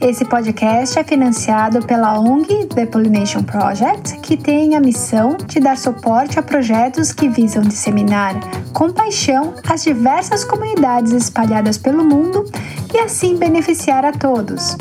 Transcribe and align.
Esse 0.00 0.24
podcast 0.24 0.96
é 0.96 1.02
financiado 1.02 1.84
pela 1.84 2.20
ONG 2.20 2.66
The 2.66 2.86
Pollination 2.86 3.42
Project, 3.42 4.20
que 4.20 4.36
tem 4.36 4.76
a 4.76 4.80
missão 4.80 5.36
de 5.44 5.58
dar 5.58 5.76
suporte 5.76 6.38
a 6.38 6.42
projetos 6.42 7.12
que 7.12 7.28
visam 7.28 7.62
disseminar 7.62 8.34
com 8.72 8.92
paixão 8.92 9.54
as 9.68 9.82
diversas 9.82 10.44
comunidades 10.44 11.10
espalhadas 11.10 11.78
pelo 11.78 12.04
mundo 12.04 12.44
e 12.94 12.98
assim 12.98 13.36
beneficiar 13.36 14.04
a 14.04 14.12
todos. 14.12 14.76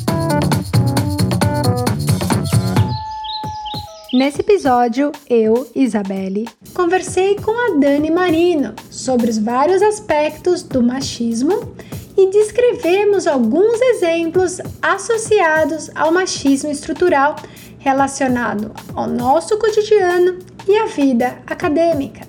Nesse 4.13 4.41
episódio, 4.41 5.11
eu, 5.29 5.69
Isabelle, 5.75 6.49
conversei 6.73 7.35
com 7.37 7.51
a 7.51 7.79
Dani 7.79 8.11
Marino 8.11 8.75
sobre 8.91 9.29
os 9.29 9.37
vários 9.37 9.83
aspectos 9.83 10.63
do 10.63 10.83
machismo 10.83 11.75
e 12.17 12.31
descrevemos 12.31 13.27
alguns 13.27 13.79
exemplos 13.81 14.59
associados 14.81 15.91
ao 15.95 16.11
machismo 16.11 16.71
estrutural 16.71 17.37
relacionado 17.79 18.73
ao 18.95 19.07
nosso 19.07 19.59
cotidiano 19.59 20.39
e 20.67 20.79
à 20.79 20.87
vida 20.87 21.37
acadêmica. 21.47 22.27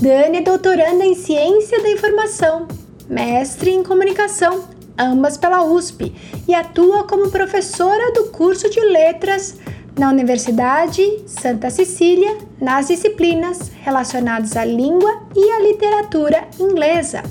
Dani 0.00 0.38
é 0.38 0.40
doutoranda 0.40 1.04
em 1.04 1.14
Ciência 1.14 1.78
da 1.82 1.90
Informação, 1.90 2.66
mestre 3.06 3.70
em 3.70 3.82
Comunicação, 3.82 4.64
ambas 4.98 5.36
pela 5.36 5.62
USP, 5.62 6.14
e 6.48 6.54
atua 6.54 7.04
como 7.04 7.30
professora 7.30 8.10
do 8.12 8.28
curso 8.28 8.70
de 8.70 8.80
Letras 8.80 9.58
na 9.98 10.08
Universidade 10.08 11.02
Santa 11.26 11.68
Cecília 11.68 12.34
nas 12.58 12.88
disciplinas 12.88 13.70
relacionadas 13.82 14.56
à 14.56 14.64
língua 14.64 15.20
e 15.36 15.50
à 15.50 15.60
literatura 15.60 16.48
inglesa. 16.58 17.22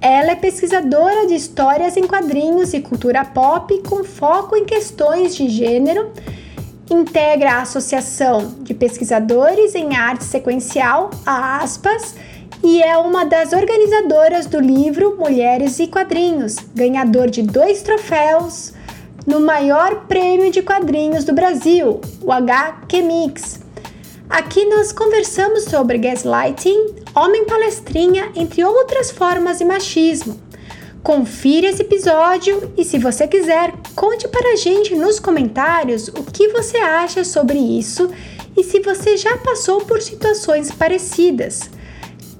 Ela 0.00 0.30
é 0.30 0.36
pesquisadora 0.36 1.26
de 1.26 1.34
histórias 1.34 1.96
em 1.96 2.06
quadrinhos 2.06 2.72
e 2.72 2.82
cultura 2.82 3.24
pop 3.24 3.82
com 3.82 4.04
foco 4.04 4.54
em 4.54 4.64
questões 4.64 5.34
de 5.34 5.48
gênero, 5.48 6.12
integra 6.90 7.52
a 7.52 7.62
Associação 7.62 8.54
de 8.60 8.74
Pesquisadores 8.74 9.74
em 9.74 9.96
Arte 9.96 10.24
Sequencial, 10.24 11.10
a 11.24 11.62
ASPAS, 11.62 12.14
e 12.62 12.82
é 12.82 12.96
uma 12.96 13.24
das 13.24 13.52
organizadoras 13.52 14.46
do 14.46 14.60
livro 14.60 15.16
Mulheres 15.16 15.78
e 15.78 15.86
Quadrinhos, 15.86 16.56
ganhador 16.74 17.28
de 17.28 17.42
dois 17.42 17.82
troféus 17.82 18.72
no 19.26 19.40
maior 19.40 20.06
prêmio 20.06 20.50
de 20.52 20.62
quadrinhos 20.62 21.24
do 21.24 21.32
Brasil, 21.32 22.00
o 22.22 22.30
HQ 22.32 23.02
Mix. 23.02 23.60
Aqui 24.30 24.64
nós 24.66 24.92
conversamos 24.92 25.64
sobre 25.64 25.98
gaslighting, 25.98 26.94
homem 27.14 27.44
palestrinha, 27.44 28.30
entre 28.34 28.64
outras 28.64 29.10
formas 29.10 29.58
de 29.58 29.64
machismo. 29.64 30.45
Confira 31.06 31.68
esse 31.68 31.82
episódio 31.82 32.72
e, 32.76 32.84
se 32.84 32.98
você 32.98 33.28
quiser, 33.28 33.72
conte 33.94 34.26
para 34.26 34.54
a 34.54 34.56
gente 34.56 34.92
nos 34.96 35.20
comentários 35.20 36.08
o 36.08 36.24
que 36.24 36.48
você 36.48 36.78
acha 36.78 37.22
sobre 37.22 37.56
isso 37.56 38.10
e 38.56 38.64
se 38.64 38.80
você 38.80 39.16
já 39.16 39.36
passou 39.36 39.82
por 39.82 40.02
situações 40.02 40.72
parecidas. 40.72 41.70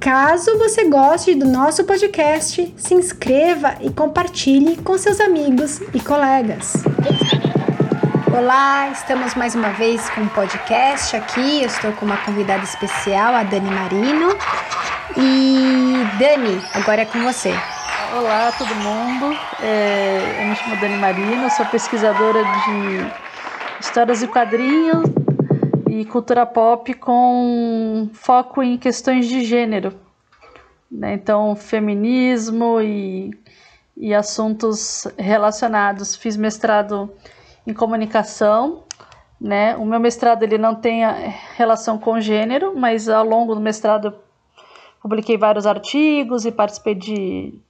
Caso 0.00 0.58
você 0.58 0.82
goste 0.86 1.32
do 1.36 1.46
nosso 1.46 1.84
podcast, 1.84 2.74
se 2.76 2.92
inscreva 2.92 3.76
e 3.80 3.88
compartilhe 3.88 4.76
com 4.78 4.98
seus 4.98 5.20
amigos 5.20 5.80
e 5.94 6.00
colegas. 6.00 6.72
Olá, 8.36 8.88
estamos 8.90 9.36
mais 9.36 9.54
uma 9.54 9.70
vez 9.74 10.10
com 10.10 10.22
um 10.22 10.28
podcast 10.28 11.14
aqui. 11.14 11.60
Eu 11.62 11.68
estou 11.68 11.92
com 11.92 12.04
uma 12.04 12.16
convidada 12.16 12.64
especial, 12.64 13.32
a 13.32 13.44
Dani 13.44 13.70
Marino. 13.70 14.36
E 15.16 16.18
Dani, 16.18 16.60
agora 16.74 17.02
é 17.02 17.04
com 17.04 17.22
você. 17.22 17.54
Olá, 18.18 18.50
todo 18.56 18.74
mundo. 18.76 19.38
É, 19.62 20.40
eu 20.40 20.48
me 20.48 20.56
chamo 20.56 20.80
Dani 20.80 20.96
Marino, 20.96 21.50
sou 21.50 21.66
pesquisadora 21.66 22.42
de 22.42 23.78
histórias 23.78 24.22
e 24.22 24.26
quadrinhos 24.26 25.04
e 25.90 26.02
cultura 26.06 26.46
pop 26.46 26.94
com 26.94 28.08
foco 28.14 28.62
em 28.62 28.78
questões 28.78 29.28
de 29.28 29.44
gênero. 29.44 29.92
Né? 30.90 31.12
Então, 31.12 31.54
feminismo 31.54 32.80
e, 32.80 33.38
e 33.94 34.14
assuntos 34.14 35.06
relacionados. 35.18 36.16
Fiz 36.16 36.38
mestrado 36.38 37.12
em 37.66 37.74
comunicação. 37.74 38.84
Né? 39.38 39.76
O 39.76 39.84
meu 39.84 40.00
mestrado 40.00 40.42
ele 40.42 40.56
não 40.56 40.74
tem 40.74 41.02
relação 41.54 41.98
com 41.98 42.18
gênero, 42.18 42.72
mas 42.74 43.10
ao 43.10 43.26
longo 43.26 43.54
do 43.54 43.60
mestrado 43.60 44.14
publiquei 45.02 45.36
vários 45.36 45.66
artigos 45.66 46.46
e 46.46 46.50
participei 46.50 46.94
de, 46.94 47.60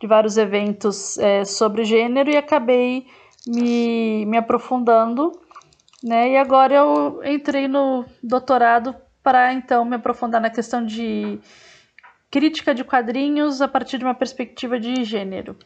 de 0.00 0.06
vários 0.06 0.36
eventos 0.36 1.18
é, 1.18 1.44
sobre 1.44 1.84
gênero 1.84 2.30
e 2.30 2.36
acabei 2.36 3.06
me, 3.46 4.24
me 4.26 4.36
aprofundando 4.36 5.32
né? 6.02 6.32
E 6.32 6.36
agora 6.36 6.74
eu 6.74 7.20
entrei 7.24 7.66
no 7.66 8.04
doutorado 8.22 8.94
para 9.22 9.52
então 9.52 9.84
me 9.84 9.96
aprofundar 9.96 10.40
na 10.40 10.50
questão 10.50 10.84
de 10.84 11.38
crítica 12.30 12.74
de 12.74 12.84
quadrinhos 12.84 13.60
a 13.60 13.68
partir 13.68 13.98
de 13.98 14.04
uma 14.04 14.14
perspectiva 14.14 14.78
de 14.78 15.04
gênero. 15.04 15.56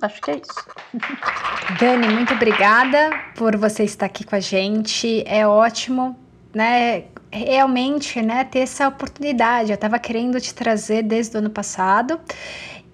Acho 0.00 0.20
que 0.20 0.30
é 0.30 0.36
isso. 0.36 0.66
Dani, 1.78 2.08
muito 2.08 2.32
obrigada 2.32 3.10
por 3.36 3.56
você 3.56 3.84
estar 3.84 4.06
aqui 4.06 4.24
com 4.24 4.34
a 4.34 4.40
gente. 4.40 5.22
É 5.26 5.46
ótimo, 5.46 6.18
né? 6.54 7.04
Realmente, 7.30 8.20
né, 8.20 8.44
ter 8.44 8.60
essa 8.60 8.88
oportunidade. 8.88 9.70
Eu 9.70 9.74
estava 9.74 9.98
querendo 9.98 10.40
te 10.40 10.54
trazer 10.54 11.02
desde 11.02 11.36
o 11.36 11.38
ano 11.38 11.50
passado 11.50 12.20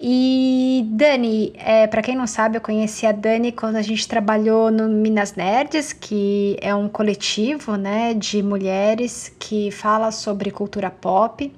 e 0.01 0.85
Dani, 0.91 1.51
é, 1.57 1.85
para 1.85 2.01
quem 2.01 2.15
não 2.15 2.25
sabe, 2.25 2.55
eu 2.55 2.61
conheci 2.61 3.05
a 3.05 3.11
Dani 3.11 3.51
quando 3.51 3.75
a 3.75 3.81
gente 3.81 4.07
trabalhou 4.07 4.71
no 4.71 4.87
Minas 4.87 5.35
Nerds, 5.35 5.91
que 5.91 6.57
é 6.61 6.73
um 6.73 6.87
coletivo 6.87 7.75
né, 7.75 8.13
de 8.13 8.41
mulheres 8.41 9.35
que 9.37 9.71
fala 9.71 10.11
sobre 10.11 10.51
cultura 10.51 10.89
pop. 10.89 11.51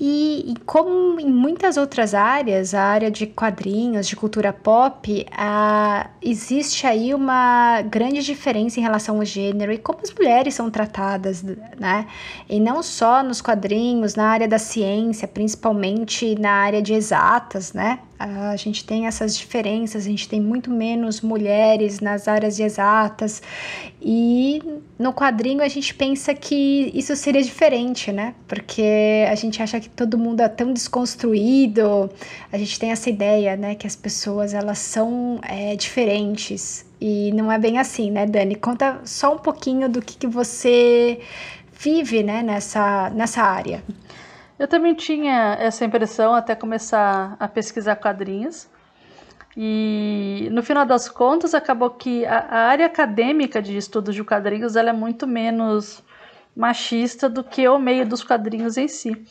E, 0.00 0.52
e, 0.52 0.56
como 0.66 1.20
em 1.20 1.30
muitas 1.30 1.76
outras 1.76 2.14
áreas, 2.14 2.74
a 2.74 2.82
área 2.82 3.10
de 3.10 3.26
quadrinhos, 3.26 4.08
de 4.08 4.16
cultura 4.16 4.52
pop, 4.52 5.26
a, 5.30 6.08
existe 6.22 6.86
aí 6.86 7.14
uma 7.14 7.82
grande 7.82 8.22
diferença 8.22 8.80
em 8.80 8.82
relação 8.82 9.18
ao 9.18 9.24
gênero 9.24 9.72
e 9.72 9.78
como 9.78 10.00
as 10.02 10.12
mulheres 10.12 10.54
são 10.54 10.70
tratadas, 10.70 11.42
né? 11.42 12.06
E 12.48 12.58
não 12.58 12.82
só 12.82 13.22
nos 13.22 13.40
quadrinhos, 13.40 14.14
na 14.14 14.26
área 14.26 14.48
da 14.48 14.58
ciência, 14.58 15.28
principalmente 15.28 16.34
na 16.40 16.50
área 16.50 16.82
de 16.82 16.92
exatas, 16.94 17.73
né? 17.74 17.98
A 18.18 18.54
gente 18.54 18.84
tem 18.84 19.06
essas 19.06 19.36
diferenças, 19.36 20.06
a 20.06 20.08
gente 20.08 20.28
tem 20.28 20.40
muito 20.40 20.70
menos 20.70 21.20
mulheres 21.20 21.98
nas 21.98 22.28
áreas 22.28 22.60
exatas 22.60 23.42
e 24.00 24.62
no 24.96 25.12
quadrinho 25.12 25.60
a 25.60 25.66
gente 25.66 25.92
pensa 25.92 26.32
que 26.32 26.92
isso 26.94 27.14
seria 27.16 27.42
diferente, 27.42 28.12
né? 28.12 28.34
Porque 28.46 29.26
a 29.28 29.34
gente 29.34 29.60
acha 29.60 29.80
que 29.80 29.88
todo 29.88 30.16
mundo 30.16 30.40
é 30.40 30.48
tão 30.48 30.72
desconstruído, 30.72 32.08
a 32.52 32.56
gente 32.56 32.78
tem 32.78 32.92
essa 32.92 33.10
ideia, 33.10 33.56
né, 33.56 33.74
que 33.74 33.86
as 33.86 33.96
pessoas 33.96 34.54
elas 34.54 34.78
são 34.78 35.40
é, 35.42 35.74
diferentes 35.74 36.86
e 37.00 37.32
não 37.32 37.50
é 37.50 37.58
bem 37.58 37.78
assim, 37.78 38.10
né, 38.10 38.24
Dani? 38.24 38.54
Conta 38.54 39.00
só 39.04 39.34
um 39.34 39.38
pouquinho 39.38 39.88
do 39.88 40.00
que, 40.00 40.16
que 40.16 40.26
você 40.26 41.18
vive, 41.78 42.22
né, 42.22 42.40
nessa, 42.42 43.10
nessa 43.10 43.42
área. 43.42 43.82
Eu 44.58 44.68
também 44.68 44.94
tinha 44.94 45.56
essa 45.58 45.84
impressão 45.84 46.34
até 46.34 46.54
começar 46.54 47.36
a 47.40 47.48
pesquisar 47.48 47.96
quadrinhos. 47.96 48.68
E 49.56 50.48
no 50.52 50.62
final 50.62 50.84
das 50.84 51.08
contas, 51.08 51.54
acabou 51.54 51.90
que 51.90 52.24
a, 52.26 52.38
a 52.38 52.58
área 52.68 52.86
acadêmica 52.86 53.60
de 53.60 53.76
estudos 53.76 54.14
de 54.14 54.24
quadrinhos 54.24 54.76
ela 54.76 54.90
é 54.90 54.92
muito 54.92 55.26
menos 55.26 56.02
machista 56.56 57.28
do 57.28 57.42
que 57.42 57.66
o 57.68 57.78
meio 57.78 58.06
dos 58.06 58.22
quadrinhos 58.22 58.76
em 58.76 58.88
si. 58.88 59.24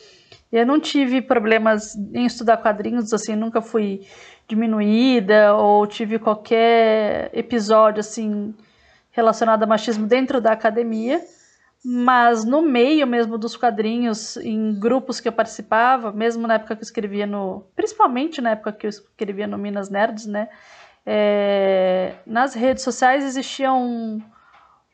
Eu 0.51 0.65
não 0.65 0.79
tive 0.79 1.21
problemas 1.21 1.95
em 2.13 2.25
estudar 2.25 2.57
quadrinhos, 2.57 3.11
assim, 3.13 3.35
nunca 3.35 3.61
fui 3.61 4.05
diminuída 4.47 5.55
ou 5.55 5.87
tive 5.87 6.19
qualquer 6.19 7.29
episódio 7.33 8.01
assim 8.01 8.53
relacionado 9.11 9.63
a 9.63 9.67
machismo 9.67 10.05
dentro 10.05 10.41
da 10.41 10.51
academia, 10.51 11.21
mas 11.83 12.45
no 12.45 12.61
meio 12.61 13.05
mesmo 13.05 13.37
dos 13.37 13.57
quadrinhos, 13.57 14.37
em 14.37 14.73
grupos 14.79 15.19
que 15.19 15.27
eu 15.27 15.33
participava, 15.33 16.13
mesmo 16.13 16.47
na 16.47 16.53
época 16.53 16.75
que 16.75 16.81
eu 16.81 16.85
escrevia 16.85 17.27
no, 17.27 17.65
principalmente 17.75 18.41
na 18.41 18.51
época 18.51 18.71
que 18.71 18.85
eu 18.85 18.89
escrevia 18.89 19.47
no 19.47 19.57
Minas 19.57 19.89
Nerds, 19.89 20.25
né? 20.25 20.47
É, 21.05 22.13
nas 22.25 22.53
redes 22.53 22.83
sociais 22.83 23.25
existia 23.25 23.73
um, 23.73 24.21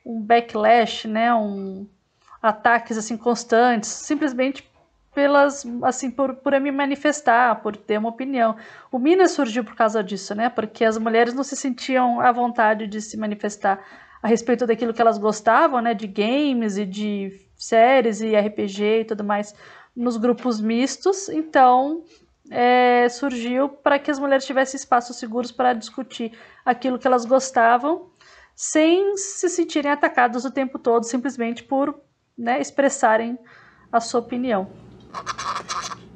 um 0.03 0.19
backlash, 0.19 1.07
né? 1.07 1.31
Um 1.33 1.87
ataques 2.41 2.97
assim 2.97 3.17
constantes, 3.17 3.89
simplesmente 3.89 4.67
pelas 5.13 5.65
assim 5.83 6.09
por, 6.09 6.35
por 6.35 6.53
eu 6.53 6.61
me 6.61 6.71
manifestar, 6.71 7.61
por 7.61 7.75
ter 7.75 7.99
uma 7.99 8.09
opinião. 8.09 8.55
O 8.91 8.97
Minas 8.97 9.31
surgiu 9.31 9.63
por 9.63 9.75
causa 9.75 10.03
disso, 10.03 10.33
né? 10.33 10.49
Porque 10.49 10.83
as 10.83 10.97
mulheres 10.97 11.35
não 11.35 11.43
se 11.43 11.55
sentiam 11.55 12.19
à 12.19 12.31
vontade 12.31 12.87
de 12.87 12.99
se 12.99 13.15
manifestar 13.15 13.79
a 14.21 14.27
respeito 14.27 14.67
daquilo 14.67 14.93
que 14.93 15.01
elas 15.01 15.17
gostavam, 15.17 15.81
né, 15.81 15.93
de 15.93 16.07
games 16.07 16.77
e 16.77 16.85
de 16.85 17.31
séries 17.55 18.21
e 18.21 18.35
RPG 18.35 19.01
e 19.01 19.05
tudo 19.05 19.23
mais 19.23 19.53
nos 19.95 20.17
grupos 20.17 20.59
mistos. 20.59 21.29
Então, 21.29 22.03
é, 22.49 23.07
surgiu 23.09 23.69
para 23.69 23.99
que 23.99 24.09
as 24.09 24.19
mulheres 24.19 24.45
tivessem 24.45 24.77
espaços 24.77 25.17
seguros 25.17 25.51
para 25.51 25.73
discutir 25.73 26.37
aquilo 26.65 26.97
que 26.97 27.07
elas 27.07 27.25
gostavam, 27.25 28.09
sem 28.55 29.15
se 29.17 29.49
sentirem 29.49 29.91
atacadas 29.91 30.45
o 30.45 30.51
tempo 30.51 30.77
todo, 30.79 31.03
simplesmente 31.03 31.63
por 31.63 31.99
né, 32.37 32.59
expressarem 32.59 33.37
a 33.91 33.99
sua 33.99 34.19
opinião. 34.19 34.69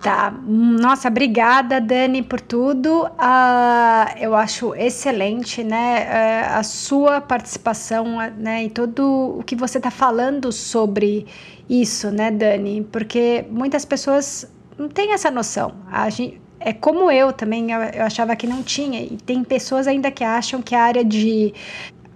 Tá, 0.03 0.33
nossa, 0.45 1.07
obrigada 1.07 1.79
Dani 1.79 2.21
por 2.21 2.41
tudo. 2.41 3.05
Uh, 3.05 4.17
eu 4.19 4.35
acho 4.35 4.75
excelente, 4.75 5.63
né, 5.63 6.03
uh, 6.03 6.59
a 6.59 6.63
sua 6.63 7.21
participação, 7.21 8.17
né, 8.37 8.65
e 8.65 8.69
todo 8.69 9.37
o 9.39 9.43
que 9.43 9.55
você 9.55 9.77
está 9.77 9.89
falando 9.89 10.51
sobre 10.51 11.25
isso, 11.69 12.11
né, 12.11 12.31
Dani, 12.31 12.85
porque 12.91 13.45
muitas 13.49 13.85
pessoas 13.85 14.45
não 14.77 14.89
têm 14.89 15.13
essa 15.13 15.31
noção. 15.31 15.73
A 15.89 16.09
gente, 16.09 16.41
é 16.59 16.73
como 16.73 17.09
eu 17.09 17.31
também, 17.31 17.71
eu, 17.71 17.79
eu 17.79 18.03
achava 18.03 18.35
que 18.35 18.45
não 18.45 18.61
tinha, 18.61 18.99
e 18.99 19.15
tem 19.25 19.41
pessoas 19.41 19.87
ainda 19.87 20.11
que 20.11 20.25
acham 20.25 20.61
que 20.61 20.75
a 20.75 20.83
área 20.83 21.05
de 21.05 21.53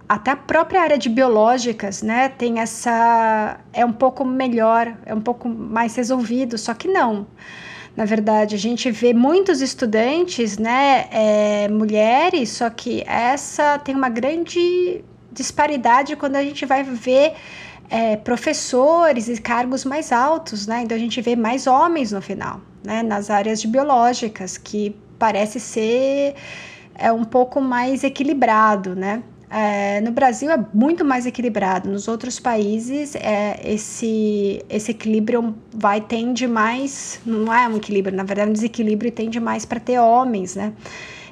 até 0.06 0.32
a 0.32 0.36
própria 0.36 0.82
área 0.82 0.98
de 0.98 1.08
biológicas, 1.08 2.02
né, 2.02 2.28
tem 2.28 2.60
essa 2.60 3.58
é 3.72 3.82
um 3.82 3.92
pouco 3.92 4.26
melhor, 4.26 4.94
é 5.06 5.14
um 5.14 5.22
pouco 5.22 5.48
mais 5.48 5.96
resolvido, 5.96 6.58
só 6.58 6.74
que 6.74 6.86
não. 6.86 7.26
Na 7.98 8.04
verdade, 8.04 8.54
a 8.54 8.58
gente 8.58 8.92
vê 8.92 9.12
muitos 9.12 9.60
estudantes, 9.60 10.56
né, 10.56 11.08
é, 11.10 11.66
mulheres, 11.68 12.50
só 12.50 12.70
que 12.70 13.02
essa 13.04 13.76
tem 13.76 13.92
uma 13.92 14.08
grande 14.08 15.04
disparidade 15.32 16.14
quando 16.14 16.36
a 16.36 16.42
gente 16.44 16.64
vai 16.64 16.84
ver 16.84 17.32
é, 17.90 18.14
professores 18.14 19.28
e 19.28 19.40
cargos 19.40 19.84
mais 19.84 20.12
altos, 20.12 20.64
né? 20.64 20.82
Então 20.84 20.96
a 20.96 21.00
gente 21.00 21.20
vê 21.20 21.34
mais 21.34 21.66
homens 21.66 22.12
no 22.12 22.22
final, 22.22 22.60
né? 22.84 23.02
Nas 23.02 23.30
áreas 23.30 23.60
de 23.60 23.66
biológicas, 23.66 24.56
que 24.56 24.94
parece 25.18 25.58
ser 25.58 26.36
é 26.94 27.10
um 27.10 27.24
pouco 27.24 27.60
mais 27.60 28.04
equilibrado, 28.04 28.94
né? 28.94 29.24
É, 29.50 30.00
no 30.02 30.10
Brasil 30.10 30.50
é 30.50 30.62
muito 30.74 31.04
mais 31.04 31.26
equilibrado. 31.26 31.88
Nos 31.88 32.06
outros 32.06 32.38
países, 32.38 33.14
é, 33.14 33.58
esse, 33.64 34.62
esse 34.68 34.90
equilíbrio 34.90 35.54
vai 35.72 36.00
tende 36.00 36.46
mais. 36.46 37.20
Não 37.24 37.52
é 37.52 37.66
um 37.66 37.76
equilíbrio, 37.76 38.14
na 38.14 38.24
verdade, 38.24 38.48
é 38.48 38.50
um 38.50 38.52
desequilíbrio 38.52 39.10
tende 39.10 39.40
mais 39.40 39.64
para 39.64 39.80
ter 39.80 39.98
homens, 39.98 40.54
né? 40.54 40.72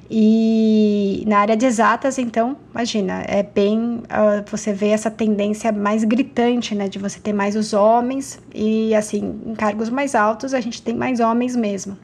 E 0.08 1.24
na 1.26 1.38
área 1.38 1.56
de 1.56 1.66
exatas, 1.66 2.16
então, 2.16 2.56
imagina, 2.72 3.24
é 3.26 3.42
bem. 3.42 3.98
Uh, 4.04 4.44
você 4.48 4.72
vê 4.72 4.88
essa 4.88 5.10
tendência 5.10 5.72
mais 5.72 6.04
gritante, 6.04 6.74
né? 6.74 6.88
De 6.88 6.98
você 6.98 7.18
ter 7.18 7.32
mais 7.32 7.56
os 7.56 7.72
homens, 7.72 8.38
e 8.54 8.94
assim, 8.94 9.40
em 9.44 9.54
cargos 9.54 9.90
mais 9.90 10.14
altos, 10.14 10.54
a 10.54 10.60
gente 10.60 10.80
tem 10.80 10.94
mais 10.94 11.20
homens 11.20 11.56
mesmo. 11.56 11.98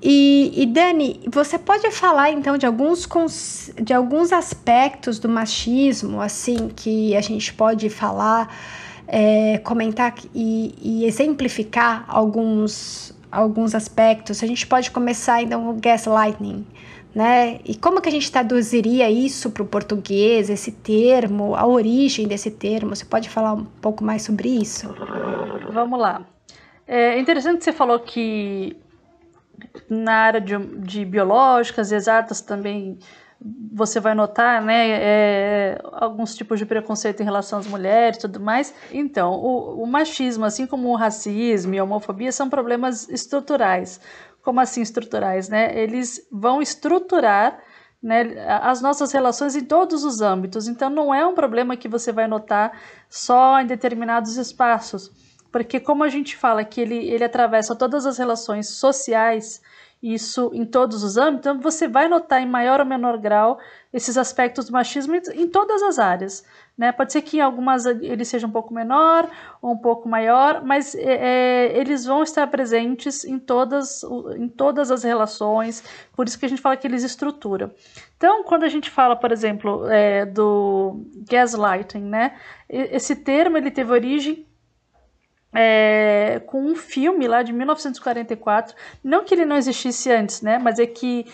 E, 0.00 0.52
e, 0.54 0.66
Dani, 0.66 1.20
você 1.28 1.58
pode 1.58 1.90
falar 1.90 2.30
então 2.30 2.56
de 2.56 2.64
alguns, 2.64 3.08
de 3.82 3.92
alguns 3.92 4.32
aspectos 4.32 5.18
do 5.18 5.28
machismo, 5.28 6.20
assim, 6.20 6.68
que 6.68 7.16
a 7.16 7.20
gente 7.20 7.52
pode 7.52 7.90
falar, 7.90 8.54
é, 9.08 9.58
comentar 9.58 10.14
e, 10.32 10.74
e, 10.80 11.04
exemplificar 11.04 12.04
alguns, 12.06 13.12
alguns 13.30 13.74
aspectos? 13.74 14.42
A 14.42 14.46
gente 14.46 14.66
pode 14.68 14.92
começar 14.92 15.42
então 15.42 15.64
com 15.64 15.80
gaslighting, 15.80 16.64
né? 17.12 17.58
E 17.64 17.74
como 17.74 18.00
que 18.00 18.08
a 18.08 18.12
gente 18.12 18.30
traduziria 18.30 19.10
isso 19.10 19.50
para 19.50 19.64
o 19.64 19.66
português, 19.66 20.48
esse 20.48 20.70
termo, 20.70 21.56
a 21.56 21.66
origem 21.66 22.28
desse 22.28 22.52
termo? 22.52 22.94
Você 22.94 23.04
pode 23.04 23.28
falar 23.28 23.54
um 23.54 23.64
pouco 23.64 24.04
mais 24.04 24.22
sobre 24.22 24.48
isso? 24.48 24.94
Vamos 25.72 25.98
lá. 25.98 26.22
É 26.86 27.18
interessante 27.18 27.58
que 27.58 27.64
você 27.64 27.72
falou 27.72 27.98
que 27.98 28.76
na 29.88 30.12
área 30.12 30.40
de, 30.40 30.56
de 30.78 31.04
biológicas, 31.04 31.92
exatas 31.92 32.40
também 32.40 32.98
você 33.72 34.00
vai 34.00 34.14
notar, 34.14 34.60
né, 34.60 34.88
é, 34.90 35.78
alguns 35.92 36.34
tipos 36.34 36.58
de 36.58 36.66
preconceito 36.66 37.20
em 37.20 37.24
relação 37.24 37.58
às 37.58 37.66
mulheres 37.68 38.18
e 38.18 38.22
tudo 38.22 38.40
mais. 38.40 38.74
Então, 38.90 39.32
o, 39.32 39.82
o, 39.82 39.86
machismo, 39.86 40.44
assim 40.44 40.66
como 40.66 40.88
o 40.88 40.96
racismo 40.96 41.72
e 41.72 41.78
a 41.78 41.84
homofobia, 41.84 42.32
são 42.32 42.50
problemas 42.50 43.08
estruturais. 43.08 44.00
Como 44.42 44.60
assim 44.60 44.82
estruturais, 44.82 45.48
né? 45.48 45.78
Eles 45.78 46.26
vão 46.32 46.60
estruturar 46.60 47.60
né, 48.02 48.34
as 48.60 48.80
nossas 48.80 49.12
relações 49.12 49.54
em 49.54 49.64
todos 49.64 50.02
os 50.02 50.20
âmbitos. 50.20 50.66
Então, 50.66 50.90
não 50.90 51.14
é 51.14 51.24
um 51.24 51.34
problema 51.34 51.76
que 51.76 51.88
você 51.88 52.10
vai 52.10 52.26
notar 52.26 52.72
só 53.08 53.60
em 53.60 53.66
determinados 53.66 54.36
espaços 54.36 55.27
porque 55.50 55.80
como 55.80 56.04
a 56.04 56.08
gente 56.08 56.36
fala 56.36 56.64
que 56.64 56.80
ele, 56.80 56.96
ele 56.96 57.24
atravessa 57.24 57.74
todas 57.74 58.06
as 58.06 58.18
relações 58.18 58.68
sociais, 58.68 59.62
isso 60.02 60.50
em 60.54 60.64
todos 60.64 61.02
os 61.02 61.16
âmbitos, 61.16 61.40
então 61.40 61.60
você 61.60 61.88
vai 61.88 62.06
notar 62.06 62.40
em 62.40 62.46
maior 62.46 62.78
ou 62.78 62.86
menor 62.86 63.18
grau 63.18 63.58
esses 63.92 64.16
aspectos 64.16 64.66
do 64.66 64.72
machismo 64.72 65.16
em 65.16 65.48
todas 65.48 65.82
as 65.82 65.98
áreas. 65.98 66.44
Né? 66.76 66.92
Pode 66.92 67.12
ser 67.12 67.22
que 67.22 67.38
em 67.38 67.40
algumas 67.40 67.84
ele 67.84 68.24
seja 68.24 68.46
um 68.46 68.50
pouco 68.50 68.72
menor 68.72 69.28
ou 69.60 69.72
um 69.72 69.76
pouco 69.76 70.08
maior, 70.08 70.62
mas 70.64 70.94
é, 70.94 71.00
é, 71.00 71.76
eles 71.78 72.04
vão 72.04 72.22
estar 72.22 72.46
presentes 72.46 73.24
em 73.24 73.40
todas, 73.40 74.04
em 74.36 74.48
todas 74.48 74.92
as 74.92 75.02
relações, 75.02 75.82
por 76.14 76.28
isso 76.28 76.38
que 76.38 76.46
a 76.46 76.48
gente 76.48 76.62
fala 76.62 76.76
que 76.76 76.86
eles 76.86 77.02
estruturam. 77.02 77.72
Então, 78.16 78.44
quando 78.44 78.62
a 78.62 78.68
gente 78.68 78.90
fala, 78.90 79.16
por 79.16 79.32
exemplo, 79.32 79.88
é, 79.88 80.24
do 80.24 81.04
gaslighting, 81.28 82.02
né? 82.02 82.36
esse 82.68 83.16
termo 83.16 83.56
ele 83.56 83.70
teve 83.70 83.90
origem 83.90 84.46
é, 85.52 86.40
com 86.46 86.62
um 86.62 86.76
filme 86.76 87.26
lá 87.26 87.42
de 87.42 87.52
1944. 87.52 88.74
Não 89.02 89.24
que 89.24 89.34
ele 89.34 89.44
não 89.44 89.56
existisse 89.56 90.10
antes, 90.10 90.42
né? 90.42 90.58
Mas 90.58 90.78
é 90.78 90.86
que 90.86 91.26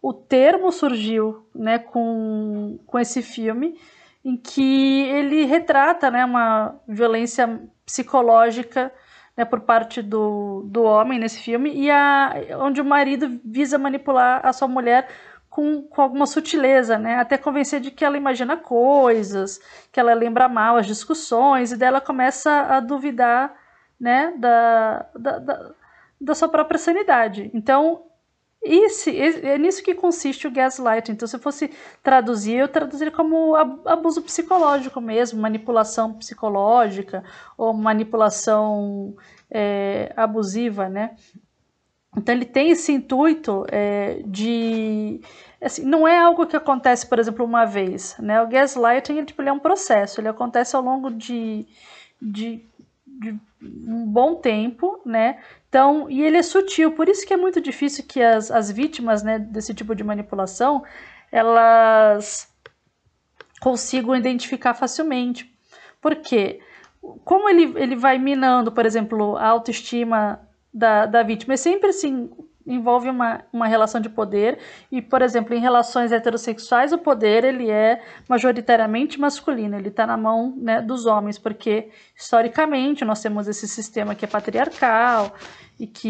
o 0.00 0.12
termo 0.12 0.70
surgiu 0.70 1.46
né, 1.54 1.78
com, 1.78 2.78
com 2.86 2.98
esse 2.98 3.22
filme, 3.22 3.78
em 4.24 4.36
que 4.36 5.02
ele 5.08 5.44
retrata 5.44 6.10
né, 6.10 6.24
uma 6.24 6.76
violência 6.86 7.60
psicológica 7.84 8.92
né, 9.36 9.44
por 9.44 9.60
parte 9.60 10.02
do, 10.02 10.62
do 10.66 10.82
homem 10.82 11.18
nesse 11.18 11.40
filme, 11.40 11.72
e 11.72 11.90
a, 11.90 12.34
onde 12.58 12.80
o 12.80 12.84
marido 12.84 13.40
visa 13.44 13.78
manipular 13.78 14.40
a 14.44 14.52
sua 14.52 14.68
mulher 14.68 15.08
com, 15.56 15.80
com 15.84 16.02
alguma 16.02 16.26
sutileza, 16.26 16.98
né? 16.98 17.16
Até 17.16 17.38
convencer 17.38 17.80
de 17.80 17.90
que 17.90 18.04
ela 18.04 18.18
imagina 18.18 18.58
coisas, 18.58 19.58
que 19.90 19.98
ela 19.98 20.12
lembra 20.12 20.50
mal 20.50 20.76
as 20.76 20.86
discussões, 20.86 21.72
e 21.72 21.78
dela 21.78 21.98
começa 21.98 22.50
a 22.50 22.78
duvidar, 22.78 23.54
né, 23.98 24.34
da, 24.36 25.06
da, 25.18 25.38
da, 25.38 25.74
da 26.20 26.34
sua 26.34 26.50
própria 26.50 26.78
sanidade. 26.78 27.50
Então, 27.54 28.02
esse, 28.62 29.18
é 29.18 29.56
nisso 29.56 29.82
que 29.82 29.94
consiste 29.94 30.46
o 30.46 30.50
gaslighting. 30.50 31.12
Então, 31.12 31.26
se 31.26 31.36
eu 31.36 31.40
fosse 31.40 31.70
traduzir, 32.02 32.56
eu 32.56 32.68
traduziria 32.68 33.10
como 33.10 33.56
abuso 33.56 34.20
psicológico 34.20 35.00
mesmo, 35.00 35.40
manipulação 35.40 36.12
psicológica 36.12 37.24
ou 37.56 37.72
manipulação 37.72 39.16
é, 39.50 40.12
abusiva, 40.14 40.90
né? 40.90 41.16
Então 42.16 42.34
ele 42.34 42.46
tem 42.46 42.70
esse 42.70 42.92
intuito 42.92 43.64
é, 43.68 44.22
de 44.24 45.20
assim, 45.60 45.84
não 45.84 46.08
é 46.08 46.18
algo 46.18 46.46
que 46.46 46.56
acontece, 46.56 47.06
por 47.06 47.18
exemplo, 47.18 47.44
uma 47.44 47.64
vez. 47.64 48.16
Né? 48.18 48.40
O 48.40 48.48
gaslighting 48.48 49.18
ele, 49.18 49.26
tipo, 49.26 49.42
ele 49.42 49.50
é 49.50 49.52
um 49.52 49.58
processo, 49.58 50.20
ele 50.20 50.28
acontece 50.28 50.74
ao 50.74 50.82
longo 50.82 51.10
de, 51.10 51.66
de, 52.20 52.64
de, 53.06 53.38
um 53.60 54.06
bom 54.06 54.36
tempo, 54.36 55.00
né? 55.04 55.38
Então, 55.68 56.10
e 56.10 56.22
ele 56.22 56.38
é 56.38 56.42
sutil, 56.42 56.92
por 56.92 57.08
isso 57.08 57.26
que 57.26 57.34
é 57.34 57.36
muito 57.36 57.60
difícil 57.60 58.04
que 58.06 58.22
as, 58.22 58.50
as 58.50 58.70
vítimas 58.70 59.22
né, 59.22 59.38
desse 59.38 59.74
tipo 59.74 59.94
de 59.94 60.04
manipulação 60.04 60.82
elas 61.30 62.48
consigam 63.60 64.14
identificar 64.14 64.74
facilmente. 64.74 65.52
Por 66.00 66.16
quê? 66.16 66.60
Como 67.24 67.48
ele, 67.48 67.74
ele 67.76 67.96
vai 67.96 68.18
minando, 68.18 68.72
por 68.72 68.86
exemplo, 68.86 69.36
a 69.36 69.46
autoestima 69.48 70.45
da, 70.76 71.06
da 71.06 71.22
vítima, 71.22 71.54
é 71.54 71.56
sempre 71.56 71.88
assim, 71.88 72.30
envolve 72.66 73.08
uma, 73.08 73.42
uma 73.50 73.66
relação 73.66 73.98
de 73.98 74.10
poder 74.10 74.58
e, 74.92 75.00
por 75.00 75.22
exemplo, 75.22 75.54
em 75.54 75.58
relações 75.58 76.12
heterossexuais, 76.12 76.92
o 76.92 76.98
poder 76.98 77.44
ele 77.44 77.70
é 77.70 78.02
majoritariamente 78.28 79.18
masculino, 79.18 79.76
ele 79.76 79.88
está 79.88 80.06
na 80.06 80.18
mão 80.18 80.54
né, 80.58 80.82
dos 80.82 81.06
homens, 81.06 81.38
porque 81.38 81.88
historicamente 82.14 83.06
nós 83.06 83.22
temos 83.22 83.48
esse 83.48 83.66
sistema 83.66 84.14
que 84.14 84.26
é 84.26 84.28
patriarcal 84.28 85.34
e 85.80 85.86
que, 85.86 86.08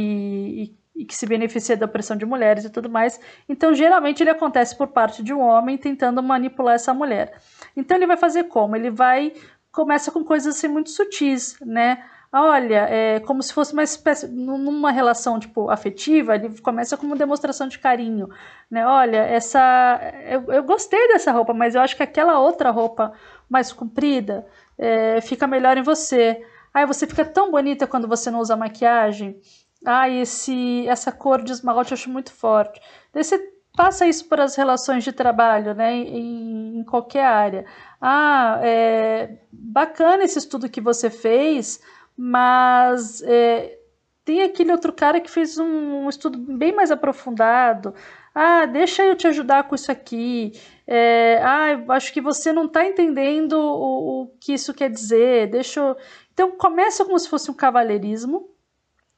e, 0.96 1.02
e 1.02 1.04
que 1.04 1.14
se 1.14 1.26
beneficia 1.26 1.76
da 1.76 1.86
opressão 1.86 2.16
de 2.16 2.26
mulheres 2.26 2.64
e 2.64 2.70
tudo 2.70 2.90
mais. 2.90 3.20
Então, 3.48 3.72
geralmente, 3.72 4.20
ele 4.20 4.30
acontece 4.30 4.76
por 4.76 4.88
parte 4.88 5.22
de 5.22 5.32
um 5.32 5.40
homem 5.40 5.78
tentando 5.78 6.20
manipular 6.24 6.74
essa 6.74 6.92
mulher. 6.92 7.38
Então, 7.76 7.96
ele 7.96 8.06
vai 8.06 8.16
fazer 8.16 8.44
como? 8.44 8.74
Ele 8.74 8.90
vai 8.90 9.32
começa 9.70 10.10
com 10.10 10.24
coisas 10.24 10.56
assim 10.56 10.68
muito 10.68 10.88
sutis, 10.88 11.58
né? 11.60 12.02
Olha, 12.42 12.86
é 12.90 13.20
como 13.20 13.42
se 13.42 13.52
fosse 13.52 13.72
uma 13.72 13.82
espécie, 13.82 14.28
numa 14.28 14.90
relação 14.90 15.38
tipo 15.38 15.70
afetiva, 15.70 16.34
ele 16.34 16.60
começa 16.60 16.96
como 16.96 17.16
demonstração 17.16 17.68
de 17.68 17.78
carinho, 17.78 18.28
né? 18.70 18.86
Olha, 18.86 19.18
essa, 19.18 20.00
eu, 20.28 20.52
eu 20.52 20.62
gostei 20.62 21.08
dessa 21.08 21.32
roupa, 21.32 21.54
mas 21.54 21.74
eu 21.74 21.80
acho 21.80 21.96
que 21.96 22.02
aquela 22.02 22.38
outra 22.38 22.70
roupa 22.70 23.12
mais 23.48 23.72
comprida 23.72 24.46
é, 24.78 25.20
fica 25.20 25.46
melhor 25.46 25.76
em 25.78 25.82
você. 25.82 26.44
Ai, 26.72 26.86
você 26.86 27.06
fica 27.06 27.24
tão 27.24 27.50
bonita 27.50 27.86
quando 27.86 28.08
você 28.08 28.30
não 28.30 28.40
usa 28.40 28.56
maquiagem. 28.56 29.40
Ai, 29.84 30.20
esse, 30.20 30.86
essa 30.88 31.12
cor 31.12 31.42
de 31.42 31.52
esmalte 31.52 31.92
eu 31.92 31.96
acho 31.96 32.10
muito 32.10 32.32
forte. 32.32 32.80
Daí 33.12 33.24
você 33.24 33.38
passa 33.76 34.06
isso 34.06 34.26
para 34.26 34.42
as 34.44 34.56
relações 34.56 35.04
de 35.04 35.12
trabalho, 35.12 35.74
né, 35.74 35.92
em, 35.92 36.78
em 36.78 36.84
qualquer 36.84 37.24
área. 37.24 37.66
Ah, 38.00 38.58
é 38.62 39.38
bacana 39.52 40.24
esse 40.24 40.38
estudo 40.38 40.68
que 40.68 40.80
você 40.80 41.10
fez, 41.10 41.80
mas 42.16 43.22
é, 43.22 43.78
tem 44.24 44.42
aquele 44.42 44.72
outro 44.72 44.92
cara 44.92 45.20
que 45.20 45.30
fez 45.30 45.58
um, 45.58 45.64
um, 46.04 46.08
estudo 46.08 46.38
bem 46.38 46.74
mais 46.74 46.90
aprofundado. 46.90 47.94
Ah, 48.34 48.66
deixa 48.66 49.04
eu 49.04 49.14
te 49.14 49.26
ajudar 49.28 49.64
com 49.64 49.74
isso 49.74 49.90
aqui. 49.92 50.52
É, 50.86 51.40
ah, 51.42 51.94
acho 51.94 52.12
que 52.12 52.20
você 52.20 52.52
não 52.52 52.64
está 52.64 52.84
entendendo 52.84 53.52
o, 53.52 54.22
o, 54.22 54.26
que 54.40 54.54
isso 54.54 54.74
quer 54.74 54.90
dizer. 54.90 55.48
Deixa 55.50 55.80
eu... 55.80 55.96
Então 56.32 56.50
começa 56.52 57.04
como 57.04 57.18
se 57.18 57.28
fosse 57.28 57.50
um 57.50 57.54
cavalheirismo, 57.54 58.50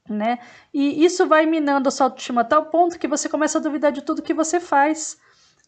né? 0.08 0.38
E 0.74 1.04
isso 1.04 1.26
vai 1.26 1.46
minando 1.46 1.88
a 1.88 1.90
sua 1.90 2.06
autoestima 2.06 2.42
a 2.42 2.44
tal 2.44 2.66
ponto 2.66 2.98
que 2.98 3.08
você 3.08 3.28
começa 3.28 3.58
a 3.58 3.62
duvidar 3.62 3.92
de 3.92 4.02
tudo 4.02 4.22
que 4.22 4.34
você 4.34 4.60
faz 4.60 5.18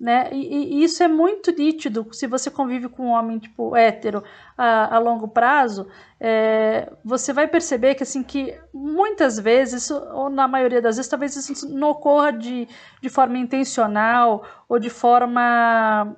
né? 0.00 0.30
E, 0.32 0.80
e, 0.80 0.82
isso 0.82 1.02
é 1.02 1.08
muito 1.08 1.52
nítido 1.52 2.08
se 2.12 2.26
você 2.26 2.50
convive 2.50 2.88
com 2.88 3.08
um 3.08 3.10
homem 3.10 3.38
tipo 3.38 3.76
hétero 3.76 4.24
a, 4.56 4.96
a 4.96 4.98
longo 4.98 5.28
prazo, 5.28 5.86
é, 6.18 6.90
você 7.04 7.34
vai 7.34 7.46
perceber 7.46 7.94
que 7.94 8.02
assim 8.02 8.22
que 8.22 8.58
muitas 8.72 9.38
vezes, 9.38 9.90
ou 9.90 10.30
na 10.30 10.48
maioria 10.48 10.80
das 10.80 10.96
vezes, 10.96 11.10
talvez 11.10 11.36
isso 11.36 11.68
não 11.68 11.90
ocorra 11.90 12.32
de, 12.32 12.66
de 13.02 13.08
forma 13.10 13.36
intencional 13.36 14.42
ou 14.66 14.78
de 14.78 14.88
forma 14.88 16.16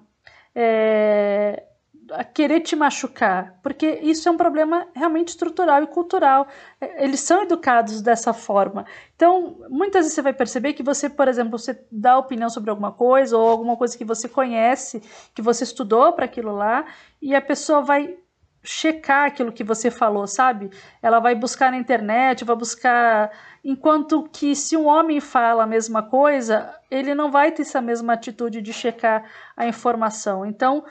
é, 0.55 1.65
a 2.15 2.25
querer 2.25 2.61
te 2.61 2.77
machucar, 2.77 3.59
porque 3.63 4.01
isso 4.03 4.29
é 4.29 4.33
um 4.33 4.37
problema 4.37 4.87
realmente 4.95 5.29
estrutural 5.29 5.83
e 5.83 5.87
cultural. 5.87 6.47
É, 6.81 7.05
eles 7.05 7.21
são 7.21 7.43
educados 7.43 8.01
dessa 8.01 8.33
forma. 8.33 8.85
Então, 9.17 9.59
muitas 9.69 10.03
vezes 10.03 10.15
você 10.15 10.23
vai 10.23 10.33
perceber 10.33 10.73
que 10.73 10.83
você, 10.83 11.09
por 11.09 11.29
exemplo, 11.29 11.59
você 11.59 11.85
dá 11.91 12.19
opinião 12.19 12.49
sobre 12.51 12.71
alguma 12.71 12.93
coisa 12.93 13.37
ou 13.37 13.49
alguma 13.49 13.77
coisa 13.77 13.97
que 13.97 14.05
você 14.05 14.29
conhece, 14.29 15.03
que 15.35 15.43
você 15.43 15.65
estudou 15.65 16.13
para 16.13 16.25
aquilo 16.25 16.53
lá, 16.53 16.85
e 17.21 17.35
a 17.35 17.41
pessoa 17.41 17.83
vai 17.83 18.17
checar 18.65 19.27
aquilo 19.27 19.53
que 19.53 19.65
você 19.65 19.91
falou, 19.91 20.27
sabe? 20.27 20.71
Ela 21.03 21.19
vai 21.19 21.35
buscar 21.35 21.71
na 21.71 21.77
internet, 21.77 22.45
vai 22.45 22.57
buscar. 22.57 23.31
Enquanto 23.65 24.29
que 24.33 24.55
se 24.55 24.77
um 24.77 24.87
homem 24.87 25.21
fala 25.21 25.65
a 25.65 25.67
mesma 25.67 26.03
coisa, 26.03 26.73
ele 26.91 27.15
não 27.15 27.31
vai 27.31 27.51
ter 27.51 27.63
essa 27.63 27.81
mesma 27.81 28.13
atitude 28.13 28.63
de 28.63 28.73
checar 28.73 29.25
a 29.57 29.67
informação. 29.67 30.47
Então, 30.47 30.85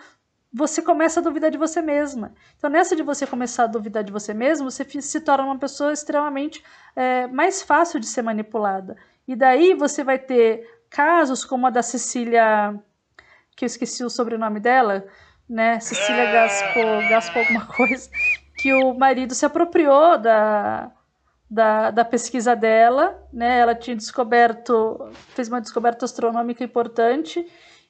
você 0.54 0.82
começa 0.82 1.20
a 1.20 1.24
duvidar 1.24 1.50
de 1.50 1.58
você 1.58 1.82
mesma. 1.82 2.34
Então, 2.58 2.70
nessa 2.70 2.96
de 2.96 3.04
você 3.04 3.26
começar 3.26 3.64
a 3.64 3.68
duvidar 3.68 4.04
de 4.04 4.12
você 4.12 4.34
mesmo, 4.34 4.70
você 4.70 4.84
se 5.02 5.22
torna 5.22 5.46
uma 5.46 5.58
pessoa 5.58 5.94
extremamente 5.94 6.64
é, 6.96 7.28
mais 7.28 7.62
fácil 7.62 8.00
de 8.00 8.06
ser 8.06 8.22
manipulada. 8.22 8.98
E 9.28 9.36
daí 9.36 9.74
você 9.74 10.04
vai 10.04 10.20
ter 10.20 10.68
casos 10.90 11.46
como 11.46 11.68
a 11.68 11.70
da 11.70 11.82
Cecília, 11.82 12.78
que 13.56 13.64
eu 13.64 13.68
esqueci 13.68 14.04
o 14.04 14.10
sobrenome 14.10 14.60
dela, 14.60 15.06
né? 15.48 15.80
Cecília 15.80 16.32
Gaspar, 16.32 17.10
Gaspar 17.10 17.44
alguma 17.44 17.66
coisa, 17.74 18.10
que 18.58 18.74
o 18.74 18.94
marido 18.94 19.34
se 19.34 19.46
apropriou 19.46 20.18
da, 20.18 20.92
da, 21.50 21.92
da, 21.92 22.04
pesquisa 22.04 22.58
dela, 22.58 23.26
né? 23.32 23.60
Ela 23.60 23.74
tinha 23.74 23.96
descoberto, 23.96 25.10
fez 25.30 25.48
uma 25.48 25.62
descoberta 25.62 26.04
astronômica 26.04 26.62
importante 26.62 27.48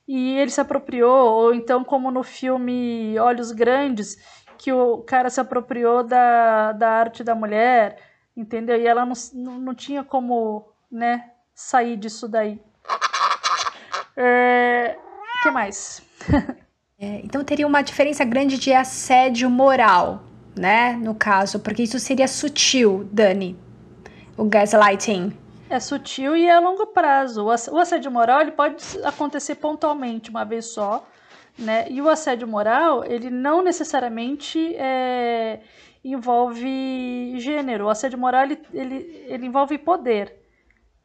e 0.07 0.37
ele 0.37 0.51
se 0.51 0.59
apropriou, 0.59 1.31
ou 1.31 1.53
então 1.53 1.83
como 1.83 2.11
no 2.11 2.23
filme 2.23 3.17
Olhos 3.19 3.51
Grandes, 3.51 4.17
que 4.57 4.71
o 4.71 4.99
cara 4.99 5.29
se 5.29 5.39
apropriou 5.39 6.03
da, 6.03 6.71
da 6.73 6.89
arte 6.89 7.23
da 7.23 7.33
mulher, 7.33 7.97
entendeu? 8.35 8.77
E 8.77 8.85
ela 8.85 9.05
não, 9.05 9.15
não, 9.33 9.73
tinha 9.73 10.03
como, 10.03 10.71
né, 10.91 11.31
sair 11.53 11.97
disso 11.97 12.27
daí. 12.27 12.59
O 14.15 14.19
é, 14.19 14.97
que 15.41 15.51
mais? 15.51 16.01
é, 16.99 17.21
então 17.23 17.43
teria 17.43 17.65
uma 17.65 17.81
diferença 17.81 18.23
grande 18.23 18.57
de 18.57 18.73
assédio 18.73 19.49
moral, 19.49 20.23
né, 20.55 20.93
no 20.93 21.15
caso, 21.15 21.59
porque 21.59 21.83
isso 21.83 21.99
seria 21.99 22.27
sutil, 22.27 23.09
Dani, 23.11 23.57
o 24.37 24.45
gaslighting 24.45 25.40
é 25.71 25.79
sutil 25.79 26.35
e 26.35 26.45
é 26.47 26.51
a 26.51 26.59
longo 26.59 26.87
prazo. 26.87 27.45
O 27.45 27.77
assédio 27.79 28.11
moral 28.11 28.41
ele 28.41 28.51
pode 28.51 28.83
acontecer 29.05 29.55
pontualmente, 29.55 30.29
uma 30.29 30.43
vez 30.43 30.65
só, 30.65 31.07
né? 31.57 31.87
E 31.89 32.01
o 32.01 32.09
assédio 32.09 32.45
moral 32.45 33.05
ele 33.05 33.29
não 33.29 33.61
necessariamente 33.63 34.75
é, 34.75 35.61
envolve 36.03 37.39
gênero. 37.39 37.85
O 37.85 37.89
assédio 37.89 38.19
moral 38.19 38.43
ele, 38.43 38.61
ele, 38.73 39.25
ele 39.27 39.45
envolve 39.45 39.77
poder, 39.77 40.35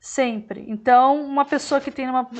sempre. 0.00 0.64
Então, 0.68 1.24
uma 1.24 1.44
pessoa 1.44 1.80
que 1.80 1.90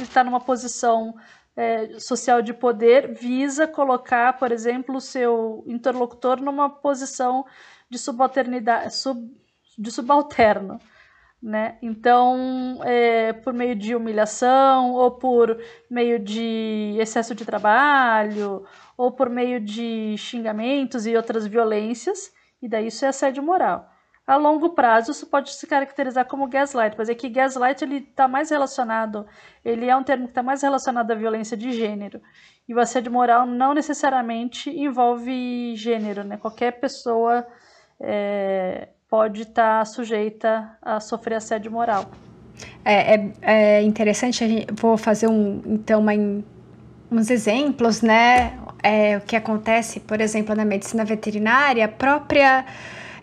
está 0.03 0.25
numa 0.25 0.41
posição 0.41 1.15
é, 1.57 1.99
social 2.01 2.43
de 2.43 2.53
poder 2.53 3.15
visa 3.15 3.69
colocar, 3.69 4.37
por 4.37 4.51
exemplo, 4.51 4.97
o 4.97 5.01
seu 5.01 5.63
interlocutor 5.69 6.41
numa 6.41 6.69
posição 6.69 7.47
de 7.89 7.99
subalternidade, 7.99 8.97
sub, 8.97 9.31
de 9.79 9.91
subalterno 9.93 10.81
né? 11.47 11.79
Então, 11.81 12.81
é, 12.83 13.33
por 13.33 13.55
meio 13.55 13.77
de 13.77 13.95
humilhação, 13.95 14.93
ou 14.95 15.13
por 15.13 15.57
meio 15.89 16.19
de 16.19 16.97
excesso 16.99 17.37
de 17.37 17.45
trabalho, 17.45 18.65
ou 18.97 19.13
por 19.13 19.31
meio 19.31 19.61
de 19.61 20.17
xingamentos 20.19 21.07
e 21.07 21.17
outras 21.17 21.47
violências, 21.47 22.33
e 22.61 22.69
daí 22.69 22.89
isso 22.89 23.05
é 23.05 23.09
assédio 23.09 23.45
moral. 23.45 23.89
A 24.27 24.35
longo 24.35 24.71
prazo, 24.71 25.13
isso 25.13 25.29
pode 25.29 25.53
se 25.53 25.69
caracterizar 25.69 26.27
como 26.27 26.49
gaslight, 26.49 26.97
mas 26.99 27.09
é 27.09 27.15
que 27.15 27.29
gaslight 27.29 27.85
ele 27.85 27.99
está 27.99 28.27
mais 28.27 28.51
relacionado, 28.51 29.25
ele 29.65 29.89
é 29.89 29.97
um 29.97 30.03
termo 30.03 30.25
que 30.25 30.33
está 30.33 30.43
mais 30.43 30.63
relacionado 30.63 31.13
à 31.13 31.15
violência 31.15 31.57
de 31.57 31.71
gênero. 31.71 32.21
E 32.69 32.75
o 32.75 32.81
assédio 32.81 33.13
moral 33.13 33.47
não 33.47 33.73
necessariamente 33.73 34.69
envolve 34.69 35.77
gênero, 35.77 36.25
né? 36.25 36.37
Qualquer 36.39 36.73
pessoa 36.81 37.47
é, 38.01 38.89
pode 39.09 39.43
estar 39.43 39.81
tá 39.81 39.85
sujeita 39.85 40.77
a 40.83 41.01
sofrer 41.01 41.37
assédio 41.37 41.71
moral. 41.71 42.11
É, 42.85 43.15
é, 43.15 43.33
é 43.43 43.83
interessante, 43.83 44.43
a 44.43 44.49
gente, 44.49 44.67
vou 44.73 44.97
fazer 44.97 45.29
um, 45.29 45.63
então 45.67 46.01
uma, 46.01 46.13
uns 47.11 47.31
exemplos, 47.31 48.03
né? 48.03 48.59
É, 48.83 49.17
o 49.17 49.21
que 49.21 49.35
acontece, 49.35 50.01
por 50.01 50.21
exemplo, 50.21 50.55
na 50.55 50.65
medicina 50.65 51.05
veterinária, 51.05 51.85
a 51.85 51.89
própria 51.89 52.65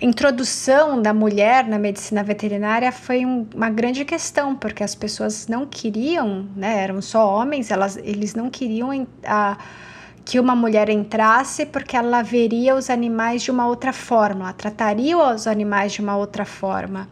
introdução 0.02 1.02
da 1.02 1.14
mulher 1.14 1.66
na 1.66 1.80
medicina 1.80 2.24
veterinária 2.24 2.92
foi 2.92 3.26
um, 3.26 3.48
uma 3.56 3.70
grande 3.70 4.04
questão, 4.04 4.56
porque 4.56 4.84
as 4.84 4.94
pessoas 4.94 5.48
não 5.48 5.66
queriam, 5.66 6.48
né? 6.56 6.84
Eram 6.84 7.02
só 7.02 7.34
homens, 7.34 7.72
elas, 7.72 7.98
eles 7.98 8.36
não 8.36 8.50
queriam 8.50 9.08
a 9.26 9.58
que 10.26 10.40
uma 10.40 10.56
mulher 10.56 10.90
entrasse 10.90 11.66
porque 11.66 11.98
ela 11.98 12.22
veria 12.22 12.76
os 12.76 12.90
animais 12.90 13.42
de 13.44 13.52
uma 13.52 13.68
outra 13.68 13.92
forma, 13.92 14.46
ela 14.46 14.54
trataria 14.54 15.18
os 15.18 15.48
animais 15.48 15.92
de 15.94 16.02
uma 16.02 16.16
outra 16.16 16.46
forma. 16.46 17.10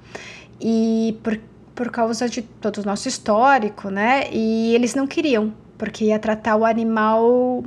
E 0.60 1.18
por, 1.24 1.39
por 1.75 1.89
causa 1.91 2.30
de 2.30 2.41
todo 2.41 2.77
o 2.80 2.86
nosso 2.86 3.08
histórico, 3.08 3.89
né? 3.89 4.30
E 4.32 4.74
eles 4.75 4.96
não 4.96 5.08
queriam, 5.08 5.53
porque 5.77 6.06
ia 6.06 6.20
tratar 6.20 6.56
o 6.56 6.65
animal 6.65 7.63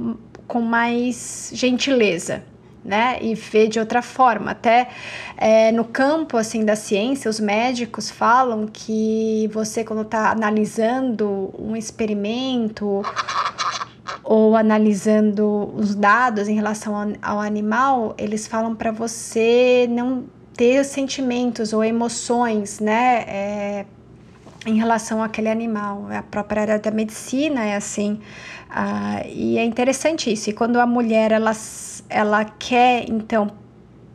com 0.47 0.61
mais 0.61 1.51
gentileza. 1.53 2.43
Né, 2.87 3.17
e 3.23 3.35
ver 3.35 3.69
de 3.69 3.81
outra 3.81 4.03
forma. 4.03 4.51
Até 4.51 4.89
é, 5.39 5.73
no 5.73 5.87
campo 5.87 6.37
assim 6.37 6.67
da 6.67 6.77
ciência, 6.77 7.31
os 7.31 7.41
médicos 7.41 8.11
falam 8.11 8.69
que 8.71 9.49
você 9.55 9.83
quando 9.83 10.03
está 10.03 10.31
analisando 10.31 11.51
um 11.59 11.75
experimento 11.75 13.03
ou 14.25 14.57
analisando 14.57 15.71
os 15.77 15.95
dados 15.95 16.49
em 16.49 16.55
relação 16.55 17.15
ao, 17.23 17.39
animal, 17.39 18.15
eles 18.17 18.47
falam 18.47 18.75
para 18.75 18.91
você 18.91 19.87
não 19.91 20.25
ter 20.57 20.85
sentimentos 20.85 21.73
ou 21.73 21.85
emoções, 21.85 22.81
né? 22.81 23.25
É, 23.29 23.87
em 24.67 24.79
relação 24.79 25.23
àquele 25.23 25.51
animal. 25.51 26.07
A 26.11 26.23
própria 26.23 26.63
área 26.63 26.79
da 26.79 26.91
medicina 26.91 27.65
é 27.65 27.77
assim. 27.77 28.21
Uh, 28.71 29.29
e 29.29 29.59
é 29.59 29.65
interessante 29.65 30.33
isso. 30.33 30.51
E 30.51 30.53
quando 30.53 30.81
a 30.81 30.87
mulher 30.87 31.33
ela, 31.33 31.53
ela 32.09 32.45
quer, 32.45 33.05
então, 33.09 33.51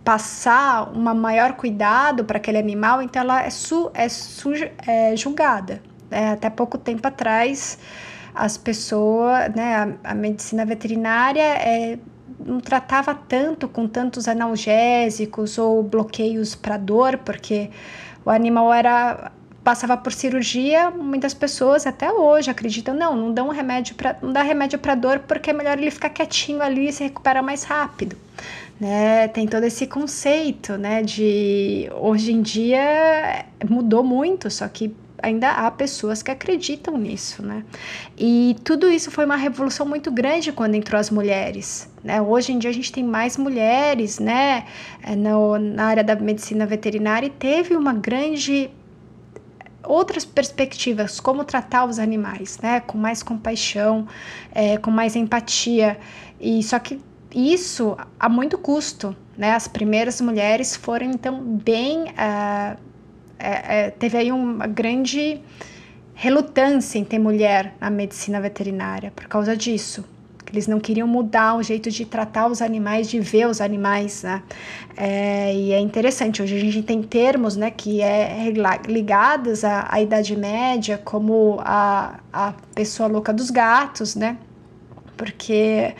passar 0.03 0.91
uma 0.91 1.13
maior 1.13 1.53
cuidado 1.53 2.25
para 2.25 2.37
aquele 2.37 2.57
animal, 2.57 3.01
então 3.01 3.21
ela 3.21 3.43
é, 3.43 3.49
su, 3.49 3.91
é, 3.93 4.09
su, 4.09 4.51
é 4.87 5.15
julgada. 5.15 5.81
É, 6.09 6.29
até 6.29 6.49
pouco 6.49 6.77
tempo 6.77 7.07
atrás, 7.07 7.77
as 8.33 8.57
pessoas, 8.57 9.53
né, 9.55 9.97
a, 10.03 10.11
a 10.11 10.15
medicina 10.15 10.65
veterinária 10.65 11.41
é, 11.41 11.99
não 12.45 12.59
tratava 12.59 13.13
tanto 13.13 13.67
com 13.67 13.87
tantos 13.87 14.27
analgésicos 14.27 15.57
ou 15.57 15.83
bloqueios 15.83 16.55
para 16.55 16.77
dor, 16.77 17.17
porque 17.17 17.69
o 18.25 18.29
animal 18.29 18.73
era 18.73 19.31
passava 19.63 19.97
por 19.97 20.13
cirurgia, 20.13 20.89
muitas 20.89 21.33
pessoas 21.33 21.85
até 21.85 22.11
hoje 22.11 22.49
acreditam 22.49 22.95
não, 22.95 23.15
não 23.15 23.33
dão 23.33 23.49
remédio 23.49 23.93
para 23.93 24.17
não 24.21 24.31
dá 24.31 24.41
remédio 24.41 24.79
para 24.79 24.95
dor 24.95 25.19
porque 25.19 25.49
é 25.49 25.53
melhor 25.53 25.77
ele 25.77 25.91
ficar 25.91 26.09
quietinho 26.09 26.61
ali 26.61 26.87
e 26.87 26.93
se 26.93 27.03
recupera 27.03 27.41
mais 27.41 27.63
rápido. 27.63 28.17
Né, 28.79 29.27
tem 29.27 29.45
todo 29.45 29.65
esse 29.65 29.85
conceito, 29.85 30.77
né, 30.77 31.03
de 31.03 31.89
hoje 31.99 32.31
em 32.31 32.41
dia 32.41 33.45
mudou 33.69 34.01
muito, 34.01 34.49
só 34.49 34.69
que 34.69 34.95
ainda 35.21 35.51
há 35.51 35.71
pessoas 35.71 36.21
que 36.21 36.31
acreditam 36.31 36.97
nisso, 36.97 37.41
né? 37.43 37.63
E 38.17 38.55
tudo 38.63 38.89
isso 38.89 39.11
foi 39.11 39.25
uma 39.25 39.35
revolução 39.35 39.85
muito 39.85 40.11
grande 40.11 40.51
quando 40.51 40.75
entrou 40.75 40.99
as 40.99 41.09
mulheres, 41.09 41.89
né? 42.03 42.21
Hoje 42.21 42.51
em 42.51 42.59
dia 42.59 42.69
a 42.69 42.73
gente 42.73 42.91
tem 42.91 43.03
mais 43.03 43.37
mulheres, 43.37 44.19
né, 44.19 44.65
é, 45.03 45.15
no, 45.15 45.57
na 45.57 45.85
área 45.85 46.03
da 46.03 46.15
medicina 46.15 46.65
veterinária 46.65 47.27
e 47.27 47.29
teve 47.29 47.75
uma 47.75 47.93
grande 47.93 48.69
outras 49.83 50.25
perspectivas, 50.25 51.19
como 51.19 51.43
tratar 51.43 51.85
os 51.85 51.97
animais, 51.97 52.59
né, 52.59 52.79
com 52.81 52.97
mais 52.97 53.23
compaixão, 53.23 54.07
é, 54.53 54.77
com 54.77 54.91
mais 54.91 55.15
empatia. 55.15 55.97
E 56.39 56.61
só 56.61 56.77
que 56.77 56.99
isso 57.33 57.97
a 58.19 58.27
muito 58.27 58.57
custo, 58.57 59.15
né? 59.37 59.51
As 59.53 59.67
primeiras 59.67 60.19
mulheres 60.19 60.75
foram 60.75 61.07
então 61.07 61.41
bem 61.41 62.03
uh, 62.03 62.77
é, 63.39 63.85
é, 63.85 63.89
teve 63.89 64.17
aí 64.17 64.31
uma 64.31 64.67
grande 64.67 65.41
relutância 66.13 66.99
em 66.99 67.03
ter 67.05 67.17
mulher 67.17 67.73
na 67.79 67.89
medicina 67.89 68.41
veterinária 68.41 69.11
por 69.15 69.25
causa 69.27 69.55
disso. 69.55 70.03
Eles 70.51 70.67
não 70.67 70.79
queriam 70.79 71.07
mudar 71.07 71.55
o 71.55 71.63
jeito 71.63 71.91
de 71.91 72.05
tratar 72.05 72.47
os 72.47 72.61
animais, 72.61 73.09
de 73.09 73.19
ver 73.19 73.47
os 73.47 73.61
animais, 73.61 74.23
né? 74.23 74.41
É, 74.97 75.53
e 75.53 75.71
é 75.71 75.79
interessante, 75.79 76.41
hoje 76.41 76.57
a 76.57 76.59
gente 76.59 76.81
tem 76.81 77.03
termos, 77.03 77.55
né, 77.55 77.69
que 77.69 78.01
é 78.01 78.51
ligados 78.87 79.63
à, 79.63 79.87
à 79.89 80.01
Idade 80.01 80.35
Média, 80.35 80.97
como 80.97 81.59
a, 81.61 82.19
a 82.33 82.53
pessoa 82.73 83.07
louca 83.07 83.31
dos 83.31 83.51
gatos, 83.51 84.15
né? 84.15 84.37
Porque 85.15 85.93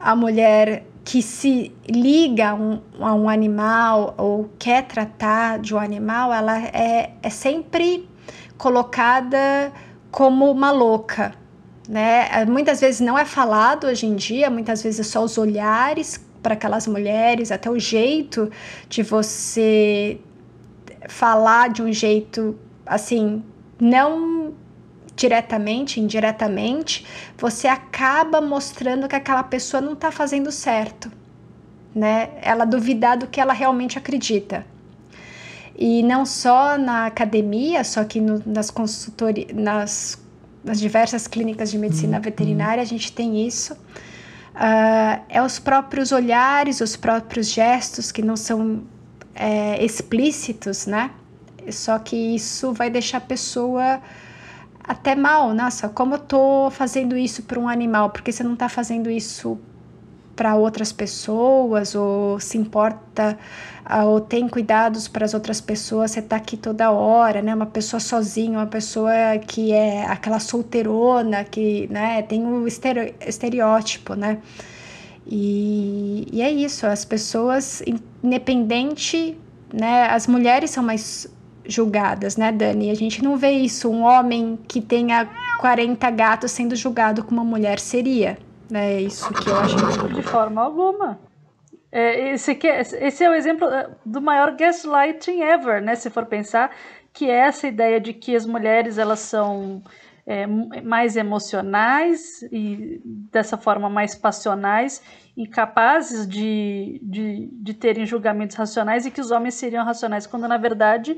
a 0.00 0.16
mulher 0.16 0.84
que 1.06 1.22
se 1.22 1.72
liga 1.88 2.50
a 2.50 2.54
um, 2.54 2.80
a 2.98 3.14
um 3.14 3.28
animal 3.28 4.12
ou 4.18 4.50
quer 4.58 4.82
tratar 4.88 5.60
de 5.60 5.72
um 5.72 5.78
animal, 5.78 6.34
ela 6.34 6.58
é, 6.58 7.12
é 7.22 7.30
sempre 7.30 8.08
colocada 8.58 9.72
como 10.10 10.50
uma 10.50 10.72
louca, 10.72 11.32
né? 11.88 12.44
Muitas 12.46 12.80
vezes 12.80 13.00
não 13.00 13.16
é 13.16 13.24
falado 13.24 13.86
hoje 13.86 14.04
em 14.04 14.16
dia, 14.16 14.50
muitas 14.50 14.82
vezes 14.82 15.06
só 15.06 15.22
os 15.22 15.38
olhares 15.38 16.20
para 16.42 16.54
aquelas 16.54 16.88
mulheres, 16.88 17.52
até 17.52 17.70
o 17.70 17.78
jeito 17.78 18.50
de 18.88 19.04
você 19.04 20.18
falar 21.08 21.68
de 21.68 21.82
um 21.82 21.92
jeito 21.92 22.58
assim, 22.84 23.44
não 23.80 24.35
diretamente, 25.16 25.98
indiretamente, 25.98 27.06
você 27.38 27.66
acaba 27.66 28.40
mostrando 28.40 29.08
que 29.08 29.16
aquela 29.16 29.42
pessoa 29.42 29.80
não 29.80 29.94
está 29.94 30.12
fazendo 30.12 30.52
certo, 30.52 31.10
né? 31.94 32.28
Ela 32.42 32.66
duvidar 32.66 33.16
do 33.16 33.26
que 33.26 33.40
ela 33.40 33.54
realmente 33.54 33.96
acredita. 33.96 34.66
E 35.74 36.02
não 36.02 36.26
só 36.26 36.76
na 36.76 37.06
academia, 37.06 37.82
só 37.82 38.04
que 38.04 38.20
no, 38.20 38.42
nas 38.46 38.70
consultorias, 38.70 39.48
nas, 39.54 40.18
nas 40.62 40.78
diversas 40.78 41.26
clínicas 41.26 41.70
de 41.70 41.78
medicina 41.78 42.18
uhum. 42.18 42.22
veterinária, 42.22 42.82
a 42.82 42.86
gente 42.86 43.10
tem 43.12 43.46
isso. 43.46 43.72
Uh, 43.72 45.20
é 45.28 45.42
os 45.42 45.58
próprios 45.58 46.12
olhares, 46.12 46.80
os 46.80 46.96
próprios 46.96 47.50
gestos 47.50 48.12
que 48.12 48.22
não 48.22 48.36
são 48.36 48.84
é, 49.34 49.82
explícitos, 49.84 50.86
né? 50.86 51.10
Só 51.70 51.98
que 51.98 52.16
isso 52.16 52.72
vai 52.72 52.88
deixar 52.88 53.18
a 53.18 53.20
pessoa 53.20 54.00
até 54.86 55.14
mal. 55.14 55.52
Nossa, 55.54 55.88
como 55.88 56.14
eu 56.14 56.18
tô 56.18 56.70
fazendo 56.70 57.16
isso 57.16 57.42
para 57.42 57.58
um 57.58 57.68
animal? 57.68 58.10
Porque 58.10 58.32
você 58.32 58.42
não 58.42 58.54
está 58.54 58.68
fazendo 58.68 59.10
isso 59.10 59.58
para 60.36 60.54
outras 60.54 60.92
pessoas 60.92 61.94
ou 61.94 62.38
se 62.38 62.58
importa 62.58 63.38
uh, 63.90 64.04
ou 64.06 64.20
tem 64.20 64.46
cuidados 64.48 65.08
para 65.08 65.24
as 65.24 65.32
outras 65.32 65.62
pessoas, 65.62 66.10
você 66.10 66.20
está 66.20 66.36
aqui 66.36 66.58
toda 66.58 66.90
hora, 66.90 67.40
né? 67.40 67.54
Uma 67.54 67.66
pessoa 67.66 67.98
sozinha, 67.98 68.58
uma 68.58 68.66
pessoa 68.66 69.12
que 69.46 69.72
é 69.72 70.04
aquela 70.06 70.38
solteirona 70.38 71.42
que, 71.42 71.88
né, 71.90 72.22
tem 72.22 72.44
o 72.44 72.64
um 72.64 72.66
estereótipo, 72.66 74.14
né? 74.14 74.38
E, 75.26 76.28
e 76.30 76.42
é 76.42 76.50
isso, 76.50 76.86
as 76.86 77.04
pessoas 77.04 77.82
independente, 78.22 79.36
né, 79.72 80.06
as 80.08 80.26
mulheres 80.26 80.70
são 80.70 80.84
mais 80.84 81.26
julgadas, 81.68 82.36
né, 82.36 82.52
Dani? 82.52 82.90
A 82.90 82.94
gente 82.94 83.22
não 83.22 83.36
vê 83.36 83.50
isso, 83.50 83.90
um 83.90 84.02
homem 84.02 84.58
que 84.68 84.80
tenha 84.80 85.28
40 85.60 86.10
gatos 86.10 86.50
sendo 86.50 86.76
julgado 86.76 87.24
como 87.24 87.40
uma 87.40 87.50
mulher 87.50 87.78
seria. 87.78 88.38
Né? 88.70 88.94
É 88.94 89.00
isso 89.00 89.32
que 89.32 89.48
eu 89.48 89.56
acho. 89.56 89.76
De 90.08 90.22
forma 90.22 90.62
alguma. 90.62 91.18
É, 91.90 92.32
esse, 92.32 92.52
é, 92.66 92.80
esse 92.80 93.24
é 93.24 93.30
o 93.30 93.34
exemplo 93.34 93.68
é, 93.68 93.88
do 94.04 94.20
maior 94.20 94.56
gaslighting 94.56 95.40
ever, 95.40 95.80
né? 95.80 95.94
Se 95.94 96.10
for 96.10 96.26
pensar, 96.26 96.70
que 97.12 97.30
é 97.30 97.46
essa 97.46 97.66
ideia 97.66 98.00
de 98.00 98.12
que 98.12 98.34
as 98.34 98.44
mulheres 98.44 98.98
elas 98.98 99.20
são 99.20 99.82
é, 100.26 100.46
mais 100.46 101.16
emocionais 101.16 102.42
e 102.50 103.00
dessa 103.04 103.56
forma 103.56 103.88
mais 103.88 104.14
passionais 104.14 105.00
incapazes 105.36 106.26
de, 106.26 106.98
de, 107.02 107.48
de 107.52 107.74
terem 107.74 108.04
julgamentos 108.04 108.56
racionais 108.56 109.06
e 109.06 109.10
que 109.10 109.20
os 109.20 109.30
homens 109.30 109.54
seriam 109.54 109.84
racionais, 109.84 110.26
quando 110.26 110.48
na 110.48 110.56
verdade 110.56 111.16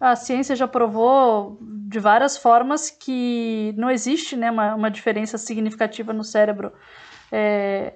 a 0.00 0.16
ciência 0.16 0.56
já 0.56 0.66
provou 0.66 1.58
de 1.60 2.00
várias 2.00 2.38
formas 2.38 2.90
que 2.90 3.74
não 3.76 3.90
existe 3.90 4.34
né, 4.34 4.50
uma, 4.50 4.74
uma 4.74 4.90
diferença 4.90 5.36
significativa 5.36 6.12
no 6.12 6.24
cérebro 6.24 6.72
é, 7.30 7.92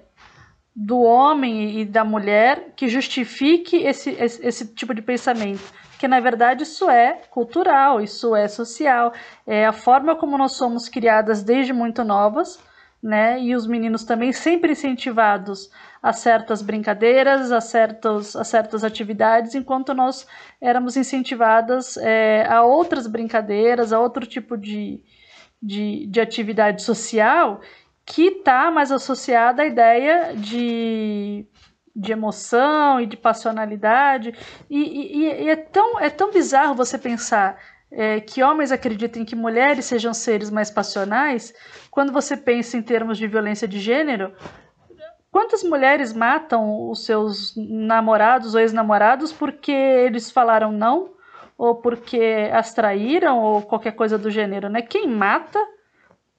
do 0.75 0.99
homem 0.99 1.79
e 1.79 1.85
da 1.85 2.03
mulher 2.03 2.73
que 2.75 2.87
justifique 2.87 3.77
esse, 3.77 4.11
esse, 4.11 4.45
esse 4.45 4.75
tipo 4.75 4.93
de 4.93 5.01
pensamento. 5.01 5.63
Que 5.97 6.07
na 6.07 6.19
verdade 6.19 6.63
isso 6.63 6.89
é 6.89 7.21
cultural, 7.31 7.99
isso 7.99 8.35
é 8.35 8.47
social, 8.47 9.11
é 9.47 9.65
a 9.65 9.71
forma 9.71 10.15
como 10.15 10.37
nós 10.37 10.51
somos 10.51 10.87
criadas 10.87 11.41
desde 11.41 11.73
muito 11.73 12.03
novas 12.03 12.59
né? 13.05 13.39
E 13.39 13.55
os 13.55 13.67
meninos 13.67 14.03
também 14.03 14.31
sempre 14.31 14.71
incentivados 14.71 15.69
a 16.05 16.13
certas 16.13 16.61
brincadeiras, 16.61 17.51
a, 17.51 17.59
certos, 17.59 18.35
a 18.35 18.43
certas 18.43 18.83
atividades, 18.83 19.55
enquanto 19.55 19.91
nós 19.91 20.27
éramos 20.61 20.95
incentivadas 20.95 21.97
é, 21.97 22.45
a 22.47 22.61
outras 22.61 23.07
brincadeiras, 23.07 23.91
a 23.91 23.99
outro 23.99 24.23
tipo 24.23 24.55
de, 24.55 25.01
de, 25.59 26.05
de 26.05 26.21
atividade 26.21 26.83
social 26.83 27.59
que 28.05 28.27
está 28.27 28.69
mais 28.69 28.91
associada 28.91 29.63
à 29.63 29.65
ideia 29.65 30.35
de, 30.35 31.43
de 31.95 32.11
emoção 32.11 33.01
e 33.01 33.07
de 33.07 33.17
passionalidade. 33.17 34.31
E, 34.69 34.77
e, 34.77 35.43
e, 35.45 35.49
é, 35.49 35.55
tão, 35.55 35.99
é 35.99 36.11
tão 36.11 36.31
bizarro 36.31 36.75
você 36.75 36.99
pensar 36.99 37.57
é, 37.91 38.19
que 38.19 38.43
homens 38.43 38.71
acreditem 38.71 39.25
que 39.25 39.35
mulheres 39.35 39.85
sejam 39.85 40.13
seres 40.13 40.51
mais 40.51 40.69
passionais, 40.69 41.51
quando 41.89 42.11
você 42.11 42.37
pensa 42.37 42.77
em 42.77 42.83
termos 42.83 43.17
de 43.17 43.25
violência 43.25 43.67
de 43.67 43.79
gênero, 43.79 44.31
quantas 45.35 45.65
mulheres 45.65 46.13
matam 46.13 46.89
os 46.89 47.03
seus 47.03 47.53
namorados 47.57 48.55
ou 48.55 48.61
ex-namorados 48.61 49.33
porque 49.33 49.69
eles 49.69 50.31
falaram 50.31 50.71
não? 50.71 51.09
Ou 51.57 51.75
porque 51.75 52.49
as 52.53 52.73
traíram 52.73 53.39
ou 53.39 53.61
qualquer 53.61 53.91
coisa 53.91 54.17
do 54.17 54.31
gênero, 54.31 54.69
né? 54.69 54.81
Quem 54.81 55.09
mata 55.09 55.59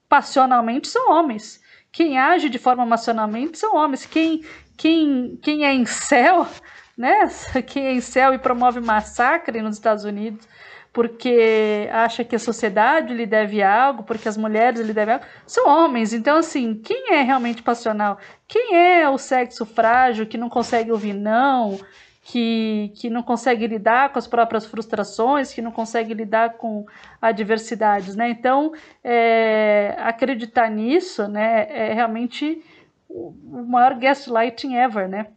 passionalmente 0.09 0.87
são 0.87 1.11
homens. 1.11 1.61
Quem 1.91 2.17
age 2.17 2.49
de 2.49 2.57
forma 2.57 2.87
passionalmente 2.87 3.59
são 3.59 3.75
homens. 3.75 4.03
Quem, 4.07 4.43
quem, 4.75 5.37
quem 5.43 5.63
é 5.63 5.71
em 5.71 5.85
céu, 5.85 6.47
né? 6.97 7.19
Quem 7.67 7.85
é 7.85 7.93
em 7.93 8.01
céu 8.01 8.33
e 8.33 8.39
promove 8.39 8.79
massacre 8.79 9.61
nos 9.61 9.75
Estados 9.75 10.05
Unidos 10.05 10.47
porque 10.97 11.87
acha 11.91 12.23
que 12.23 12.35
a 12.35 12.39
sociedade 12.39 13.13
lhe 13.13 13.27
deve 13.27 13.61
algo, 13.61 14.01
porque 14.01 14.27
as 14.27 14.35
mulheres 14.35 14.81
lhe 14.81 14.93
devem 14.93 15.13
algo, 15.13 15.27
são 15.45 15.69
homens. 15.69 16.11
Então, 16.11 16.37
assim, 16.37 16.73
quem 16.73 17.13
é 17.13 17.21
realmente 17.21 17.61
passional? 17.61 18.17
Quem 18.47 18.75
é 18.75 19.07
o 19.07 19.15
sexo 19.15 19.63
frágil 19.63 20.25
que 20.25 20.39
não 20.39 20.49
consegue 20.49 20.91
ouvir 20.91 21.13
não? 21.13 21.77
que, 22.23 22.91
que 22.95 23.11
não 23.11 23.21
consegue 23.21 23.67
lidar 23.67 24.11
com 24.11 24.17
as 24.17 24.25
próprias 24.25 24.65
frustrações, 24.65 25.53
que 25.53 25.61
não 25.61 25.71
consegue 25.71 26.15
lidar 26.15 26.57
com 26.57 26.83
adversidades, 27.21 28.15
né? 28.15 28.29
Então, 28.31 28.73
é, 29.03 29.95
acreditar 29.99 30.67
nisso, 30.69 31.27
né, 31.27 31.67
é 31.69 31.93
realmente 31.93 32.61
o 33.07 33.33
maior 33.67 33.93
gaslighting 33.93 34.73
ever, 34.73 35.07
né? 35.07 35.27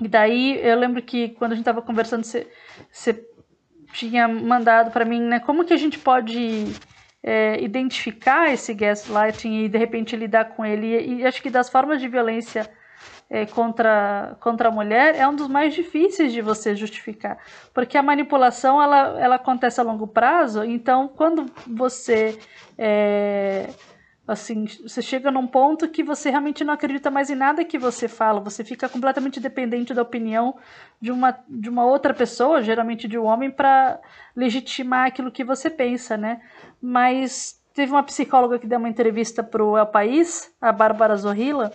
E 0.00 0.08
daí 0.08 0.58
eu 0.66 0.76
lembro 0.78 1.02
que 1.02 1.28
quando 1.28 1.52
a 1.52 1.54
gente 1.54 1.62
estava 1.62 1.82
conversando, 1.82 2.24
você 2.24 3.22
tinha 3.92 4.28
mandado 4.28 4.90
para 4.90 5.04
mim, 5.04 5.20
né? 5.20 5.40
Como 5.40 5.64
que 5.64 5.72
a 5.72 5.76
gente 5.76 5.98
pode 5.98 6.66
é, 7.22 7.62
identificar 7.62 8.52
esse 8.52 8.74
gaslighting 8.74 9.64
e 9.64 9.68
de 9.68 9.78
repente 9.78 10.16
lidar 10.16 10.46
com 10.56 10.64
ele? 10.64 10.86
E, 10.86 11.14
e 11.20 11.26
acho 11.26 11.42
que 11.42 11.50
das 11.50 11.68
formas 11.68 12.00
de 12.00 12.08
violência 12.08 12.70
é, 13.28 13.44
contra, 13.46 14.36
contra 14.40 14.68
a 14.68 14.72
mulher 14.72 15.16
é 15.16 15.26
um 15.26 15.34
dos 15.34 15.48
mais 15.48 15.74
difíceis 15.74 16.32
de 16.32 16.40
você 16.40 16.74
justificar, 16.74 17.38
porque 17.74 17.98
a 17.98 18.02
manipulação 18.02 18.80
ela, 18.80 19.18
ela 19.20 19.34
acontece 19.36 19.80
a 19.80 19.84
longo 19.84 20.06
prazo, 20.06 20.64
então 20.64 21.08
quando 21.08 21.46
você 21.66 22.38
é, 22.78 23.68
assim, 24.26 24.66
você 24.82 25.00
chega 25.00 25.30
num 25.30 25.46
ponto 25.46 25.88
que 25.88 26.02
você 26.02 26.30
realmente 26.30 26.64
não 26.64 26.74
acredita 26.74 27.10
mais 27.10 27.30
em 27.30 27.34
nada 27.34 27.64
que 27.64 27.78
você 27.78 28.08
fala, 28.08 28.40
você 28.40 28.64
fica 28.64 28.88
completamente 28.88 29.38
dependente 29.38 29.94
da 29.94 30.02
opinião 30.02 30.56
de 31.00 31.12
uma, 31.12 31.38
de 31.48 31.68
uma 31.68 31.84
outra 31.84 32.12
pessoa, 32.12 32.62
geralmente 32.62 33.06
de 33.06 33.16
um 33.18 33.24
homem, 33.24 33.50
para 33.50 34.00
legitimar 34.34 35.06
aquilo 35.06 35.30
que 35.30 35.44
você 35.44 35.70
pensa, 35.70 36.16
né? 36.16 36.40
Mas 36.82 37.62
teve 37.72 37.92
uma 37.92 38.02
psicóloga 38.02 38.58
que 38.58 38.66
deu 38.66 38.78
uma 38.78 38.88
entrevista 38.88 39.42
para 39.42 39.62
o 39.62 39.78
El 39.78 39.86
País, 39.86 40.52
a 40.60 40.72
Bárbara 40.72 41.16
Zorrilla, 41.16 41.72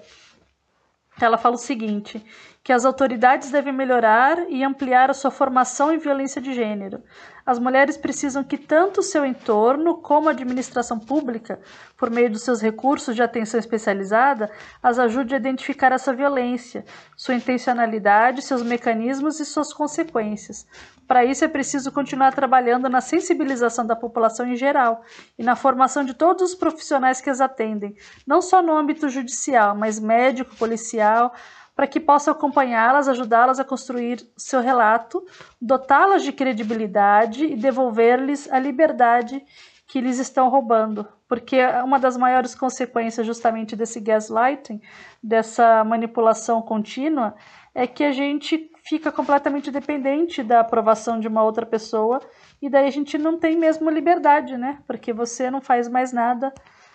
ela 1.20 1.38
fala 1.38 1.56
o 1.56 1.60
seguinte: 1.60 2.24
que 2.64 2.72
as 2.72 2.86
autoridades 2.86 3.50
devem 3.50 3.74
melhorar 3.74 4.38
e 4.50 4.64
ampliar 4.64 5.10
a 5.10 5.16
sua 5.16 5.32
formação 5.32 5.92
em 5.92 5.98
violência 5.98 6.40
de 6.40 6.54
gênero. 6.54 7.02
As 7.44 7.58
mulheres 7.58 7.98
precisam 7.98 8.44
que 8.44 8.56
tanto 8.56 9.00
o 9.00 9.04
seu 9.04 9.26
entorno 9.26 9.98
como 9.98 10.30
a 10.30 10.32
administração 10.32 11.00
pública, 11.00 11.60
por 11.98 12.12
meio 12.12 12.30
dos 12.30 12.44
seus 12.44 12.62
recursos 12.62 13.16
de 13.16 13.24
atenção 13.24 13.60
especializada, 13.60 14.52
as 14.82 15.00
ajude 15.00 15.34
a 15.34 15.38
identificar 15.38 15.92
essa 15.92 16.14
violência, 16.14 16.86
sua 17.18 17.34
intencionalidade, 17.34 18.44
seus 18.44 18.62
mecanismos 18.62 19.40
e 19.40 19.46
suas 19.46 19.74
consequências. 19.74 20.68
Para 21.08 21.26
isso 21.26 21.44
é 21.44 21.48
preciso 21.48 21.92
continuar 21.92 22.32
trabalhando 22.34 22.88
na 22.88 23.02
sensibilização 23.02 23.86
da 23.86 23.96
população 23.96 24.48
em 24.48 24.56
geral 24.56 25.04
e 25.38 25.44
na 25.44 25.56
formação 25.56 26.06
de 26.06 26.14
todos 26.14 26.52
os 26.52 26.56
profissionais 26.56 27.20
que 27.20 27.30
as 27.30 27.42
atendem, 27.42 27.96
não 28.26 28.42
só 28.42 28.62
no 28.62 28.74
âmbito 28.74 29.10
judicial, 29.10 29.76
mas 29.76 30.00
médico, 30.00 30.56
policial, 30.56 31.34
para 31.76 31.88
que 31.88 32.00
possa 32.00 32.32
acompanhá-las, 32.32 33.08
ajudá-las 33.08 33.60
a 33.60 33.64
construir 33.64 34.26
seu 34.38 34.62
relato, 34.62 35.26
dotá-las 35.62 36.24
de 36.24 36.32
credibilidade 36.32 37.46
e 37.46 37.56
devolver-lhes 37.56 38.52
a 38.52 38.60
liberdade 38.60 39.44
que 39.88 40.00
lhes 40.00 40.20
estão 40.20 40.48
roubando. 40.50 41.08
Porque 41.28 41.58
uma 41.84 42.00
das 42.00 42.16
maiores 42.18 42.56
consequências 42.56 43.26
justamente 43.26 43.76
desse 43.76 44.00
gaslighting, 44.00 44.82
dessa 45.22 45.84
manipulação 45.84 46.62
contínua, 46.62 47.36
é 47.74 47.88
que 47.88 48.04
a 48.04 48.12
gente 48.12 48.70
fica 48.84 49.12
completamente 49.12 49.72
dependente 49.72 50.44
da 50.44 50.60
aprovação 50.60 51.20
de 51.20 51.28
uma 51.28 51.44
outra 51.44 51.66
pessoa 51.66 52.20
e 52.62 52.70
daí 52.70 52.88
a 52.88 52.92
gente 52.92 53.18
não 53.18 53.38
tem 53.38 53.58
mesmo 53.58 53.90
liberdade, 53.90 54.58
né? 54.58 54.80
Porque 54.86 55.14
você 55.14 55.50
não 55.50 55.62
faz 55.62 55.88
mais 55.88 56.12
nada 56.12 56.54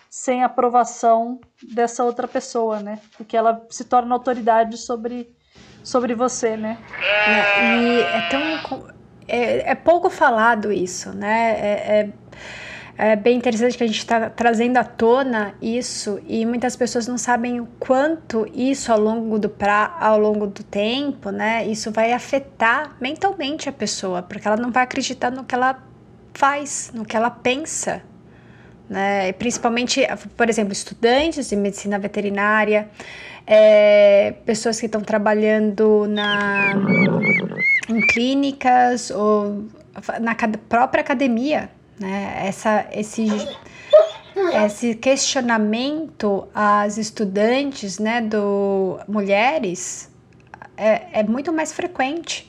sem 0.09 0.43
aprovação 0.43 1.39
dessa 1.61 2.03
outra 2.03 2.27
pessoa, 2.27 2.79
né? 2.79 2.99
Porque 3.17 3.35
ela 3.35 3.65
se 3.69 3.83
torna 3.83 4.13
autoridade 4.15 4.77
sobre, 4.77 5.29
sobre 5.83 6.13
você, 6.13 6.55
né? 6.55 6.77
É, 7.01 7.77
e 7.77 8.01
é 8.01 8.29
tão. 8.29 8.87
É, 9.27 9.71
é, 9.71 9.75
pouco 9.75 10.09
falado 10.09 10.71
isso, 10.71 11.11
né? 11.11 11.51
É, 11.59 12.11
é, 12.97 13.11
é 13.11 13.15
bem 13.15 13.37
interessante 13.37 13.77
que 13.77 13.83
a 13.83 13.87
gente 13.87 13.99
está 13.99 14.29
trazendo 14.29 14.77
à 14.77 14.83
tona 14.83 15.53
isso 15.61 16.19
e 16.25 16.45
muitas 16.45 16.75
pessoas 16.75 17.07
não 17.07 17.17
sabem 17.17 17.59
o 17.59 17.67
quanto 17.77 18.47
isso 18.53 18.91
ao 18.91 18.99
longo 18.99 19.37
do 19.37 19.49
pra, 19.49 19.97
ao 19.99 20.17
longo 20.17 20.47
do 20.47 20.63
tempo, 20.63 21.29
né? 21.29 21.67
Isso 21.67 21.91
vai 21.91 22.13
afetar 22.13 22.95
mentalmente 22.99 23.67
a 23.67 23.73
pessoa, 23.73 24.23
porque 24.23 24.47
ela 24.47 24.57
não 24.57 24.71
vai 24.71 24.83
acreditar 24.83 25.29
no 25.29 25.43
que 25.43 25.53
ela 25.53 25.77
faz, 26.33 26.91
no 26.93 27.03
que 27.03 27.15
ela 27.17 27.29
pensa, 27.29 28.01
né? 28.89 29.31
Principalmente, 29.33 30.01
por 30.35 30.49
exemplo, 30.49 30.73
estudantes 30.73 31.49
de 31.49 31.55
medicina 31.55 31.99
veterinária, 31.99 32.89
é, 33.45 34.33
pessoas 34.45 34.79
que 34.79 34.85
estão 34.85 35.01
trabalhando 35.01 36.05
na, 36.07 36.73
em 37.89 38.01
clínicas 38.07 39.09
ou 39.09 39.65
na 40.19 40.35
própria 40.69 41.01
academia. 41.01 41.69
Né? 41.99 42.43
Essa, 42.45 42.85
esse, 42.91 43.27
esse 44.65 44.95
questionamento 44.95 46.47
às 46.53 46.97
estudantes, 46.97 47.99
né, 47.99 48.21
do 48.21 48.99
mulheres, 49.07 50.11
é, 50.75 51.19
é 51.19 51.23
muito 51.23 51.51
mais 51.51 51.73
frequente. 51.73 52.46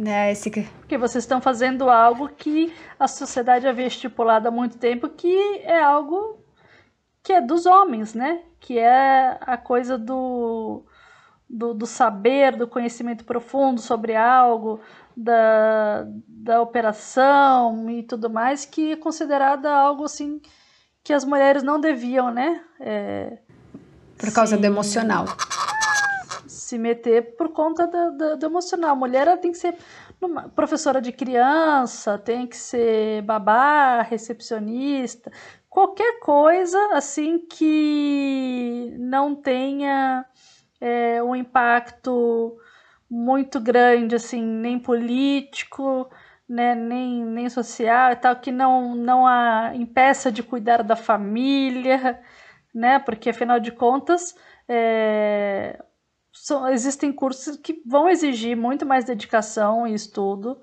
Né, 0.00 0.32
esse... 0.32 0.50
Porque 0.78 0.96
vocês 0.96 1.24
estão 1.24 1.42
fazendo 1.42 1.90
algo 1.90 2.26
que 2.26 2.74
a 2.98 3.06
sociedade 3.06 3.68
havia 3.68 3.86
estipulado 3.86 4.48
há 4.48 4.50
muito 4.50 4.78
tempo 4.78 5.10
que 5.10 5.36
é 5.58 5.78
algo 5.78 6.42
que 7.22 7.34
é 7.34 7.40
dos 7.42 7.66
homens, 7.66 8.14
né? 8.14 8.40
Que 8.58 8.78
é 8.78 9.36
a 9.42 9.58
coisa 9.58 9.98
do, 9.98 10.86
do, 11.46 11.74
do 11.74 11.84
saber, 11.84 12.56
do 12.56 12.66
conhecimento 12.66 13.26
profundo 13.26 13.78
sobre 13.78 14.16
algo, 14.16 14.80
da, 15.14 16.06
da 16.26 16.62
operação 16.62 17.90
e 17.90 18.02
tudo 18.02 18.30
mais, 18.30 18.64
que 18.64 18.92
é 18.92 18.96
considerada 18.96 19.70
algo 19.70 20.04
assim 20.04 20.40
que 21.04 21.12
as 21.12 21.26
mulheres 21.26 21.62
não 21.62 21.78
deviam, 21.78 22.30
né? 22.30 22.62
É, 22.80 23.36
Por 24.16 24.32
causa 24.32 24.56
se... 24.56 24.62
do 24.62 24.66
emocional 24.66 25.26
se 26.70 26.78
meter 26.78 27.36
por 27.36 27.52
conta 27.52 27.86
do, 27.86 28.16
do, 28.16 28.36
do 28.36 28.46
emocional. 28.46 28.94
Mulher 28.94 29.36
tem 29.40 29.50
que 29.50 29.58
ser 29.58 29.76
professora 30.54 31.00
de 31.00 31.10
criança, 31.12 32.16
tem 32.16 32.46
que 32.46 32.56
ser 32.56 33.22
babá, 33.22 34.02
recepcionista, 34.02 35.32
qualquer 35.68 36.20
coisa 36.20 36.78
assim 36.92 37.38
que 37.46 38.94
não 38.98 39.34
tenha 39.34 40.24
é, 40.80 41.22
um 41.22 41.34
impacto 41.34 42.56
muito 43.10 43.60
grande, 43.60 44.14
assim, 44.14 44.40
nem 44.40 44.78
político, 44.78 46.08
né, 46.48 46.74
nem, 46.76 47.24
nem 47.24 47.48
social 47.48 48.12
e 48.12 48.16
tal, 48.16 48.36
que 48.36 48.52
não, 48.52 48.94
não 48.94 49.26
a 49.26 49.72
impeça 49.74 50.30
de 50.30 50.42
cuidar 50.42 50.82
da 50.84 50.94
família, 50.94 52.20
né, 52.72 53.00
porque 53.00 53.30
afinal 53.30 53.58
de 53.58 53.72
contas 53.72 54.36
é, 54.68 55.76
são, 56.32 56.68
existem 56.68 57.12
cursos 57.12 57.56
que 57.56 57.82
vão 57.86 58.08
exigir 58.08 58.56
muito 58.56 58.86
mais 58.86 59.04
dedicação 59.04 59.86
e 59.86 59.94
estudo, 59.94 60.60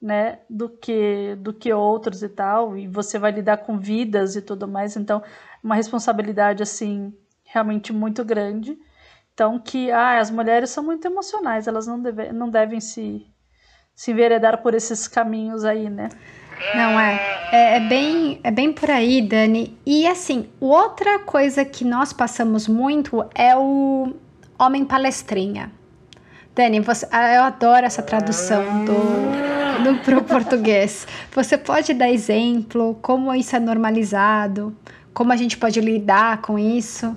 né, 0.00 0.40
do 0.48 0.68
que 0.68 1.36
do 1.40 1.52
que 1.52 1.72
outros 1.72 2.22
e 2.22 2.28
tal, 2.28 2.76
e 2.76 2.86
você 2.86 3.18
vai 3.18 3.32
lidar 3.32 3.58
com 3.58 3.78
vidas 3.78 4.36
e 4.36 4.42
tudo 4.42 4.68
mais, 4.68 4.96
então 4.96 5.22
uma 5.62 5.74
responsabilidade 5.74 6.62
assim 6.62 7.12
realmente 7.44 7.92
muito 7.92 8.24
grande. 8.24 8.78
Então 9.34 9.58
que 9.58 9.90
ah, 9.90 10.18
as 10.18 10.30
mulheres 10.30 10.70
são 10.70 10.84
muito 10.84 11.06
emocionais, 11.06 11.66
elas 11.66 11.86
não, 11.86 12.00
deve, 12.00 12.32
não 12.32 12.48
devem 12.50 12.80
se 12.80 13.26
se 13.98 14.12
enveredar 14.12 14.62
por 14.62 14.74
esses 14.74 15.08
caminhos 15.08 15.64
aí, 15.64 15.90
né? 15.90 16.08
Não 16.72 17.00
é. 17.00 17.20
é. 17.50 17.76
É, 17.76 17.80
bem, 17.80 18.40
é 18.44 18.50
bem 18.52 18.72
por 18.72 18.88
aí, 18.88 19.20
Dani. 19.20 19.76
E 19.84 20.06
assim, 20.06 20.48
outra 20.60 21.18
coisa 21.18 21.64
que 21.64 21.84
nós 21.84 22.12
passamos 22.12 22.68
muito 22.68 23.28
é 23.34 23.56
o 23.56 24.14
Homem 24.58 24.84
Palestrinha. 24.84 25.70
Dani, 26.52 26.80
você, 26.80 27.06
ah, 27.12 27.32
eu 27.32 27.42
adoro 27.44 27.86
essa 27.86 28.02
tradução 28.02 28.84
do, 28.84 29.84
do 29.84 29.98
pro 30.02 30.24
português. 30.24 31.06
Você 31.30 31.56
pode 31.56 31.94
dar 31.94 32.10
exemplo, 32.10 32.98
como 33.00 33.32
isso 33.32 33.54
é 33.54 33.60
normalizado, 33.60 34.76
como 35.14 35.32
a 35.32 35.36
gente 35.36 35.56
pode 35.56 35.80
lidar 35.80 36.42
com 36.42 36.58
isso? 36.58 37.16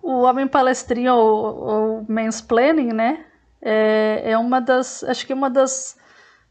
O 0.00 0.22
homem 0.22 0.46
palestrinha, 0.46 1.14
ou, 1.14 1.56
ou 1.56 2.06
mansplaining, 2.08 2.92
né? 2.92 3.24
É, 3.60 4.30
é 4.30 4.38
uma 4.38 4.60
das, 4.60 5.02
acho 5.02 5.26
que 5.26 5.34
uma 5.34 5.50
das 5.50 5.98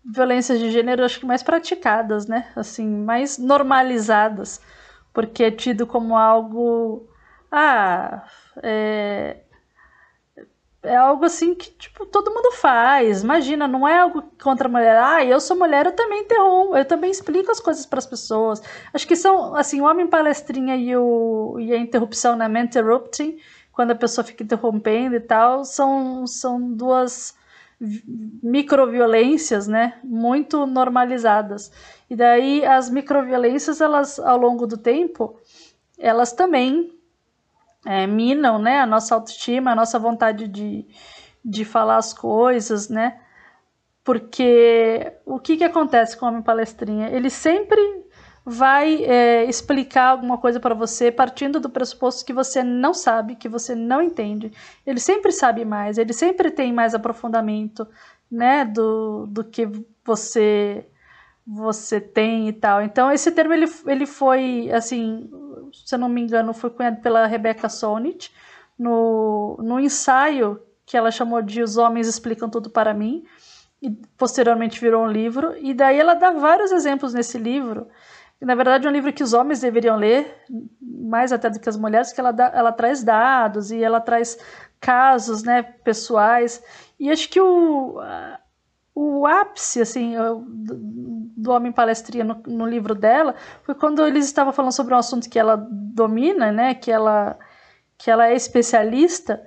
violências 0.04 0.60
de 0.60 0.70
gênero 0.72 1.06
acho 1.06 1.22
que 1.22 1.26
mais 1.26 1.42
praticadas, 1.42 2.28
né? 2.28 2.48
Assim, 2.54 2.86
mais 2.86 3.38
normalizadas, 3.38 4.60
porque 5.14 5.46
é 5.46 5.52
tido 5.52 5.88
como 5.88 6.18
algo, 6.18 7.08
ah, 7.50 8.24
é, 8.62 9.38
é 10.82 10.96
algo 10.96 11.26
assim 11.26 11.54
que, 11.54 11.72
tipo, 11.72 12.06
todo 12.06 12.34
mundo 12.34 12.52
faz. 12.54 13.24
Imagina, 13.24 13.68
não 13.68 13.88
é 13.88 14.00
algo 14.00 14.24
contra 14.42 14.68
a 14.68 14.72
mulher. 14.72 14.98
Ah, 14.98 15.24
eu 15.24 15.40
sou 15.40 15.58
mulher, 15.58 15.86
eu 15.86 15.92
também 15.92 16.22
interrompo, 16.22 16.76
eu 16.76 16.86
também 16.86 17.12
explico 17.12 17.52
as 17.52 17.60
coisas 17.60 17.86
para 17.86 18.00
as 18.00 18.06
pessoas. 18.06 18.62
Acho 18.94 19.08
que 19.08 19.16
são, 19.16 19.56
assim, 19.56 19.82
o 19.82 19.86
homem 19.86 20.08
palestrinha 20.08 20.76
e, 20.78 20.96
o, 20.96 21.58
e 21.60 21.74
a 21.74 21.78
interrupção, 21.78 22.36
né, 22.36 22.48
interrupting, 22.62 23.38
quando 23.74 23.92
a 23.92 23.96
pessoa 23.96 24.26
fica 24.26 24.44
interrompendo 24.44 25.16
e 25.16 25.20
tal, 25.20 25.66
são, 25.66 26.26
são 26.26 26.72
duas 26.74 27.38
microviolências, 28.44 29.68
né, 29.68 30.00
muito 30.04 30.66
normalizadas. 30.66 31.72
E 32.10 32.16
daí 32.16 32.66
as 32.66 32.90
microviolências, 32.90 33.80
elas 33.82 34.20
ao 34.20 34.38
longo 34.38 34.68
do 34.68 34.78
tempo, 34.78 35.40
elas 35.98 36.34
também 36.34 36.99
é, 37.86 38.06
minam, 38.08 38.60
né, 38.60 38.80
a 38.80 38.86
nossa 38.86 39.16
autoestima, 39.16 39.72
a 39.72 39.76
nossa 39.76 39.98
vontade 39.98 40.48
de, 40.48 40.86
de 41.44 41.66
falar 41.66 41.98
as 41.98 42.14
coisas, 42.14 42.90
né? 42.90 43.20
Porque 44.04 45.14
o 45.26 45.40
que 45.40 45.58
que 45.58 45.64
acontece 45.64 46.18
com 46.18 46.26
o 46.26 46.30
homem 46.30 46.42
palestrinha? 46.42 47.10
Ele 47.10 47.30
sempre 47.30 47.80
vai 48.46 49.04
é, 49.04 49.46
explicar 49.46 50.08
alguma 50.08 50.38
coisa 50.38 50.60
para 50.60 50.74
você 50.74 51.12
partindo 51.12 51.60
do 51.60 51.70
pressuposto 51.70 52.26
que 52.26 52.34
você 52.34 52.64
não 52.64 52.94
sabe, 52.94 53.36
que 53.36 53.48
você 53.48 53.76
não 53.76 54.02
entende. 54.02 54.52
Ele 54.86 55.00
sempre 55.00 55.32
sabe 55.32 55.64
mais, 55.66 55.98
ele 55.98 56.14
sempre 56.14 56.50
tem 56.50 56.74
mais 56.74 56.96
aprofundamento, 56.96 57.88
né, 58.32 58.66
do, 58.66 59.28
do 59.28 59.44
que 59.44 59.70
você 60.04 60.86
você 61.46 62.00
tem 62.00 62.48
e 62.48 62.54
tal. 62.54 62.82
Então 62.82 63.12
esse 63.12 63.32
termo 63.32 63.54
ele, 63.54 63.66
ele 63.88 64.06
foi 64.06 64.70
assim, 64.72 65.30
se 65.74 65.96
eu 65.96 66.00
não 66.00 66.10
me 66.10 66.22
engano, 66.22 66.54
foi 66.54 66.70
cunhado 66.70 67.02
pela 67.02 67.26
Rebecca 67.26 67.70
Solnit 67.70 68.34
no, 68.78 69.58
no 69.62 69.80
ensaio 69.80 70.62
que 70.86 70.98
ela 70.98 71.12
chamou 71.12 71.42
de 71.42 71.62
Os 71.62 71.78
Homens 71.78 72.08
Explicam 72.08 72.50
Tudo 72.50 72.70
para 72.70 72.94
Mim, 72.94 73.24
e 73.82 73.92
posteriormente 74.18 74.80
virou 74.80 75.04
um 75.04 75.08
livro, 75.08 75.56
e 75.58 75.74
daí 75.74 76.00
ela 76.00 76.16
dá 76.16 76.32
vários 76.32 76.72
exemplos 76.72 77.14
nesse 77.14 77.38
livro 77.38 77.88
na 78.42 78.56
verdade, 78.56 78.88
é 78.88 78.90
um 78.90 78.94
livro 78.94 79.12
que 79.12 79.24
os 79.24 79.34
homens 79.34 79.60
deveriam 79.60 79.98
ler, 79.98 80.46
mais 80.82 81.34
até 81.34 81.50
do 81.50 81.60
que 81.60 81.68
as 81.68 81.78
mulheres, 81.78 82.14
que 82.14 82.22
ela, 82.22 82.32
dá, 82.32 82.50
ela 82.54 82.72
traz 82.72 83.04
dados 83.04 83.70
e 83.70 83.84
ela 83.84 84.00
traz 84.00 84.38
casos 84.80 85.44
né, 85.44 85.62
pessoais. 85.62 86.64
E 86.98 87.12
acho 87.12 87.30
que 87.30 87.42
o, 87.42 88.00
o 89.02 89.26
ápice 89.26 89.80
assim, 89.80 90.14
do 91.38 91.52
Homem 91.52 91.72
Palestrinha 91.72 92.26
no, 92.26 92.42
no 92.46 92.68
livro 92.68 92.94
dela 92.94 93.34
foi 93.64 93.74
quando 93.74 94.06
eles 94.06 94.26
estavam 94.26 94.52
falando 94.52 94.74
sobre 94.74 94.94
um 94.94 94.98
assunto 94.98 95.30
que 95.30 95.40
ela 95.40 95.56
domina, 95.56 96.52
né, 96.52 96.74
que, 96.74 96.92
ela, 96.92 97.40
que 97.98 98.12
ela 98.12 98.28
é 98.28 98.36
especialista, 98.36 99.42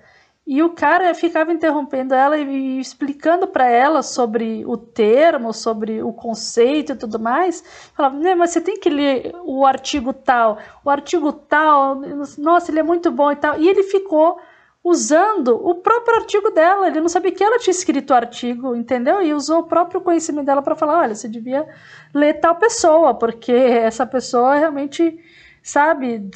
e 0.46 0.62
o 0.62 0.70
cara 0.70 1.14
ficava 1.14 1.52
interrompendo 1.52 2.14
ela 2.14 2.36
e 2.38 2.80
explicando 2.80 3.46
para 3.46 3.66
ela 3.68 4.02
sobre 4.02 4.64
o 4.66 4.76
termo, 4.76 5.52
sobre 5.52 6.02
o 6.02 6.12
conceito 6.12 6.92
e 6.92 6.96
tudo 6.96 7.20
mais. 7.20 7.62
Falava, 7.94 8.18
mas 8.36 8.50
você 8.50 8.60
tem 8.60 8.80
que 8.80 8.90
ler 8.90 9.32
o 9.44 9.64
artigo 9.64 10.12
tal, 10.12 10.58
o 10.84 10.90
artigo 10.90 11.32
tal, 11.32 12.00
nossa, 12.38 12.72
ele 12.72 12.80
é 12.80 12.82
muito 12.82 13.10
bom 13.12 13.30
e 13.30 13.36
tal. 13.36 13.60
E 13.60 13.68
ele 13.68 13.84
ficou 13.84 14.40
usando 14.84 15.54
o 15.64 15.76
próprio 15.76 16.16
artigo 16.16 16.50
dela. 16.50 16.88
Ele 16.88 17.00
não 17.00 17.08
sabia 17.08 17.32
que 17.32 17.42
ela 17.42 17.58
tinha 17.58 17.72
escrito 17.72 18.10
o 18.10 18.14
artigo, 18.14 18.74
entendeu? 18.74 19.22
E 19.22 19.32
usou 19.32 19.60
o 19.60 19.66
próprio 19.66 20.00
conhecimento 20.00 20.46
dela 20.46 20.62
para 20.62 20.76
falar: 20.76 21.00
olha, 21.00 21.14
você 21.14 21.28
devia 21.28 21.66
ler 22.14 22.34
tal 22.34 22.56
pessoa, 22.56 23.14
porque 23.14 23.52
essa 23.52 24.06
pessoa 24.06 24.56
realmente 24.56 25.18
sabe? 25.62 26.28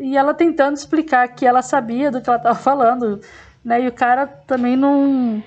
E 0.00 0.16
ela 0.16 0.32
tentando 0.32 0.76
explicar 0.76 1.28
que 1.28 1.46
ela 1.46 1.60
sabia 1.62 2.10
do 2.10 2.20
que 2.20 2.28
ela 2.28 2.38
estava 2.38 2.58
falando, 2.58 3.20
né? 3.64 3.82
E 3.82 3.88
o 3.88 3.92
cara 3.92 4.26
também 4.26 4.76
não 4.76 5.42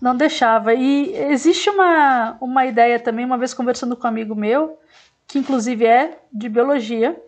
não 0.00 0.14
deixava. 0.14 0.74
E 0.74 1.14
existe 1.14 1.70
uma, 1.70 2.36
uma 2.40 2.66
ideia 2.66 3.00
também, 3.00 3.24
uma 3.24 3.38
vez 3.38 3.54
conversando 3.54 3.96
com 3.96 4.06
um 4.06 4.10
amigo 4.10 4.34
meu, 4.34 4.78
que 5.26 5.38
inclusive 5.38 5.86
é 5.86 6.18
de 6.30 6.48
biologia, 6.48 7.20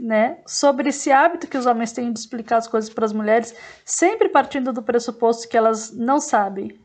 né, 0.00 0.38
sobre 0.46 0.88
esse 0.88 1.12
hábito 1.12 1.46
que 1.46 1.58
os 1.58 1.66
homens 1.66 1.92
têm 1.92 2.12
de 2.12 2.18
explicar 2.18 2.56
as 2.56 2.66
coisas 2.66 2.88
para 2.88 3.04
as 3.04 3.12
mulheres, 3.12 3.54
sempre 3.84 4.28
partindo 4.28 4.72
do 4.72 4.82
pressuposto 4.82 5.48
que 5.48 5.56
elas 5.56 5.92
não 5.92 6.18
sabem. 6.18 6.80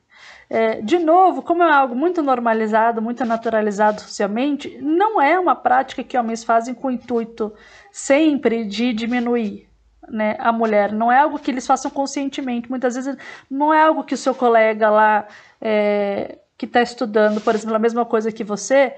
É, 0.50 0.82
de 0.82 1.00
novo, 1.00 1.42
como 1.42 1.64
é 1.64 1.72
algo 1.72 1.96
muito 1.96 2.22
normalizado, 2.22 3.02
muito 3.02 3.26
naturalizado 3.26 4.02
socialmente, 4.02 4.78
não 4.80 5.20
é 5.20 5.40
uma 5.40 5.56
prática 5.56 6.04
que 6.04 6.18
homens 6.18 6.44
fazem 6.44 6.74
com 6.76 6.90
o 6.90 6.92
intuito 6.92 7.54
sempre 7.92 8.66
de 8.66 8.94
diminuir 8.94 9.68
né, 10.08 10.36
a 10.38 10.52
mulher. 10.52 10.92
Não 10.92 11.12
é 11.12 11.20
algo 11.20 11.40
que 11.40 11.50
eles 11.50 11.66
façam 11.66 11.90
conscientemente. 11.90 12.70
Muitas 12.70 12.96
vezes 12.96 13.18
não 13.50 13.74
é 13.74 13.82
algo 13.82 14.04
que 14.04 14.14
o 14.14 14.18
seu 14.18 14.36
colega 14.36 14.90
lá 14.90 15.28
é, 15.60 16.38
que 16.58 16.66
está 16.66 16.82
estudando, 16.82 17.42
por 17.42 17.56
exemplo, 17.56 17.76
a 17.76 17.80
mesma 17.80 18.06
coisa 18.06 18.32
que 18.32 18.44
você, 18.44 18.94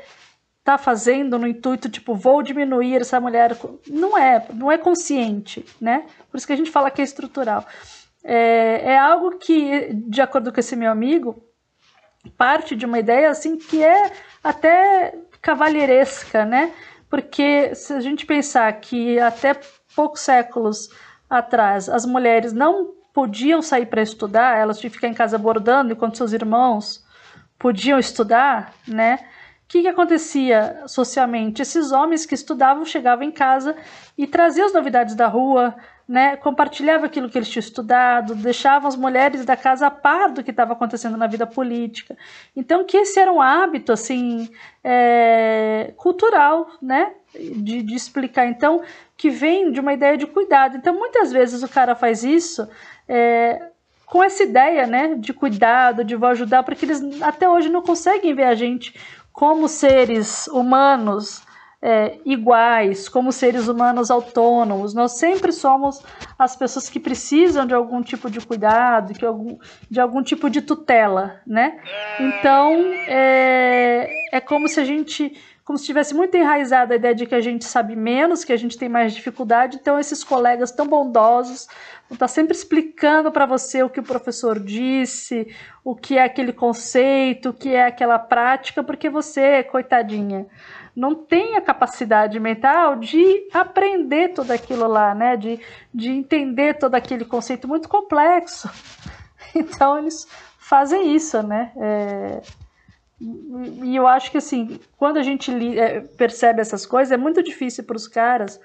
está 0.68 0.78
fazendo 0.78 1.40
no 1.40 1.48
intuito 1.48 1.90
tipo 1.90 2.14
vou 2.14 2.44
diminuir 2.44 3.02
essa 3.02 3.20
mulher. 3.20 3.58
Não 3.88 4.18
é, 4.18 4.46
não 4.54 4.72
é 4.72 4.78
consciente, 4.78 5.66
né? 5.80 6.06
Por 6.30 6.38
isso 6.38 6.46
que 6.46 6.54
a 6.54 6.58
gente 6.58 6.72
fala 6.72 6.92
que 6.92 7.02
é 7.02 7.06
estrutural 7.06 7.66
é, 8.28 8.92
é 8.92 8.98
algo 8.98 9.38
que, 9.38 9.94
de 9.94 10.22
acordo 10.22 10.52
com 10.52 10.60
esse 10.60 10.76
meu 10.76 10.92
amigo, 10.92 11.42
parte 12.38 12.76
de 12.76 12.86
uma 12.86 13.00
ideia 13.00 13.30
assim 13.30 13.56
que 13.56 13.82
é 13.82 14.12
até 14.44 15.18
cavalheiresca, 15.42 16.44
né? 16.44 16.74
Porque 17.10 17.74
se 17.74 17.94
a 17.94 18.02
gente 18.02 18.26
pensar 18.26 18.72
que 18.82 19.18
até 19.18 19.58
poucos 19.96 20.20
séculos 20.20 20.90
atrás 21.30 21.88
as 21.88 22.06
mulheres 22.06 22.52
não 22.52 22.94
podiam 23.14 23.62
sair 23.62 23.86
para 23.86 24.02
estudar, 24.02 24.58
elas 24.58 24.78
tinham 24.78 24.90
que 24.92 24.98
ficar 24.98 25.08
em 25.08 25.14
casa 25.14 25.38
bordando 25.38 25.94
enquanto 25.94 26.18
seus 26.18 26.34
irmãos 26.34 27.06
podiam 27.58 27.98
estudar, 27.98 28.74
né? 28.86 29.20
O 29.68 29.70
que, 29.70 29.82
que 29.82 29.88
acontecia 29.90 30.84
socialmente? 30.88 31.62
Esses 31.62 31.92
homens 31.92 32.26
que 32.26 32.34
estudavam 32.34 32.86
chegavam 32.86 33.26
em 33.26 33.32
casa 33.32 33.76
e 34.18 34.26
traziam 34.26 34.66
as 34.66 34.74
novidades 34.74 35.14
da 35.14 35.28
rua, 35.28 35.76
né, 36.08 36.38
compartilhava 36.38 37.06
aquilo 37.06 37.30
que 37.30 37.38
eles 37.38 37.50
tinham 37.50 37.60
estudado, 37.60 38.34
deixavam 38.34 38.88
as 38.88 38.96
mulheres 38.96 39.44
da 39.44 39.58
casa 39.58 39.88
a 39.88 39.92
par 39.92 40.32
do 40.32 40.42
que 40.42 40.52
estava 40.52 40.72
acontecendo 40.72 41.18
na 41.18 41.28
vida 41.28 41.46
política. 41.46 42.16
Então, 42.56 42.86
que 42.86 42.96
esse 42.96 43.20
era 43.20 43.30
um 43.30 43.42
hábito 43.42 43.92
assim 43.92 44.50
é, 44.82 45.94
cultural, 45.98 46.70
né, 46.82 47.12
de, 47.36 47.84
de, 47.84 47.94
explicar. 47.94 48.48
Então, 48.48 48.82
que 49.18 49.30
vem 49.30 49.70
de 49.70 49.82
uma 49.82 49.92
ideia 49.92 50.18
de 50.18 50.26
cuidado. 50.28 50.78
Então, 50.78 50.94
muitas 50.98 51.30
vezes 51.30 51.62
o 51.62 51.68
cara 51.68 51.94
faz 51.94 52.24
isso 52.24 52.66
é, 53.06 53.68
com 54.06 54.24
essa 54.24 54.44
ideia, 54.44 54.88
né, 54.88 55.16
de 55.16 55.34
cuidado, 55.34 56.06
de 56.06 56.16
vou 56.16 56.30
ajudar, 56.30 56.64
porque 56.64 56.86
eles 56.86 57.22
até 57.22 57.50
hoje 57.50 57.68
não 57.68 57.82
conseguem 57.82 58.34
ver 58.34 58.46
a 58.46 58.56
gente 58.56 58.96
como 59.38 59.68
seres 59.68 60.48
humanos 60.48 61.44
é, 61.80 62.18
iguais, 62.26 63.08
como 63.08 63.32
seres 63.32 63.68
humanos 63.68 64.10
autônomos. 64.10 64.96
Nós 64.96 65.20
sempre 65.20 65.52
somos 65.52 66.02
as 66.40 66.56
pessoas 66.56 66.90
que 66.90 67.00
precisam 67.00 67.68
de 67.68 67.76
algum 67.76 68.02
tipo 68.02 68.32
de 68.32 68.44
cuidado, 68.44 69.14
que 69.14 69.24
algum, 69.24 69.60
de 69.92 70.00
algum 70.00 70.24
tipo 70.24 70.50
de 70.50 70.60
tutela, 70.60 71.40
né? 71.46 71.80
Então 72.20 72.72
é, 73.08 74.10
é 74.34 74.42
como 74.42 74.68
se 74.68 74.80
a 74.80 74.84
gente 74.84 75.32
como 75.68 75.78
se 75.78 75.84
tivesse 75.84 76.16
muito 76.16 76.38
enraizada 76.38 76.94
a 76.94 76.96
ideia 76.96 77.14
de 77.14 77.26
que 77.26 77.36
a 77.36 77.42
gente 77.42 77.66
sabe 77.66 77.94
menos, 77.94 78.46
que 78.46 78.54
a 78.54 78.58
gente 78.58 78.78
tem 78.78 78.88
mais 78.88 79.14
dificuldade. 79.14 79.76
Então, 79.76 80.00
esses 80.00 80.24
colegas 80.24 80.72
tão 80.72 80.88
bondosos 80.88 81.68
vão 82.08 82.16
estar 82.16 82.30
sempre 82.30 82.56
explicando 82.56 83.30
para 83.34 83.46
você 83.46 83.84
o 83.84 83.90
que 83.90 84.00
o 84.00 84.04
professor 84.04 84.62
disse, 84.62 85.54
o 85.84 85.94
que 85.94 86.18
é 86.18 86.24
aquele 86.24 86.54
conceito, 86.54 87.50
o 87.50 87.54
que 87.54 87.76
é 87.76 87.86
aquela 87.86 88.18
prática, 88.18 88.82
porque 88.82 89.10
você, 89.10 89.62
coitadinha, 89.62 90.48
não 90.96 91.14
tem 91.14 91.58
a 91.58 91.62
capacidade 91.62 92.40
mental 92.40 92.96
de 92.96 93.50
aprender 93.54 94.30
tudo 94.30 94.52
aquilo 94.52 94.88
lá, 94.88 95.14
né? 95.14 95.36
De, 95.36 95.60
de 95.94 96.10
entender 96.10 96.76
todo 96.76 96.96
aquele 96.96 97.26
conceito 97.26 97.68
muito 97.68 97.90
complexo. 97.90 98.70
Então 99.56 99.98
eles 99.98 100.28
fazem 100.58 101.16
isso, 101.16 101.42
né? 101.42 101.72
É, 101.78 102.42
e 103.20 103.96
eu 103.96 104.08
acho 104.08 104.32
que 104.32 104.38
assim, 104.38 104.80
quando 104.96 105.18
a 105.18 105.24
gente 105.24 105.52
li, 105.52 105.80
é, 105.80 106.02
percebe 106.02 106.62
essas 106.62 106.86
coisas, 106.86 107.12
é 107.12 107.18
muito 107.18 107.42
difícil 107.42 107.84
para 107.84 107.98
os 107.98 108.08
caras, 108.08 108.60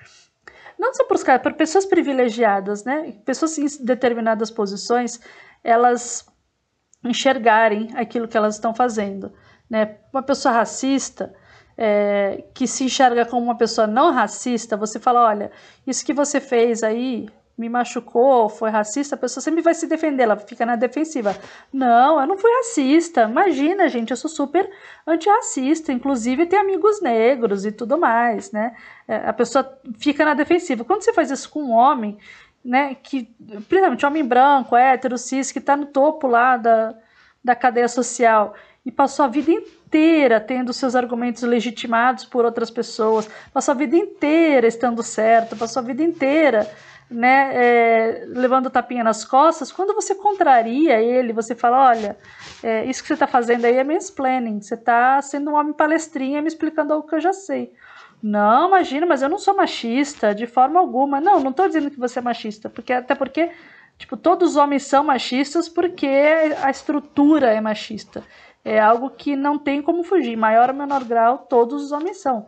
não 0.78 0.92
só 0.92 1.04
para 1.04 1.14
os 1.14 1.22
caras, 1.22 1.42
para 1.42 1.54
pessoas 1.54 1.86
privilegiadas, 1.86 2.84
né? 2.84 3.14
Pessoas 3.24 3.56
em 3.56 3.66
determinadas 3.84 4.50
posições, 4.50 5.20
elas 5.64 6.26
enxergarem 7.04 7.90
aquilo 7.96 8.28
que 8.28 8.36
elas 8.36 8.54
estão 8.54 8.74
fazendo, 8.74 9.32
né? 9.70 9.96
Uma 10.12 10.22
pessoa 10.22 10.52
racista, 10.52 11.34
é, 11.76 12.44
que 12.54 12.66
se 12.66 12.84
enxerga 12.84 13.24
como 13.24 13.42
uma 13.42 13.56
pessoa 13.56 13.86
não 13.86 14.12
racista, 14.12 14.76
você 14.76 15.00
fala, 15.00 15.24
olha, 15.24 15.50
isso 15.86 16.04
que 16.04 16.12
você 16.12 16.40
fez 16.40 16.82
aí 16.82 17.28
me 17.56 17.68
machucou, 17.68 18.48
foi 18.48 18.70
racista, 18.70 19.14
a 19.14 19.18
pessoa 19.18 19.42
sempre 19.42 19.60
vai 19.60 19.74
se 19.74 19.86
defender, 19.86 20.24
ela 20.24 20.36
fica 20.36 20.64
na 20.64 20.74
defensiva. 20.74 21.36
Não, 21.72 22.20
eu 22.20 22.26
não 22.26 22.38
fui 22.38 22.50
racista. 22.50 23.22
Imagina, 23.22 23.88
gente, 23.88 24.10
eu 24.10 24.16
sou 24.16 24.30
super 24.30 24.68
antirracista, 25.06 25.92
inclusive 25.92 26.46
tem 26.46 26.58
amigos 26.58 27.00
negros 27.00 27.64
e 27.64 27.72
tudo 27.72 27.98
mais, 27.98 28.50
né? 28.52 28.74
É, 29.06 29.16
a 29.28 29.32
pessoa 29.32 29.78
fica 29.98 30.24
na 30.24 30.34
defensiva. 30.34 30.84
Quando 30.84 31.02
você 31.02 31.12
faz 31.12 31.30
isso 31.30 31.50
com 31.50 31.62
um 31.62 31.72
homem, 31.72 32.18
né, 32.64 32.94
que, 32.94 33.24
principalmente 33.68 34.06
homem 34.06 34.24
branco, 34.24 34.76
hétero, 34.76 35.18
cis, 35.18 35.52
que 35.52 35.58
está 35.58 35.76
no 35.76 35.86
topo 35.86 36.26
lá 36.26 36.56
da, 36.56 36.94
da 37.42 37.54
cadeia 37.54 37.88
social 37.88 38.54
e 38.84 38.90
passou 38.90 39.24
a 39.24 39.28
vida 39.28 39.50
inteira 39.50 40.40
tendo 40.40 40.72
seus 40.72 40.94
argumentos 40.94 41.42
legitimados 41.42 42.24
por 42.24 42.44
outras 42.44 42.70
pessoas, 42.70 43.28
passou 43.52 43.72
a 43.72 43.76
vida 43.76 43.96
inteira 43.96 44.66
estando 44.66 45.02
certo, 45.02 45.56
passou 45.56 45.80
a 45.80 45.84
vida 45.84 46.02
inteira 46.02 46.68
né, 47.12 47.50
é, 47.54 48.24
levando 48.26 48.70
tapinha 48.70 49.04
nas 49.04 49.24
costas, 49.24 49.70
quando 49.70 49.94
você 49.94 50.14
contraria 50.14 51.00
ele, 51.00 51.32
você 51.32 51.54
fala, 51.54 51.90
olha, 51.90 52.16
é, 52.62 52.84
isso 52.86 53.02
que 53.02 53.08
você 53.08 53.14
está 53.14 53.26
fazendo 53.26 53.64
aí 53.64 53.76
é 53.76 53.84
mansplaining, 53.84 54.60
você 54.60 54.74
está 54.74 55.20
sendo 55.22 55.50
um 55.50 55.54
homem 55.54 55.72
palestrinha 55.72 56.42
me 56.42 56.48
explicando 56.48 56.92
algo 56.92 57.06
que 57.06 57.14
eu 57.14 57.20
já 57.20 57.32
sei. 57.32 57.72
Não, 58.22 58.68
imagina, 58.68 59.04
mas 59.04 59.20
eu 59.20 59.28
não 59.28 59.38
sou 59.38 59.56
machista, 59.56 60.32
de 60.32 60.46
forma 60.46 60.78
alguma. 60.78 61.20
Não, 61.20 61.40
não 61.40 61.50
estou 61.50 61.66
dizendo 61.66 61.90
que 61.90 61.98
você 61.98 62.20
é 62.20 62.22
machista, 62.22 62.70
porque 62.70 62.92
até 62.92 63.16
porque, 63.16 63.50
tipo, 63.98 64.16
todos 64.16 64.50
os 64.50 64.56
homens 64.56 64.84
são 64.84 65.02
machistas 65.02 65.68
porque 65.68 66.06
a 66.62 66.70
estrutura 66.70 67.48
é 67.52 67.60
machista. 67.60 68.22
É 68.64 68.78
algo 68.78 69.10
que 69.10 69.34
não 69.34 69.58
tem 69.58 69.82
como 69.82 70.04
fugir. 70.04 70.36
Maior 70.36 70.70
ou 70.70 70.76
menor 70.76 71.02
grau, 71.02 71.38
todos 71.38 71.82
os 71.82 71.90
homens 71.90 72.18
são. 72.18 72.46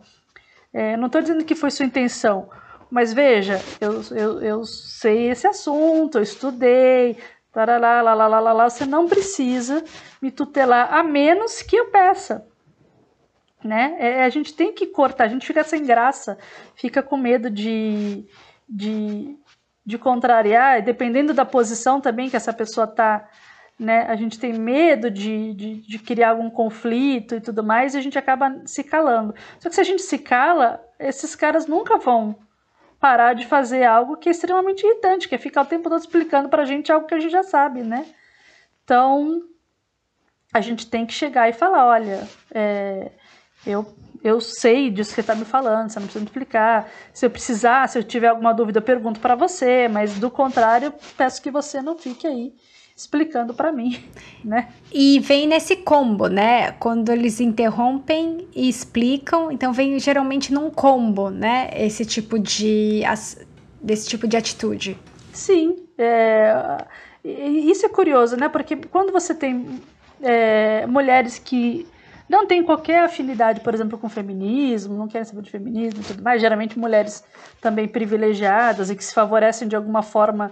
É, 0.73 0.95
não 0.95 1.07
estou 1.07 1.21
dizendo 1.21 1.43
que 1.43 1.55
foi 1.55 1.71
sua 1.71 1.85
intenção, 1.85 2.49
mas 2.95 3.11
veja, 3.11 3.61
eu, 3.81 4.01
eu, 4.17 4.41
eu 4.41 4.63
sei 4.63 5.29
esse 5.29 5.45
assunto, 5.45 6.17
eu 6.17 6.21
estudei, 6.21 7.17
tarará, 7.51 8.01
lá, 8.01 8.13
lá, 8.13 8.25
lá, 8.25 8.53
lá, 8.53 8.69
você 8.69 8.85
não 8.85 9.05
precisa 9.05 9.83
me 10.21 10.31
tutelar, 10.31 10.93
a 10.93 11.03
menos 11.03 11.61
que 11.61 11.75
eu 11.75 11.87
peça. 11.91 12.47
Né? 13.61 13.97
É, 13.99 14.23
a 14.23 14.29
gente 14.29 14.53
tem 14.53 14.71
que 14.71 14.87
cortar, 14.87 15.25
a 15.25 15.27
gente 15.27 15.45
fica 15.45 15.61
sem 15.65 15.83
graça, 15.83 16.37
fica 16.73 17.03
com 17.03 17.17
medo 17.17 17.49
de, 17.49 18.25
de, 18.69 19.37
de 19.85 19.97
contrariar, 19.97 20.81
dependendo 20.81 21.33
da 21.33 21.43
posição 21.43 21.99
também 21.99 22.29
que 22.29 22.37
essa 22.37 22.53
pessoa 22.53 22.85
está 22.85 23.27
né? 23.77 24.03
A 24.03 24.15
gente 24.15 24.39
tem 24.39 24.53
medo 24.53 25.11
de, 25.11 25.53
de, 25.53 25.81
de, 25.81 25.99
criar 25.99 26.29
algum 26.29 26.49
conflito 26.49 27.35
e 27.35 27.41
tudo 27.41 27.61
mais, 27.61 27.93
e 27.93 27.97
a 27.97 28.01
gente 28.01 28.17
acaba 28.17 28.61
se 28.65 28.85
calando. 28.85 29.35
Só 29.59 29.67
que 29.67 29.75
se 29.75 29.81
a 29.81 29.83
gente 29.83 30.01
se 30.01 30.17
cala, 30.17 30.81
esses 30.97 31.35
caras 31.35 31.67
nunca 31.67 31.97
vão 31.97 32.37
parar 33.05 33.35
de 33.35 33.45
fazer 33.45 33.83
algo 33.83 34.17
que 34.17 34.27
é 34.27 34.31
extremamente 34.31 34.83
irritante, 34.83 35.29
que 35.29 35.35
é 35.35 35.37
ficar 35.37 35.61
o 35.61 35.65
tempo 35.65 35.87
todo 35.87 35.99
explicando 35.99 36.49
para 36.49 36.63
a 36.63 36.65
gente 36.65 36.91
algo 36.91 37.05
que 37.05 37.13
a 37.13 37.19
gente 37.19 37.31
já 37.31 37.43
sabe, 37.43 37.83
né? 37.83 38.03
Então, 38.83 39.43
a 40.51 40.59
gente 40.59 40.89
tem 40.89 41.05
que 41.05 41.13
chegar 41.13 41.47
e 41.47 41.53
falar, 41.53 41.85
olha, 41.85 42.27
é, 42.51 43.11
eu, 43.63 43.85
eu 44.23 44.41
sei 44.41 44.89
disso 44.89 45.11
que 45.11 45.15
você 45.17 45.21
está 45.21 45.35
me 45.35 45.45
falando, 45.45 45.91
você 45.91 45.99
não 45.99 46.07
precisa 46.07 46.23
me 46.23 46.25
explicar. 46.25 46.89
Se 47.13 47.27
eu 47.27 47.29
precisar, 47.29 47.87
se 47.87 47.99
eu 47.99 48.03
tiver 48.03 48.29
alguma 48.29 48.55
dúvida, 48.55 48.79
eu 48.79 48.83
pergunto 48.83 49.19
para 49.19 49.35
você, 49.35 49.87
mas 49.87 50.17
do 50.17 50.31
contrário, 50.31 50.91
peço 51.15 51.43
que 51.43 51.51
você 51.51 51.83
não 51.83 51.95
fique 51.95 52.25
aí 52.25 52.55
explicando 52.95 53.53
para 53.53 53.71
mim, 53.71 54.01
né? 54.43 54.69
E 54.91 55.19
vem 55.19 55.47
nesse 55.47 55.75
combo, 55.75 56.27
né? 56.27 56.71
Quando 56.73 57.11
eles 57.11 57.41
interrompem 57.41 58.47
e 58.55 58.69
explicam, 58.69 59.51
então 59.51 59.73
vem 59.73 59.99
geralmente 59.99 60.53
num 60.53 60.69
combo, 60.69 61.29
né? 61.29 61.69
Esse 61.75 62.05
tipo 62.05 62.39
de 62.39 63.01
desse 63.81 64.07
tipo 64.07 64.27
de 64.27 64.37
atitude. 64.37 64.97
Sim, 65.31 65.75
é, 65.97 66.77
isso 67.23 67.85
é 67.85 67.89
curioso, 67.89 68.37
né? 68.37 68.47
Porque 68.47 68.75
quando 68.75 69.11
você 69.11 69.35
tem 69.35 69.81
é, 70.21 70.87
mulheres 70.87 71.37
que 71.37 71.85
não 72.27 72.47
têm 72.47 72.63
qualquer 72.63 73.03
afinidade, 73.03 73.61
por 73.61 73.73
exemplo, 73.73 73.97
com 73.99 74.09
feminismo, 74.09 74.97
não 74.97 75.07
querem 75.07 75.25
saber 75.25 75.43
de 75.43 75.51
feminismo 75.51 76.01
e 76.01 76.03
tudo 76.03 76.23
mais, 76.23 76.41
geralmente 76.41 76.79
mulheres 76.79 77.23
também 77.61 77.87
privilegiadas 77.87 78.89
e 78.89 78.95
que 78.95 79.03
se 79.03 79.13
favorecem 79.13 79.67
de 79.67 79.75
alguma 79.75 80.01
forma 80.01 80.51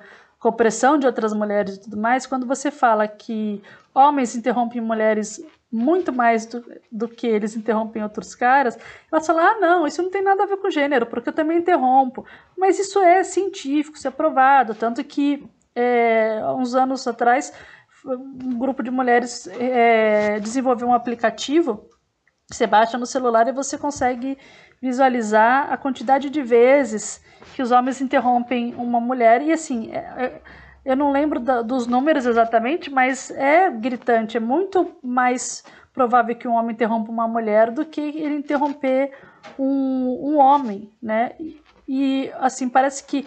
opressão 0.50 0.98
de 0.98 1.06
outras 1.06 1.34
mulheres 1.34 1.76
e 1.76 1.82
tudo 1.82 1.98
mais, 1.98 2.26
quando 2.26 2.46
você 2.46 2.70
fala 2.70 3.08
que 3.08 3.62
homens 3.94 4.36
interrompem 4.36 4.82
mulheres 4.82 5.44
muito 5.72 6.14
mais 6.14 6.46
do, 6.46 6.64
do 6.92 7.08
que 7.08 7.26
eles 7.26 7.56
interrompem 7.56 8.04
outros 8.04 8.36
caras, 8.36 8.78
elas 9.12 9.26
falam: 9.26 9.44
ah, 9.44 9.60
não, 9.60 9.88
isso 9.88 10.04
não 10.04 10.12
tem 10.12 10.22
nada 10.22 10.44
a 10.44 10.46
ver 10.46 10.58
com 10.58 10.70
gênero, 10.70 11.08
porque 11.08 11.30
eu 11.30 11.34
também 11.34 11.58
interrompo. 11.58 12.26
Mas 12.56 12.78
isso 12.78 13.00
é 13.00 13.24
científico, 13.24 13.98
isso 13.98 14.08
é 14.08 14.12
provado. 14.12 14.76
Tanto 14.76 15.04
que, 15.04 15.48
é, 15.76 16.40
uns 16.56 16.76
anos 16.76 17.08
atrás, 17.08 17.52
um 18.06 18.58
grupo 18.58 18.84
de 18.84 18.92
mulheres 18.92 19.48
é, 19.48 20.40
desenvolveu 20.40 20.88
um 20.88 20.94
aplicativo. 20.94 21.90
Você 22.52 22.68
baixa 22.68 22.98
no 22.98 23.06
celular 23.06 23.48
e 23.48 23.52
você 23.52 23.78
consegue 23.78 24.38
visualizar 24.84 25.72
a 25.72 25.78
quantidade 25.78 26.30
de 26.30 26.42
vezes 26.42 27.24
que 27.56 27.62
os 27.62 27.72
homens 27.72 28.02
interrompem 28.02 28.76
uma 28.76 29.00
mulher 29.00 29.42
e 29.42 29.54
assim, 29.54 29.90
é, 29.94 29.98
é, 29.98 30.42
eu 30.84 30.98
não 30.98 31.10
lembro 31.10 31.40
dos 31.40 31.88
números 31.88 32.26
exatamente, 32.26 32.92
mas 32.92 33.32
é 33.32 33.70
gritante, 33.70 34.36
é 34.36 34.42
muito 34.42 34.94
mais 35.02 35.64
provável 35.94 36.36
que 36.36 36.50
um 36.50 36.56
homem 36.56 36.74
interrompa 36.74 37.10
uma 37.10 37.30
mulher 37.30 37.72
do 37.72 37.86
que 37.86 38.02
ele 38.02 38.36
interromper 38.36 39.14
um, 39.58 40.34
um 40.34 40.38
homem, 40.38 40.92
né? 41.02 41.32
E 41.88 42.30
assim, 42.42 42.68
parece 42.68 43.06
que 43.06 43.26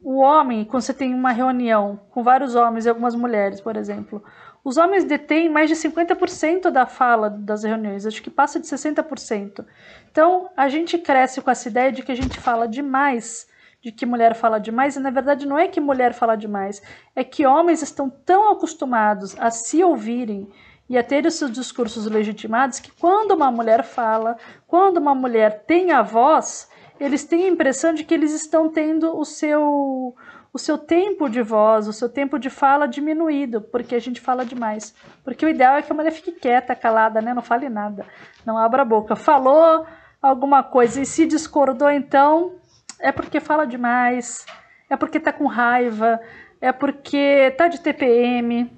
o 0.00 0.20
homem, 0.20 0.64
quando 0.64 0.82
você 0.82 0.94
tem 0.94 1.12
uma 1.12 1.32
reunião 1.32 1.98
com 2.10 2.22
vários 2.22 2.54
homens 2.54 2.86
e 2.86 2.88
algumas 2.88 3.16
mulheres, 3.16 3.60
por 3.60 3.76
exemplo, 3.76 4.22
os 4.64 4.76
homens 4.76 5.02
detêm 5.02 5.48
mais 5.48 5.68
de 5.68 5.74
50% 5.74 6.70
da 6.70 6.86
fala 6.86 7.28
das 7.28 7.64
reuniões, 7.64 8.06
acho 8.06 8.22
que 8.22 8.30
passa 8.30 8.60
de 8.60 8.66
60%. 8.66 9.64
Então, 10.12 10.50
a 10.54 10.68
gente 10.68 10.98
cresce 10.98 11.40
com 11.40 11.50
essa 11.50 11.68
ideia 11.68 11.90
de 11.90 12.02
que 12.02 12.12
a 12.12 12.14
gente 12.14 12.38
fala 12.38 12.68
demais 12.68 13.50
de 13.82 13.90
que 13.90 14.06
mulher 14.06 14.36
fala 14.36 14.60
demais, 14.60 14.94
e 14.94 15.00
na 15.00 15.10
verdade 15.10 15.44
não 15.44 15.58
é 15.58 15.66
que 15.66 15.80
mulher 15.80 16.14
fala 16.14 16.36
demais, 16.36 16.80
é 17.16 17.24
que 17.24 17.44
homens 17.44 17.82
estão 17.82 18.08
tão 18.08 18.52
acostumados 18.52 19.36
a 19.40 19.50
se 19.50 19.82
ouvirem 19.82 20.48
e 20.88 20.96
a 20.96 21.02
ter 21.02 21.26
os 21.26 21.34
seus 21.34 21.50
discursos 21.50 22.06
legitimados 22.06 22.78
que 22.78 22.92
quando 22.92 23.32
uma 23.32 23.50
mulher 23.50 23.82
fala, 23.82 24.36
quando 24.68 24.98
uma 24.98 25.16
mulher 25.16 25.64
tem 25.66 25.90
a 25.90 26.00
voz, 26.00 26.70
eles 27.00 27.24
têm 27.24 27.44
a 27.44 27.48
impressão 27.48 27.92
de 27.92 28.04
que 28.04 28.14
eles 28.14 28.32
estão 28.32 28.68
tendo 28.68 29.18
o 29.18 29.24
seu 29.24 30.14
o 30.54 30.58
seu 30.58 30.76
tempo 30.76 31.30
de 31.30 31.40
voz, 31.40 31.88
o 31.88 31.94
seu 31.94 32.10
tempo 32.10 32.38
de 32.38 32.50
fala 32.50 32.86
diminuído, 32.86 33.62
porque 33.62 33.94
a 33.94 33.98
gente 33.98 34.20
fala 34.20 34.44
demais. 34.44 34.94
Porque 35.24 35.46
o 35.46 35.48
ideal 35.48 35.76
é 35.76 35.82
que 35.82 35.90
a 35.90 35.94
mulher 35.94 36.10
fique 36.10 36.30
quieta, 36.30 36.76
calada, 36.76 37.22
né? 37.22 37.32
Não 37.32 37.40
fale 37.40 37.70
nada, 37.70 38.04
não 38.44 38.58
abra 38.58 38.82
a 38.82 38.84
boca. 38.84 39.16
Falou 39.16 39.86
alguma 40.22 40.62
coisa 40.62 41.00
e 41.00 41.06
se 41.06 41.26
discordou, 41.26 41.90
então 41.90 42.54
é 43.00 43.10
porque 43.10 43.40
fala 43.40 43.66
demais, 43.66 44.46
é 44.88 44.96
porque 44.96 45.18
tá 45.18 45.32
com 45.32 45.46
raiva, 45.46 46.20
é 46.60 46.70
porque 46.70 47.52
tá 47.58 47.66
de 47.66 47.80
TPM. 47.80 48.70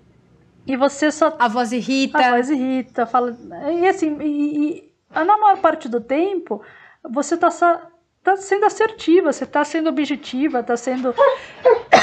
E 0.67 0.77
você 0.77 1.13
só. 1.13 1.37
A 1.39 1.47
voz 1.47 1.73
irrita. 1.73 2.19
A 2.19 2.31
voz 2.31 2.49
irrita, 2.49 3.05
fala. 3.05 3.37
E 3.71 3.87
assim, 3.87 4.17
e, 4.23 4.79
e 4.79 4.93
na 5.13 5.37
maior 5.37 5.59
parte 5.59 5.89
do 5.89 6.01
tempo, 6.01 6.63
você 7.03 7.37
tá, 7.37 7.51
só, 7.51 7.83
tá 8.23 8.37
sendo 8.39 8.65
assertiva, 8.65 9.31
você 9.31 9.45
tá 9.45 9.63
sendo 9.63 9.91
objetiva, 9.91 10.63
tá 10.63 10.77
sendo. 10.77 11.15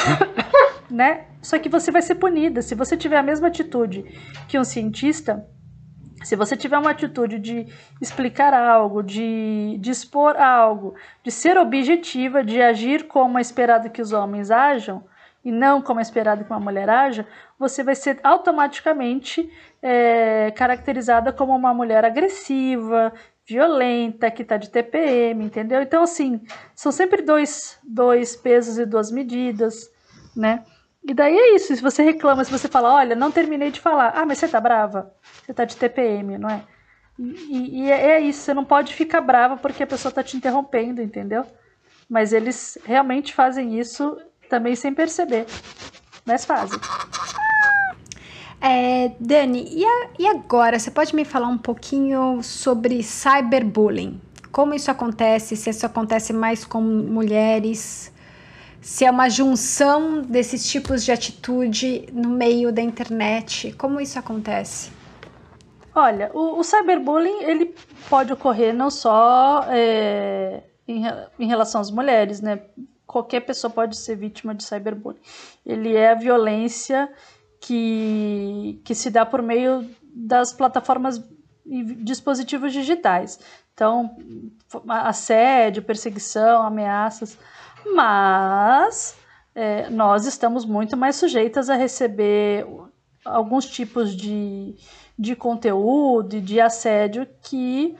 né? 0.91 1.25
Só 1.41 1.57
que 1.57 1.69
você 1.69 1.89
vai 1.91 2.03
ser 2.03 2.15
punida. 2.15 2.61
Se 2.61 2.75
você 2.75 2.95
tiver 2.95 3.17
a 3.17 3.23
mesma 3.23 3.47
atitude 3.47 4.03
que 4.47 4.59
um 4.59 4.63
cientista, 4.63 5.43
se 6.23 6.35
você 6.35 6.55
tiver 6.55 6.77
uma 6.77 6.91
atitude 6.91 7.39
de 7.39 7.67
explicar 8.01 8.53
algo, 8.53 9.01
de, 9.01 9.77
de 9.79 9.91
expor 9.91 10.35
algo, 10.37 10.95
de 11.23 11.31
ser 11.31 11.57
objetiva, 11.57 12.43
de 12.43 12.61
agir 12.61 13.07
como 13.07 13.37
é 13.37 13.41
esperado 13.41 13.89
que 13.89 14.01
os 14.01 14.11
homens 14.11 14.51
ajam, 14.51 15.03
e 15.43 15.51
não 15.51 15.81
como 15.81 15.99
é 15.99 16.03
esperado 16.03 16.43
que 16.43 16.51
uma 16.51 16.59
mulher 16.59 16.89
haja, 16.89 17.27
você 17.57 17.83
vai 17.83 17.95
ser 17.95 18.19
automaticamente 18.23 19.51
é, 19.81 20.51
caracterizada 20.51 21.33
como 21.33 21.55
uma 21.55 21.73
mulher 21.73 22.05
agressiva, 22.05 23.11
violenta, 23.47 24.29
que 24.29 24.43
está 24.43 24.57
de 24.57 24.69
TPM, 24.69 25.43
entendeu? 25.43 25.81
Então, 25.81 26.03
assim, 26.03 26.41
são 26.75 26.91
sempre 26.91 27.21
dois, 27.21 27.79
dois 27.83 28.35
pesos 28.35 28.77
e 28.77 28.85
duas 28.85 29.11
medidas, 29.11 29.91
né? 30.35 30.63
E 31.03 31.13
daí 31.13 31.35
é 31.35 31.55
isso, 31.55 31.75
se 31.75 31.81
você 31.81 32.03
reclama, 32.03 32.43
se 32.43 32.51
você 32.51 32.67
fala, 32.67 32.93
olha, 32.93 33.15
não 33.15 33.31
terminei 33.31 33.71
de 33.71 33.79
falar, 33.79 34.13
ah, 34.15 34.25
mas 34.25 34.37
você 34.37 34.47
tá 34.47 34.61
brava? 34.61 35.11
Você 35.43 35.53
tá 35.53 35.65
de 35.65 35.75
TPM, 35.75 36.37
não 36.37 36.49
é? 36.49 36.63
E, 37.17 37.83
e 37.83 37.91
é, 37.91 38.11
é 38.11 38.19
isso, 38.19 38.41
você 38.41 38.53
não 38.53 38.63
pode 38.63 38.93
ficar 38.93 39.21
brava 39.21 39.57
porque 39.57 39.83
a 39.83 39.87
pessoa 39.87 40.11
tá 40.11 40.23
te 40.23 40.37
interrompendo, 40.37 41.01
entendeu? 41.01 41.45
Mas 42.09 42.33
eles 42.33 42.77
realmente 42.85 43.33
fazem 43.33 43.79
isso 43.79 44.17
também 44.49 44.75
sem 44.75 44.93
perceber. 44.93 45.45
Mas 46.25 46.45
fazem. 46.45 46.79
É, 48.59 49.11
Dani, 49.19 49.67
e, 49.71 49.83
a, 49.83 50.09
e 50.19 50.27
agora? 50.27 50.77
Você 50.77 50.91
pode 50.91 51.15
me 51.15 51.25
falar 51.25 51.47
um 51.47 51.57
pouquinho 51.57 52.43
sobre 52.43 53.01
cyberbullying? 53.01 54.21
Como 54.51 54.73
isso 54.75 54.91
acontece? 54.91 55.55
Se 55.55 55.69
isso 55.69 55.85
acontece 55.85 56.31
mais 56.31 56.63
com 56.63 56.81
mulheres? 56.81 58.11
Se 58.81 59.05
é 59.05 59.11
uma 59.11 59.29
junção 59.29 60.23
desses 60.23 60.67
tipos 60.69 61.05
de 61.05 61.11
atitude 61.11 62.07
no 62.11 62.29
meio 62.29 62.73
da 62.73 62.81
internet. 62.81 63.71
Como 63.73 64.01
isso 64.01 64.17
acontece? 64.17 64.91
Olha, 65.93 66.31
o, 66.33 66.59
o 66.59 66.63
cyberbullying 66.63 67.43
ele 67.43 67.75
pode 68.09 68.33
ocorrer 68.33 68.73
não 68.73 68.89
só 68.89 69.65
é, 69.69 70.63
em, 70.87 71.03
em 71.37 71.47
relação 71.47 71.79
às 71.79 71.91
mulheres, 71.91 72.41
né? 72.41 72.61
Qualquer 73.05 73.41
pessoa 73.41 73.69
pode 73.69 73.97
ser 73.97 74.15
vítima 74.15 74.55
de 74.55 74.63
cyberbullying. 74.63 75.19
Ele 75.65 75.95
é 75.95 76.11
a 76.11 76.15
violência 76.15 77.11
que, 77.59 78.81
que 78.83 78.95
se 78.95 79.11
dá 79.11 79.25
por 79.25 79.43
meio 79.43 79.87
das 80.01 80.53
plataformas 80.53 81.21
e 81.65 81.83
dispositivos 81.83 82.73
digitais. 82.73 83.39
Então, 83.73 84.15
assédio, 84.87 85.83
perseguição, 85.83 86.63
ameaças 86.63 87.37
mas 87.85 89.15
é, 89.53 89.89
nós 89.89 90.25
estamos 90.25 90.65
muito 90.65 90.95
mais 90.95 91.15
sujeitas 91.15 91.69
a 91.69 91.75
receber 91.75 92.65
alguns 93.25 93.65
tipos 93.65 94.15
de, 94.15 94.75
de 95.17 95.35
conteúdo, 95.35 96.41
de 96.41 96.59
assédio 96.59 97.27
que 97.41 97.95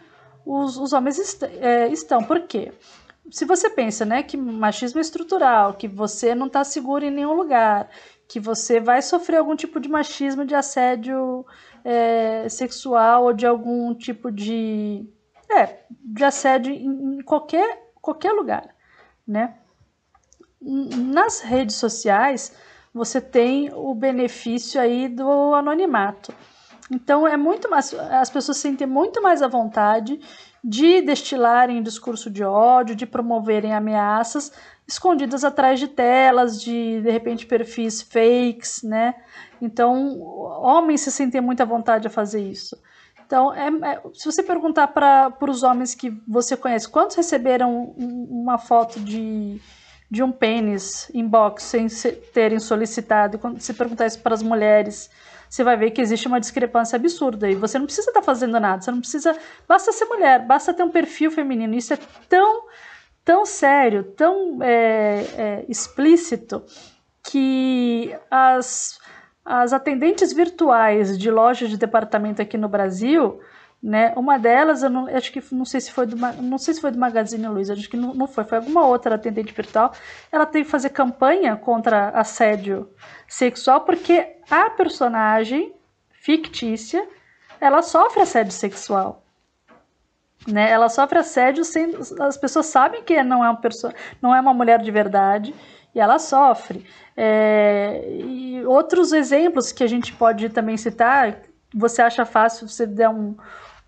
os, 0.46 0.78
os 0.78 0.94
homens 0.94 1.20
est 1.20 1.44
é, 1.44 1.88
estão. 1.90 2.24
Por 2.24 2.42
quê? 2.42 2.72
Se 3.30 3.46
você 3.46 3.70
pensa 3.70 4.04
né, 4.04 4.24
que 4.24 4.36
machismo 4.36 5.00
é 5.00 5.02
estrutural, 5.02 5.76
que 5.76 5.88
você 5.88 6.34
não 6.34 6.48
está 6.48 6.64
seguro 6.64 7.06
em 7.06 7.12
nenhum 7.12 7.34
lugar, 7.34 7.90
que 8.28 8.40
você 8.40 8.80
vai 8.80 9.02
sofrer 9.02 9.38
algum 9.38 9.56
tipo 9.56 9.80
de 9.80 9.88
machismo, 9.88 10.46
de 10.46 10.56
assédio 10.56 11.46
é, 11.84 12.50
sexual 12.50 13.26
ou 13.26 13.34
de 13.34 13.46
algum 13.46 13.94
tipo 13.94 14.32
de, 14.32 15.06
é, 15.50 15.80
de 15.90 16.24
assédio 16.24 16.74
em, 16.74 17.18
em 17.18 17.22
qualquer, 17.22 17.92
qualquer 18.02 18.32
lugar, 18.32 18.76
né? 19.28 19.61
Nas 20.62 21.42
redes 21.42 21.76
sociais, 21.76 22.54
você 22.94 23.20
tem 23.20 23.72
o 23.74 23.96
benefício 23.96 24.80
aí 24.80 25.08
do 25.08 25.54
anonimato. 25.54 26.34
Então 26.92 27.26
é 27.26 27.38
muito 27.38 27.70
mais, 27.70 27.94
as 27.94 28.30
pessoas 28.30 28.58
se 28.58 28.64
sentem 28.64 28.86
muito 28.86 29.22
mais 29.22 29.42
à 29.42 29.48
vontade 29.48 30.20
de 30.64 31.02
destilarem 31.02 31.82
discurso 31.82 32.30
de 32.30 32.44
ódio, 32.44 32.96
de 32.96 33.06
promoverem 33.06 33.74
ameaças 33.74 34.52
escondidas 34.88 35.44
atrás 35.44 35.80
de 35.80 35.88
telas, 35.88 36.62
de 36.62 37.02
de 37.02 37.10
repente 37.10 37.46
perfis 37.46 38.02
fakes, 38.02 38.84
né? 38.84 39.16
Então, 39.62 40.20
homens 40.22 41.02
se 41.02 41.12
sentem 41.12 41.40
muito 41.40 41.62
à 41.62 41.66
vontade 41.66 42.08
a 42.08 42.10
fazer 42.10 42.42
isso. 42.42 42.78
Então, 43.26 43.54
é, 43.54 43.68
é, 43.68 44.02
se 44.14 44.26
você 44.26 44.44
perguntar 44.44 44.88
para 44.88 45.34
os 45.50 45.64
homens 45.64 45.96
que 45.96 46.10
você 46.28 46.58
conhece, 46.58 46.90
quantos 46.90 47.16
receberam 47.16 47.96
uma 47.98 48.58
foto 48.58 49.00
de, 49.00 49.62
de 50.12 50.22
um 50.22 50.30
pênis 50.30 51.10
inbox 51.14 51.64
sem 51.64 51.88
terem 52.34 52.60
solicitado, 52.60 53.40
quando 53.40 53.62
você 53.62 53.74
perguntar 53.74 54.08
isso 54.08 54.20
para 54.20 54.34
as 54.34 54.44
mulheres, 54.44 55.10
você 55.50 55.64
vai 55.64 55.78
ver 55.78 55.92
que 55.92 56.02
existe 56.02 56.28
uma 56.28 56.40
discrepância 56.40 56.98
absurda. 56.98 57.50
E 57.50 57.56
você 57.56 57.80
não 57.80 57.86
precisa 57.86 58.10
estar 58.10 58.20
tá 58.20 58.26
fazendo 58.26 58.60
nada, 58.60 58.82
você 58.82 58.92
não 58.92 59.00
precisa. 59.00 59.34
Basta 59.66 59.94
ser 59.94 60.04
mulher, 60.06 60.46
basta 60.46 60.74
ter 60.74 60.84
um 60.84 60.92
perfil 60.92 61.32
feminino. 61.32 61.74
Isso 61.74 61.94
é 61.94 62.00
tão, 62.28 62.66
tão 63.24 63.46
sério, 63.46 64.04
tão 64.04 64.62
é, 64.62 65.26
é, 65.38 65.66
explícito, 65.70 66.62
que 67.24 68.14
as, 68.30 69.00
as 69.46 69.72
atendentes 69.72 70.34
virtuais 70.34 71.18
de 71.18 71.32
lojas 71.32 71.70
de 71.70 71.78
departamento 71.78 72.42
aqui 72.42 72.58
no 72.58 72.68
Brasil 72.68 73.40
né? 73.82 74.14
Uma 74.16 74.38
delas, 74.38 74.84
eu 74.84 74.90
não, 74.90 75.08
acho 75.08 75.32
que 75.32 75.44
não 75.52 75.66
sei 75.66 75.82
se 75.82 75.92
foi 75.92 76.06
do, 76.06 76.16
não 76.16 76.58
sei 76.58 76.74
se 76.74 76.82
foi 76.82 76.92
do 76.92 77.00
Magazine 77.00 77.48
Luiza, 77.48 77.74
acho 77.74 77.90
que 77.90 77.98
não, 77.98 78.14
não 78.14 78.28
foi, 78.28 78.44
foi 78.44 78.60
alguma 78.60 78.86
outra 78.86 79.16
atendente 79.16 79.54
virtual. 79.54 79.92
Ela 80.32 80.46
teve 80.46 80.66
que 80.66 80.72
fazer 80.72 80.90
campanha 80.90 81.56
contra 81.56 82.10
assédio 82.10 82.90
sexual 83.28 83.82
porque 83.82 84.38
a 84.50 84.70
personagem 84.70 85.74
fictícia, 86.12 87.08
ela 87.60 87.82
sofre 87.82 88.22
assédio 88.22 88.52
sexual. 88.52 89.24
Né? 90.48 90.70
Ela 90.70 90.90
sofre 90.90 91.20
assédio 91.20 91.64
sem 91.64 91.96
as 92.20 92.38
pessoas 92.38 92.68
sabem 92.68 93.04
que 93.04 93.22
não 93.24 93.44
é 93.44 93.50
uma 93.50 93.60
pessoa, 93.60 93.94
não 94.22 94.36
é 94.36 94.40
uma 94.40 94.54
mulher 94.54 94.80
de 94.80 94.92
verdade 94.92 95.56
e 95.94 96.00
ela 96.00 96.20
sofre. 96.20 96.86
É, 97.18 98.04
e 98.10 98.64
outros 98.66 99.12
exemplos 99.12 99.72
que 99.72 99.84
a 99.84 99.88
gente 99.88 100.14
pode 100.14 100.50
também 100.50 100.78
citar, 100.78 101.40
você 101.74 102.02
acha 102.02 102.26
fácil 102.26 102.68
você 102.68 102.86
der 102.86 103.10
um, 103.10 103.36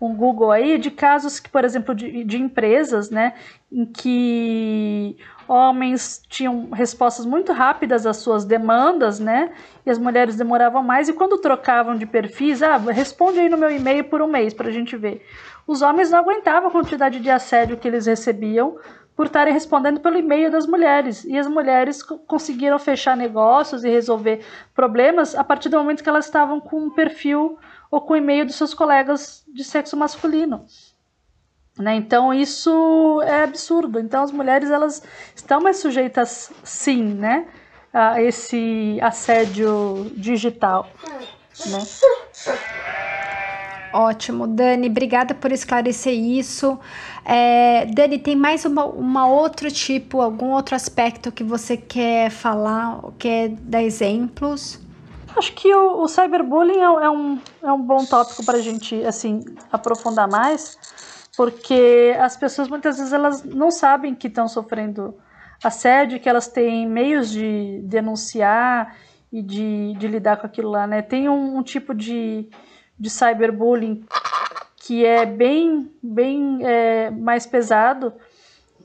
um 0.06 0.14
Google 0.14 0.50
aí 0.50 0.78
de 0.78 0.90
casos 0.90 1.40
que, 1.40 1.48
por 1.48 1.64
exemplo, 1.64 1.94
de, 1.94 2.24
de 2.24 2.40
empresas, 2.40 3.10
né, 3.10 3.34
em 3.70 3.84
que 3.86 5.16
homens 5.48 6.22
tinham 6.28 6.70
respostas 6.70 7.26
muito 7.26 7.52
rápidas 7.52 8.06
às 8.06 8.18
suas 8.18 8.44
demandas, 8.44 9.18
né, 9.18 9.52
e 9.84 9.90
as 9.90 9.98
mulheres 9.98 10.36
demoravam 10.36 10.82
mais, 10.82 11.08
e 11.08 11.12
quando 11.12 11.38
trocavam 11.38 11.96
de 11.96 12.06
perfis, 12.06 12.62
ah, 12.62 12.76
responde 12.76 13.40
aí 13.40 13.48
no 13.48 13.58
meu 13.58 13.70
e-mail 13.70 14.04
por 14.04 14.22
um 14.22 14.26
mês 14.26 14.54
para 14.54 14.68
a 14.68 14.72
gente 14.72 14.96
ver. 14.96 15.24
Os 15.66 15.82
homens 15.82 16.10
não 16.10 16.18
aguentavam 16.18 16.68
a 16.68 16.72
quantidade 16.72 17.20
de 17.20 17.30
assédio 17.30 17.76
que 17.76 17.88
eles 17.88 18.06
recebiam 18.06 18.76
por 19.16 19.26
estarem 19.26 19.54
respondendo 19.54 20.00
pelo 20.00 20.18
e-mail 20.18 20.50
das 20.50 20.66
mulheres. 20.66 21.24
E 21.24 21.38
as 21.38 21.46
mulheres 21.46 22.02
conseguiram 22.02 22.78
fechar 22.78 23.16
negócios 23.16 23.84
e 23.84 23.88
resolver 23.88 24.44
problemas 24.74 25.34
a 25.34 25.44
partir 25.44 25.68
do 25.68 25.78
momento 25.78 26.02
que 26.02 26.08
elas 26.08 26.26
estavam 26.26 26.60
com 26.60 26.86
um 26.86 26.90
perfil 26.90 27.56
ou 27.94 28.00
com 28.00 28.16
e-mail 28.16 28.44
dos 28.44 28.56
seus 28.56 28.74
colegas 28.74 29.44
de 29.46 29.62
sexo 29.62 29.96
masculino. 29.96 30.66
Né? 31.78 31.94
Então 31.94 32.34
isso 32.34 33.22
é 33.22 33.44
absurdo. 33.44 34.00
Então 34.00 34.24
as 34.24 34.32
mulheres 34.32 34.68
elas 34.68 35.00
estão 35.34 35.60
mais 35.60 35.76
sujeitas, 35.76 36.50
sim, 36.64 37.02
né, 37.14 37.46
a 37.92 38.20
esse 38.20 38.98
assédio 39.00 40.10
digital. 40.16 40.88
Né? 41.66 41.78
Ótimo, 43.92 44.48
Dani, 44.48 44.88
obrigada 44.88 45.36
por 45.36 45.52
esclarecer 45.52 46.14
isso. 46.14 46.76
É, 47.24 47.86
Dani, 47.86 48.18
tem 48.18 48.34
mais 48.34 48.64
uma, 48.64 48.84
uma 48.86 49.28
outro 49.28 49.70
tipo, 49.70 50.20
algum 50.20 50.50
outro 50.50 50.74
aspecto 50.74 51.30
que 51.30 51.44
você 51.44 51.76
quer 51.76 52.28
falar, 52.28 53.00
quer 53.20 53.50
dar 53.50 53.84
exemplos? 53.84 54.83
Acho 55.36 55.52
que 55.52 55.74
o, 55.74 56.02
o 56.02 56.08
cyberbullying 56.08 56.78
é, 56.78 57.04
é, 57.04 57.10
um, 57.10 57.40
é 57.62 57.72
um 57.72 57.82
bom 57.82 58.04
tópico 58.04 58.44
para 58.44 58.58
a 58.58 58.62
gente 58.62 59.04
assim 59.04 59.44
aprofundar 59.72 60.28
mais, 60.28 60.78
porque 61.36 62.16
as 62.20 62.36
pessoas 62.36 62.68
muitas 62.68 62.98
vezes 62.98 63.12
elas 63.12 63.42
não 63.42 63.70
sabem 63.70 64.14
que 64.14 64.28
estão 64.28 64.46
sofrendo 64.46 65.16
assédio, 65.62 66.20
que 66.20 66.28
elas 66.28 66.46
têm 66.46 66.86
meios 66.86 67.30
de 67.30 67.80
denunciar 67.84 68.96
e 69.32 69.42
de, 69.42 69.94
de 69.94 70.06
lidar 70.06 70.36
com 70.36 70.46
aquilo 70.46 70.70
lá, 70.70 70.86
né? 70.86 71.02
Tem 71.02 71.28
um, 71.28 71.58
um 71.58 71.62
tipo 71.62 71.94
de, 71.94 72.48
de 72.98 73.10
cyberbullying 73.10 74.04
que 74.76 75.04
é 75.04 75.24
bem, 75.24 75.90
bem 76.02 76.58
é, 76.62 77.10
mais 77.10 77.46
pesado, 77.46 78.12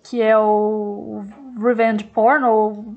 que 0.01 0.21
é 0.21 0.37
o 0.37 1.25
revenge 1.61 2.05
porn, 2.05 2.45
ou 2.45 2.95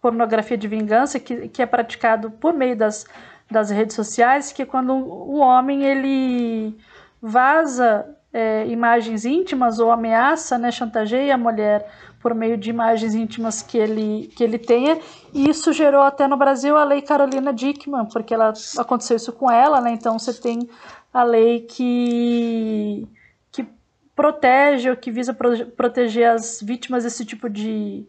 pornografia 0.00 0.56
de 0.56 0.68
vingança 0.68 1.18
que, 1.18 1.48
que 1.48 1.62
é 1.62 1.66
praticado 1.66 2.30
por 2.30 2.52
meio 2.52 2.76
das, 2.76 3.06
das 3.50 3.70
redes 3.70 3.96
sociais, 3.96 4.52
que 4.52 4.62
é 4.62 4.66
quando 4.66 4.92
o 4.92 5.38
homem 5.38 5.84
ele 5.84 6.76
vaza 7.20 8.06
é, 8.32 8.66
imagens 8.66 9.24
íntimas 9.24 9.78
ou 9.78 9.90
ameaça, 9.90 10.58
né, 10.58 10.70
chantageia 10.70 11.34
a 11.34 11.38
mulher 11.38 11.88
por 12.20 12.34
meio 12.34 12.56
de 12.56 12.70
imagens 12.70 13.14
íntimas 13.14 13.62
que 13.62 13.78
ele, 13.78 14.30
que 14.36 14.42
ele 14.42 14.58
tenha, 14.58 14.98
e 15.32 15.48
isso 15.48 15.72
gerou 15.72 16.02
até 16.02 16.26
no 16.26 16.36
Brasil 16.36 16.76
a 16.76 16.84
lei 16.84 17.00
Carolina 17.00 17.52
Dickman, 17.52 18.06
porque 18.06 18.34
ela, 18.34 18.52
aconteceu 18.76 19.16
isso 19.16 19.32
com 19.32 19.50
ela, 19.50 19.80
né, 19.80 19.90
então 19.92 20.18
você 20.18 20.34
tem 20.34 20.68
a 21.12 21.22
lei 21.22 21.60
que, 21.60 23.08
que 23.50 23.66
protege 24.14 24.90
ou 24.90 24.96
que 24.96 25.10
visa 25.10 25.32
pro, 25.32 25.66
proteger 25.68 26.30
as 26.30 26.60
vítimas 26.60 27.04
desse 27.04 27.24
tipo 27.24 27.48
de, 27.48 28.06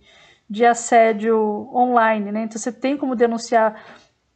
de 0.50 0.66
assédio 0.66 1.38
online, 1.74 2.32
né? 2.32 2.43
Então 2.43 2.58
você 2.58 2.72
tem 2.72 2.97
como 2.97 3.16
denunciar 3.16 3.82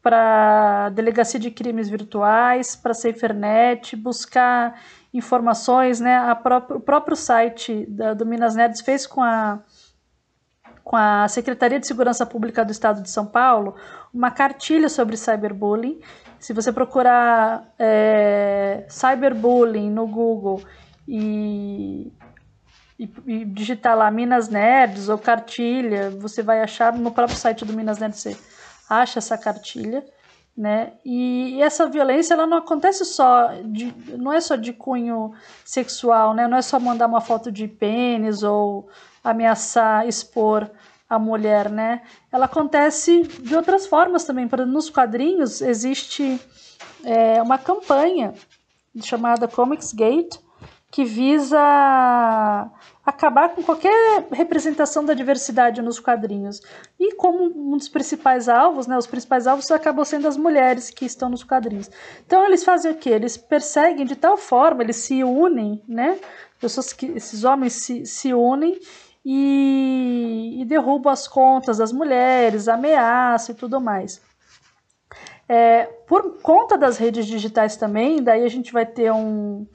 para 0.01 0.89
delegacia 0.89 1.39
de 1.39 1.49
crimes 1.49 1.89
virtuais, 1.89 2.75
para 2.75 2.93
SaferNet, 2.93 3.95
buscar 3.95 4.79
informações, 5.13 5.99
né? 5.99 6.17
A 6.17 6.35
próprio, 6.35 6.77
o 6.77 6.81
próprio 6.81 7.15
site 7.15 7.85
da, 7.87 8.13
do 8.13 8.25
Minas 8.25 8.55
Nerds 8.55 8.81
fez 8.81 9.07
com 9.07 9.21
a 9.23 9.59
com 10.83 10.97
a 10.97 11.29
Secretaria 11.29 11.79
de 11.79 11.87
Segurança 11.87 12.25
Pública 12.25 12.65
do 12.65 12.71
Estado 12.71 13.01
de 13.01 13.09
São 13.09 13.25
Paulo 13.25 13.75
uma 14.13 14.29
cartilha 14.29 14.89
sobre 14.89 15.15
cyberbullying. 15.15 16.01
Se 16.37 16.51
você 16.51 16.73
procurar 16.73 17.73
é, 17.79 18.85
cyberbullying 18.89 19.89
no 19.89 20.05
Google 20.05 20.61
e 21.07 22.11
e, 22.97 23.09
e, 23.25 23.45
digitar 23.45 23.97
lá 23.97 24.09
Minas 24.11 24.49
Nerds 24.49 25.09
ou 25.09 25.17
cartilha, 25.17 26.09
você 26.11 26.43
vai 26.43 26.61
achar 26.61 26.93
no 26.93 27.11
próprio 27.11 27.37
site 27.37 27.65
do 27.65 27.73
Minas 27.73 27.97
Nerds, 27.97 28.19
você 28.19 28.37
acha 28.89 29.19
essa 29.19 29.37
cartilha, 29.37 30.05
né? 30.55 30.93
E, 31.03 31.55
e, 31.55 31.61
essa 31.61 31.87
violência 31.87 32.33
ela 32.33 32.45
não 32.45 32.57
acontece 32.57 33.03
só 33.05 33.49
de, 33.65 33.93
não 34.17 34.31
é 34.31 34.39
só 34.39 34.55
de 34.55 34.71
cunho 34.71 35.33
sexual, 35.65 36.33
né? 36.33 36.47
Não 36.47 36.57
é 36.57 36.61
só 36.61 36.79
mandar 36.79 37.07
uma 37.07 37.21
foto 37.21 37.51
de 37.51 37.67
pênis 37.67 38.43
ou 38.43 38.87
ameaçar 39.23 40.07
expor 40.07 40.69
a 41.09 41.17
mulher, 41.17 41.69
né? 41.69 42.01
Ela 42.31 42.45
acontece 42.45 43.23
de 43.23 43.55
outras 43.55 43.87
formas 43.87 44.23
também. 44.25 44.47
Nos 44.67 44.89
quadrinhos 44.89 45.61
existe 45.61 46.39
é, 47.03 47.41
uma 47.41 47.57
campanha 47.57 48.33
chamada 49.01 49.47
Comics 49.47 49.91
Gate 49.91 50.37
que 50.93 51.03
visa 51.03 51.59
acabar 53.03 53.49
com 53.49 53.63
qualquer 53.63 54.27
representação 54.31 55.03
da 55.03 55.15
diversidade 55.15 55.81
nos 55.81 55.99
quadrinhos. 55.99 56.61
E 56.99 57.15
como 57.15 57.45
um 57.45 57.75
dos 57.75 57.89
principais 57.89 58.47
alvos, 58.47 58.85
né, 58.85 58.95
os 58.95 59.07
principais 59.07 59.47
alvos 59.47 59.71
acabam 59.71 60.05
sendo 60.05 60.27
as 60.27 60.37
mulheres 60.37 60.91
que 60.91 61.03
estão 61.03 61.29
nos 61.29 61.43
quadrinhos. 61.43 61.89
Então 62.23 62.45
eles 62.45 62.63
fazem 62.63 62.91
o 62.91 62.95
quê? 62.95 63.09
Eles 63.09 63.35
perseguem 63.35 64.05
de 64.05 64.15
tal 64.15 64.37
forma, 64.37 64.83
eles 64.83 64.97
se 64.97 65.23
unem, 65.23 65.81
né? 65.87 66.19
Pessoas 66.59 66.93
que 66.93 67.07
esses 67.07 67.43
homens 67.43 67.73
se, 67.73 68.05
se 68.05 68.31
unem 68.31 68.79
e, 69.25 70.59
e 70.61 70.65
derruba 70.65 71.11
as 71.11 71.27
contas 71.27 71.79
das 71.79 71.91
mulheres, 71.91 72.67
ameaça 72.67 73.51
e 73.51 73.55
tudo 73.55 73.81
mais. 73.81 74.21
É, 75.49 75.85
por 76.07 76.39
conta 76.43 76.77
das 76.77 76.97
redes 76.97 77.25
digitais 77.25 77.75
também, 77.77 78.21
daí 78.21 78.43
a 78.43 78.47
gente 78.47 78.71
vai 78.71 78.85
ter 78.85 79.11
um, 79.11 79.65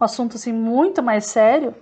um 0.00 0.04
assunto 0.04 0.36
assim 0.36 0.52
muito 0.52 1.02
mais 1.02 1.26
sério, 1.26 1.74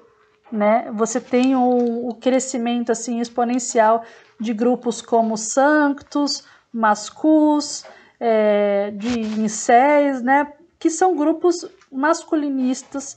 né? 0.50 0.90
Você 0.92 1.20
tem 1.20 1.56
o, 1.56 2.08
o 2.08 2.14
crescimento 2.14 2.92
assim 2.92 3.20
exponencial 3.20 4.04
de 4.40 4.52
grupos 4.52 5.02
como 5.02 5.36
Sanctus, 5.36 6.44
Mascus, 6.72 7.84
é, 8.18 8.90
de 8.92 9.20
incéis, 9.20 10.22
né? 10.22 10.52
Que 10.78 10.90
são 10.90 11.16
grupos 11.16 11.66
masculinistas 11.90 13.16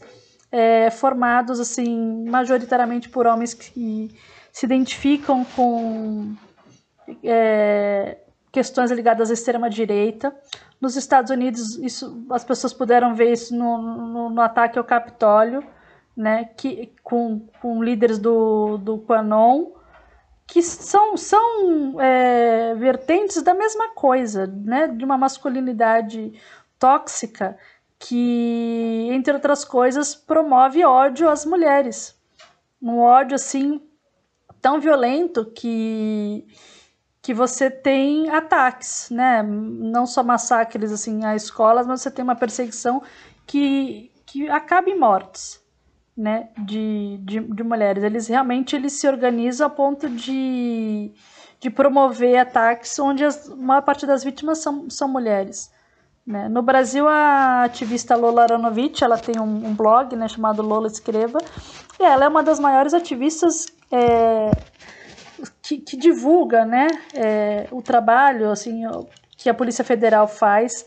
é, 0.52 0.90
formados 0.90 1.60
assim 1.60 2.26
majoritariamente 2.30 3.10
por 3.10 3.28
homens 3.28 3.54
que 3.54 4.16
se 4.52 4.66
identificam 4.66 5.46
com 5.56 6.36
é, 7.24 8.18
questões 8.52 8.92
ligadas 8.92 9.30
à 9.30 9.34
extrema 9.34 9.70
direita. 9.70 10.36
Nos 10.80 10.96
Estados 10.96 11.32
Unidos, 11.32 11.78
isso, 11.78 12.26
as 12.30 12.44
pessoas 12.44 12.74
puderam 12.74 13.16
ver 13.16 13.32
isso 13.32 13.56
no, 13.56 13.78
no, 13.78 14.30
no 14.30 14.42
ataque 14.42 14.78
ao 14.78 14.86
Capitólio, 14.86 15.64
né, 16.16 16.46
que, 16.58 16.92
com, 17.04 17.48
com 17.62 17.84
líderes 17.84 18.18
do, 18.18 18.78
do 18.78 18.98
Quanon, 19.00 19.72
que 20.48 20.62
são, 20.64 21.18
são 21.18 22.02
é, 22.02 22.74
vertentes 22.76 23.42
da 23.44 23.54
mesma 23.54 23.90
coisa, 23.90 24.48
né, 24.48 24.88
de 24.88 25.04
uma 25.04 25.18
masculinidade 25.18 26.34
tóxica 26.80 27.58
que, 28.00 29.10
entre 29.12 29.34
outras 29.34 29.66
coisas, 29.66 30.16
promove 30.16 30.86
ódio 30.86 31.30
às 31.30 31.46
mulheres. 31.46 32.16
Um 32.82 33.00
ódio 33.00 33.36
assim 33.36 33.82
tão 34.62 34.80
violento 34.80 35.46
que 35.46 36.46
que 37.28 37.34
você 37.34 37.70
tem 37.70 38.30
ataques, 38.30 39.10
né? 39.12 39.44
Não 39.44 40.06
só 40.06 40.24
massacres 40.24 40.94
assim 40.94 41.26
a 41.26 41.36
escolas, 41.36 41.86
mas 41.86 42.02
você 42.02 42.10
tem 42.10 42.24
uma 42.24 42.38
perseguição 42.38 43.04
que, 43.46 44.10
que 44.26 44.50
acaba 44.50 44.90
em 44.90 44.98
mortes, 44.98 45.62
né? 46.16 46.48
De, 46.58 47.18
de, 47.18 47.42
de 47.42 47.64
mulheres. 47.64 48.02
Eles 48.02 48.30
realmente 48.30 48.78
eles 48.78 48.94
se 48.94 49.06
organizam 49.10 49.68
a 49.68 49.70
ponto 49.70 50.08
de, 50.08 51.12
de 51.60 51.70
promover 51.70 52.38
ataques 52.38 52.98
onde 52.98 53.26
a 53.26 53.30
maior 53.58 53.82
parte 53.82 54.06
das 54.06 54.24
vítimas 54.24 54.60
são, 54.60 54.90
são 54.90 55.10
mulheres. 55.10 55.70
Né? 56.26 56.48
No 56.48 56.62
Brasil, 56.62 57.10
a 57.10 57.66
ativista 57.66 58.16
Lola 58.16 58.44
Aronovich, 58.44 59.04
ela 59.04 59.18
tem 59.18 59.38
um, 59.38 59.68
um, 59.68 59.76
blog 59.76 60.16
né, 60.16 60.30
chamado 60.30 60.62
Lola 60.62 60.88
Escreva, 60.88 61.40
e 62.00 62.04
ela 62.04 62.24
é 62.24 62.28
uma 62.30 62.42
das 62.42 62.58
maiores 62.58 62.94
ativistas 62.94 63.68
é, 63.92 64.50
que, 65.68 65.78
que, 65.80 65.98
divulga 65.98 66.66
né, 66.66 66.88
é, 67.14 67.68
o 67.72 67.82
trabalho 67.82 68.50
assim, 68.50 68.84
que 69.36 69.50
a 69.50 69.54
Polícia 69.54 69.84
Federal 69.84 70.26
faz 70.26 70.86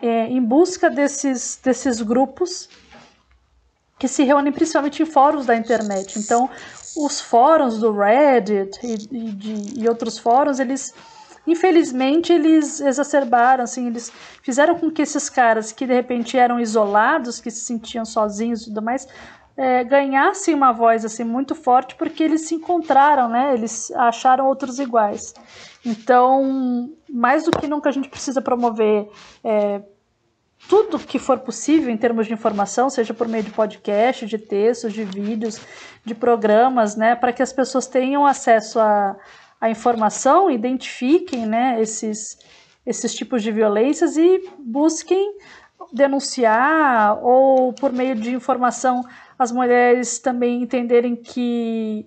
é, 0.00 0.26
em 0.28 0.42
busca 0.42 0.88
desses, 0.88 1.60
desses 1.62 2.00
grupos 2.00 2.70
que 3.98 4.08
se 4.08 4.22
reúnem 4.22 4.52
principalmente 4.52 5.02
em 5.02 5.06
fóruns 5.06 5.44
da 5.44 5.54
internet. 5.54 6.18
Então, 6.18 6.48
os 6.96 7.20
fóruns 7.20 7.78
do 7.78 7.92
Reddit 7.92 8.78
e, 8.82 8.94
e, 8.94 9.32
de, 9.32 9.80
e 9.80 9.88
outros 9.88 10.18
fóruns, 10.18 10.58
eles 10.58 10.94
infelizmente 11.46 12.32
eles 12.32 12.80
exacerbaram, 12.80 13.64
assim, 13.64 13.88
eles 13.88 14.12
fizeram 14.42 14.78
com 14.78 14.90
que 14.90 15.02
esses 15.02 15.28
caras 15.28 15.72
que 15.72 15.86
de 15.86 15.94
repente 15.94 16.36
eram 16.36 16.60
isolados, 16.60 17.40
que 17.40 17.50
se 17.50 17.60
sentiam 17.60 18.04
sozinhos 18.04 18.62
e 18.62 18.64
tudo 18.66 18.80
mais, 18.80 19.06
é, 19.58 19.82
ganhassem 19.82 20.54
uma 20.54 20.70
voz 20.70 21.04
assim 21.04 21.24
muito 21.24 21.52
forte 21.52 21.96
porque 21.96 22.22
eles 22.22 22.42
se 22.42 22.54
encontraram, 22.54 23.28
né? 23.28 23.52
Eles 23.52 23.90
acharam 23.90 24.46
outros 24.46 24.78
iguais. 24.78 25.34
Então, 25.84 26.88
mais 27.10 27.42
do 27.42 27.50
que 27.50 27.66
nunca 27.66 27.88
a 27.88 27.92
gente 27.92 28.08
precisa 28.08 28.40
promover 28.40 29.10
é, 29.42 29.82
tudo 30.68 30.96
que 31.00 31.18
for 31.18 31.40
possível 31.40 31.90
em 31.90 31.96
termos 31.96 32.28
de 32.28 32.32
informação, 32.32 32.88
seja 32.88 33.12
por 33.12 33.26
meio 33.26 33.42
de 33.42 33.50
podcast, 33.50 34.26
de 34.26 34.38
textos, 34.38 34.92
de 34.92 35.02
vídeos, 35.02 35.60
de 36.04 36.14
programas, 36.14 36.94
né, 36.94 37.16
para 37.16 37.32
que 37.32 37.42
as 37.42 37.52
pessoas 37.52 37.88
tenham 37.88 38.24
acesso 38.24 38.78
a, 38.78 39.16
a 39.60 39.68
informação, 39.68 40.48
identifiquem 40.48 41.46
né, 41.46 41.80
esses, 41.80 42.38
esses 42.86 43.12
tipos 43.12 43.42
de 43.42 43.50
violências 43.50 44.16
e 44.16 44.48
busquem 44.58 45.36
denunciar 45.92 47.18
ou 47.24 47.72
por 47.72 47.92
meio 47.92 48.14
de 48.14 48.30
informação 48.30 49.02
as 49.38 49.52
mulheres 49.52 50.18
também 50.18 50.62
entenderem 50.62 51.14
que 51.14 52.06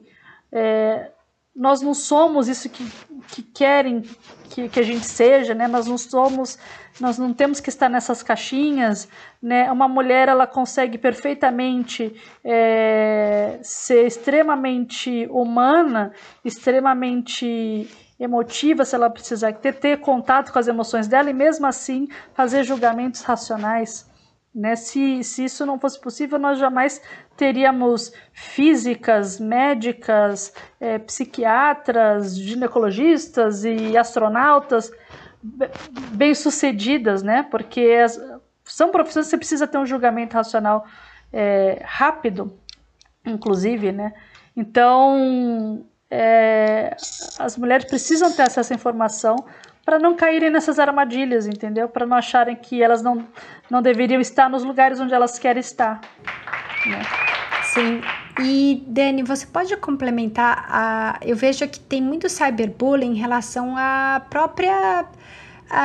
é, 0.51 1.11
nós 1.55 1.81
não 1.81 1.93
somos 1.93 2.47
isso 2.47 2.69
que, 2.69 2.85
que 3.29 3.41
querem 3.41 4.03
que, 4.49 4.67
que 4.67 4.79
a 4.79 4.83
gente 4.83 5.05
seja, 5.05 5.53
né? 5.53 5.67
Nós 5.67 5.87
não 5.87 5.97
somos, 5.97 6.57
nós 6.99 7.17
não 7.17 7.33
temos 7.33 7.59
que 7.59 7.69
estar 7.69 7.89
nessas 7.89 8.21
caixinhas, 8.21 9.07
né? 9.41 9.71
Uma 9.71 9.87
mulher 9.87 10.27
ela 10.27 10.45
consegue 10.45 10.97
perfeitamente 10.97 12.13
é, 12.43 13.59
ser 13.63 14.05
extremamente 14.05 15.27
humana, 15.31 16.11
extremamente 16.43 17.89
emotiva, 18.19 18.85
se 18.85 18.95
ela 18.95 19.09
precisar 19.09 19.53
ter, 19.53 19.73
ter 19.73 19.99
contato 19.99 20.51
com 20.51 20.59
as 20.59 20.67
emoções 20.67 21.07
dela 21.07 21.29
e 21.29 21.33
mesmo 21.33 21.65
assim 21.65 22.07
fazer 22.33 22.63
julgamentos 22.63 23.21
racionais. 23.21 24.10
Né? 24.53 24.75
Se, 24.75 25.23
se 25.23 25.45
isso 25.45 25.65
não 25.65 25.79
fosse 25.79 25.99
possível, 25.99 26.37
nós 26.37 26.59
jamais 26.59 27.01
teríamos 27.37 28.11
físicas, 28.33 29.39
médicas, 29.39 30.53
é, 30.79 30.99
psiquiatras, 30.99 32.37
ginecologistas 32.37 33.63
e 33.63 33.97
astronautas 33.97 34.91
bem-sucedidas, 36.11 37.23
né? 37.23 37.43
Porque 37.49 37.81
as, 38.03 38.21
são 38.63 38.91
profissões 38.91 39.25
que 39.25 39.31
você 39.31 39.37
precisa 39.37 39.67
ter 39.67 39.77
um 39.77 39.85
julgamento 39.85 40.35
racional 40.35 40.85
é, 41.31 41.81
rápido, 41.83 42.57
inclusive, 43.25 43.91
né? 43.91 44.13
Então, 44.55 45.85
é, 46.09 46.95
as 47.39 47.57
mulheres 47.57 47.85
precisam 47.85 48.31
ter 48.31 48.43
acesso 48.43 48.73
à 48.73 48.75
informação 48.75 49.35
para 49.85 49.99
não 49.99 50.15
caírem 50.15 50.49
nessas 50.49 50.79
armadilhas, 50.79 51.47
entendeu? 51.47 51.89
Para 51.89 52.05
não 52.05 52.17
acharem 52.17 52.55
que 52.55 52.81
elas 52.81 53.01
não, 53.01 53.25
não 53.69 53.81
deveriam 53.81 54.21
estar 54.21 54.49
nos 54.49 54.63
lugares 54.63 54.99
onde 54.99 55.13
elas 55.13 55.39
querem 55.39 55.59
estar. 55.59 55.99
Né? 56.85 57.01
Sim. 57.63 58.01
E, 58.39 58.83
Dani, 58.87 59.23
você 59.23 59.45
pode 59.45 59.75
complementar? 59.77 60.65
A... 60.69 61.19
Eu 61.21 61.35
vejo 61.35 61.67
que 61.67 61.79
tem 61.79 62.01
muito 62.01 62.29
cyberbullying 62.29 63.11
em 63.11 63.15
relação 63.15 63.75
à 63.77 64.21
própria 64.29 65.05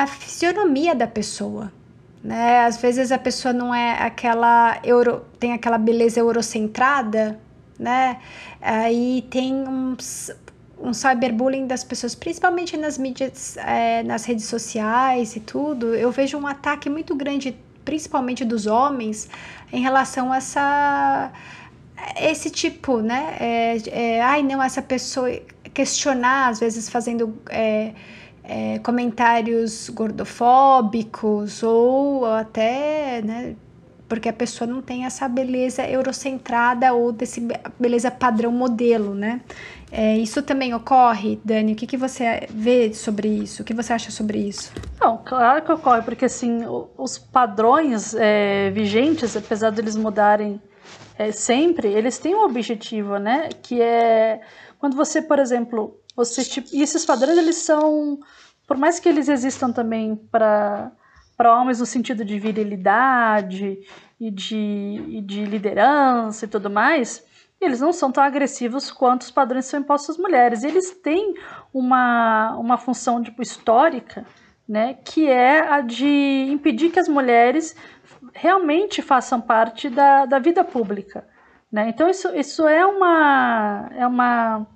fisionomia 0.06 0.94
da 0.94 1.06
pessoa. 1.06 1.72
Né? 2.22 2.64
Às 2.64 2.80
vezes 2.80 3.12
a 3.12 3.18
pessoa 3.18 3.52
não 3.52 3.74
é 3.74 4.02
aquela 4.02 4.78
euro, 4.82 5.24
tem 5.38 5.52
aquela 5.52 5.78
beleza 5.78 6.18
eurocentrada, 6.18 7.38
né? 7.78 8.18
Aí 8.60 9.24
tem 9.30 9.54
uns, 9.54 10.32
um 10.78 10.92
cyberbullying 10.92 11.66
das 11.66 11.82
pessoas, 11.82 12.14
principalmente 12.14 12.76
nas 12.76 12.98
mídias, 12.98 13.56
é, 13.56 14.02
nas 14.02 14.24
redes 14.24 14.44
sociais 14.44 15.36
e 15.36 15.40
tudo, 15.40 15.94
eu 15.94 16.10
vejo 16.10 16.36
um 16.38 16.46
ataque 16.46 16.90
muito 16.90 17.14
grande, 17.14 17.56
principalmente 17.84 18.44
dos 18.44 18.66
homens, 18.66 19.28
em 19.72 19.80
relação 19.80 20.32
a 20.32 20.36
essa 20.36 21.32
esse 22.20 22.50
tipo, 22.50 23.00
né? 23.00 23.36
É, 23.40 23.76
é, 23.88 24.22
ai, 24.22 24.42
não, 24.42 24.62
essa 24.62 24.82
pessoa 24.82 25.30
questionar, 25.72 26.48
às 26.48 26.60
vezes 26.60 26.88
fazendo 26.88 27.36
é, 27.48 27.92
é 28.44 28.78
comentários 28.80 29.88
gordofóbicos 29.90 31.62
ou 31.62 32.26
até, 32.26 33.22
né? 33.22 33.56
Porque 34.08 34.28
a 34.28 34.32
pessoa 34.32 34.68
não 34.68 34.80
tem 34.80 35.04
essa 35.04 35.28
beleza 35.28 35.86
eurocentrada 35.88 36.92
ou 36.92 37.10
desse 37.10 37.46
beleza 37.78 38.10
padrão 38.10 38.52
modelo, 38.52 39.14
né? 39.14 39.40
É, 39.90 40.16
isso 40.18 40.42
também 40.42 40.74
ocorre, 40.74 41.40
Dani? 41.44 41.72
O 41.72 41.76
que, 41.76 41.86
que 41.86 41.96
você 41.96 42.46
vê 42.50 42.92
sobre 42.92 43.28
isso? 43.28 43.62
O 43.62 43.64
que 43.64 43.74
você 43.74 43.92
acha 43.92 44.10
sobre 44.10 44.38
isso? 44.38 44.72
Não, 45.00 45.18
claro 45.18 45.62
que 45.64 45.72
ocorre, 45.72 46.02
porque 46.02 46.24
assim, 46.24 46.60
os 46.96 47.18
padrões 47.18 48.14
é, 48.14 48.70
vigentes, 48.70 49.36
apesar 49.36 49.70
de 49.70 49.80
eles 49.80 49.96
mudarem 49.96 50.60
é, 51.18 51.32
sempre, 51.32 51.88
eles 51.88 52.18
têm 52.18 52.34
um 52.34 52.44
objetivo, 52.44 53.18
né? 53.18 53.48
Que 53.62 53.80
é 53.80 54.40
quando 54.78 54.96
você, 54.96 55.22
por 55.22 55.38
exemplo, 55.38 55.98
você 56.14 56.44
tipo, 56.44 56.68
e 56.72 56.82
esses 56.82 57.04
padrões 57.04 57.38
eles 57.38 57.56
são, 57.56 58.18
por 58.66 58.76
mais 58.76 58.98
que 59.00 59.08
eles 59.08 59.28
existam 59.28 59.72
também 59.72 60.16
para 60.30 60.90
para 61.36 61.54
homens 61.54 61.80
no 61.80 61.86
sentido 61.86 62.24
de 62.24 62.38
virilidade 62.38 63.78
e 64.18 64.30
de, 64.30 65.02
e 65.08 65.20
de 65.20 65.44
liderança 65.44 66.44
e 66.44 66.48
tudo 66.48 66.70
mais, 66.70 67.24
eles 67.60 67.80
não 67.80 67.92
são 67.92 68.10
tão 68.10 68.22
agressivos 68.22 68.90
quanto 68.90 69.22
os 69.22 69.30
padrões 69.30 69.66
são 69.66 69.80
impostos 69.80 70.16
às 70.16 70.22
mulheres. 70.22 70.62
Eles 70.62 70.90
têm 70.90 71.34
uma, 71.72 72.56
uma 72.56 72.78
função 72.78 73.22
tipo, 73.22 73.42
histórica, 73.42 74.24
né, 74.68 74.94
que 74.94 75.28
é 75.28 75.60
a 75.60 75.80
de 75.80 76.46
impedir 76.50 76.90
que 76.90 76.98
as 76.98 77.08
mulheres 77.08 77.76
realmente 78.32 79.00
façam 79.00 79.40
parte 79.40 79.88
da, 79.88 80.26
da 80.26 80.38
vida 80.38 80.64
pública. 80.64 81.26
Né? 81.70 81.88
Então, 81.88 82.08
isso, 82.08 82.34
isso 82.34 82.66
é 82.66 82.84
uma, 82.84 83.90
é 83.94 84.06
uma 84.06 84.66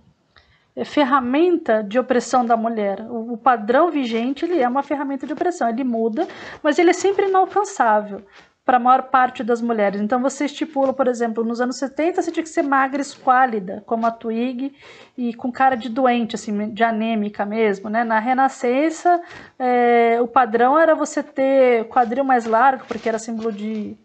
ferramenta 0.84 1.82
de 1.82 1.98
opressão 1.98 2.44
da 2.44 2.56
mulher. 2.56 3.00
O, 3.08 3.34
o 3.34 3.36
padrão 3.38 3.90
vigente 3.90 4.44
ele 4.44 4.60
é 4.60 4.68
uma 4.68 4.82
ferramenta 4.82 5.26
de 5.26 5.32
opressão, 5.32 5.68
ele 5.68 5.84
muda, 5.84 6.26
mas 6.62 6.78
ele 6.78 6.90
é 6.90 6.94
sempre 6.94 7.26
inalcançável 7.26 8.22
para 8.64 8.76
a 8.76 8.80
maior 8.80 9.02
parte 9.04 9.42
das 9.42 9.60
mulheres. 9.60 10.00
Então 10.00 10.22
você 10.22 10.44
estipula, 10.44 10.92
por 10.92 11.08
exemplo, 11.08 11.42
nos 11.42 11.60
anos 11.60 11.76
70 11.76 12.22
você 12.22 12.30
tinha 12.30 12.42
que 12.42 12.48
ser 12.48 12.62
magra, 12.62 13.00
esquálida, 13.00 13.82
como 13.84 14.06
a 14.06 14.12
Twig, 14.12 14.72
e 15.18 15.34
com 15.34 15.50
cara 15.50 15.74
de 15.74 15.88
doente, 15.88 16.36
assim, 16.36 16.72
de 16.72 16.84
anêmica 16.84 17.44
mesmo, 17.44 17.90
né? 17.90 18.04
Na 18.04 18.20
Renascença, 18.20 19.20
é, 19.58 20.18
o 20.20 20.28
padrão 20.28 20.78
era 20.78 20.94
você 20.94 21.22
ter 21.22 21.88
quadril 21.88 22.22
mais 22.22 22.44
largo, 22.44 22.84
porque 22.86 23.08
era 23.08 23.18
símbolo 23.18 23.50
de, 23.50 23.96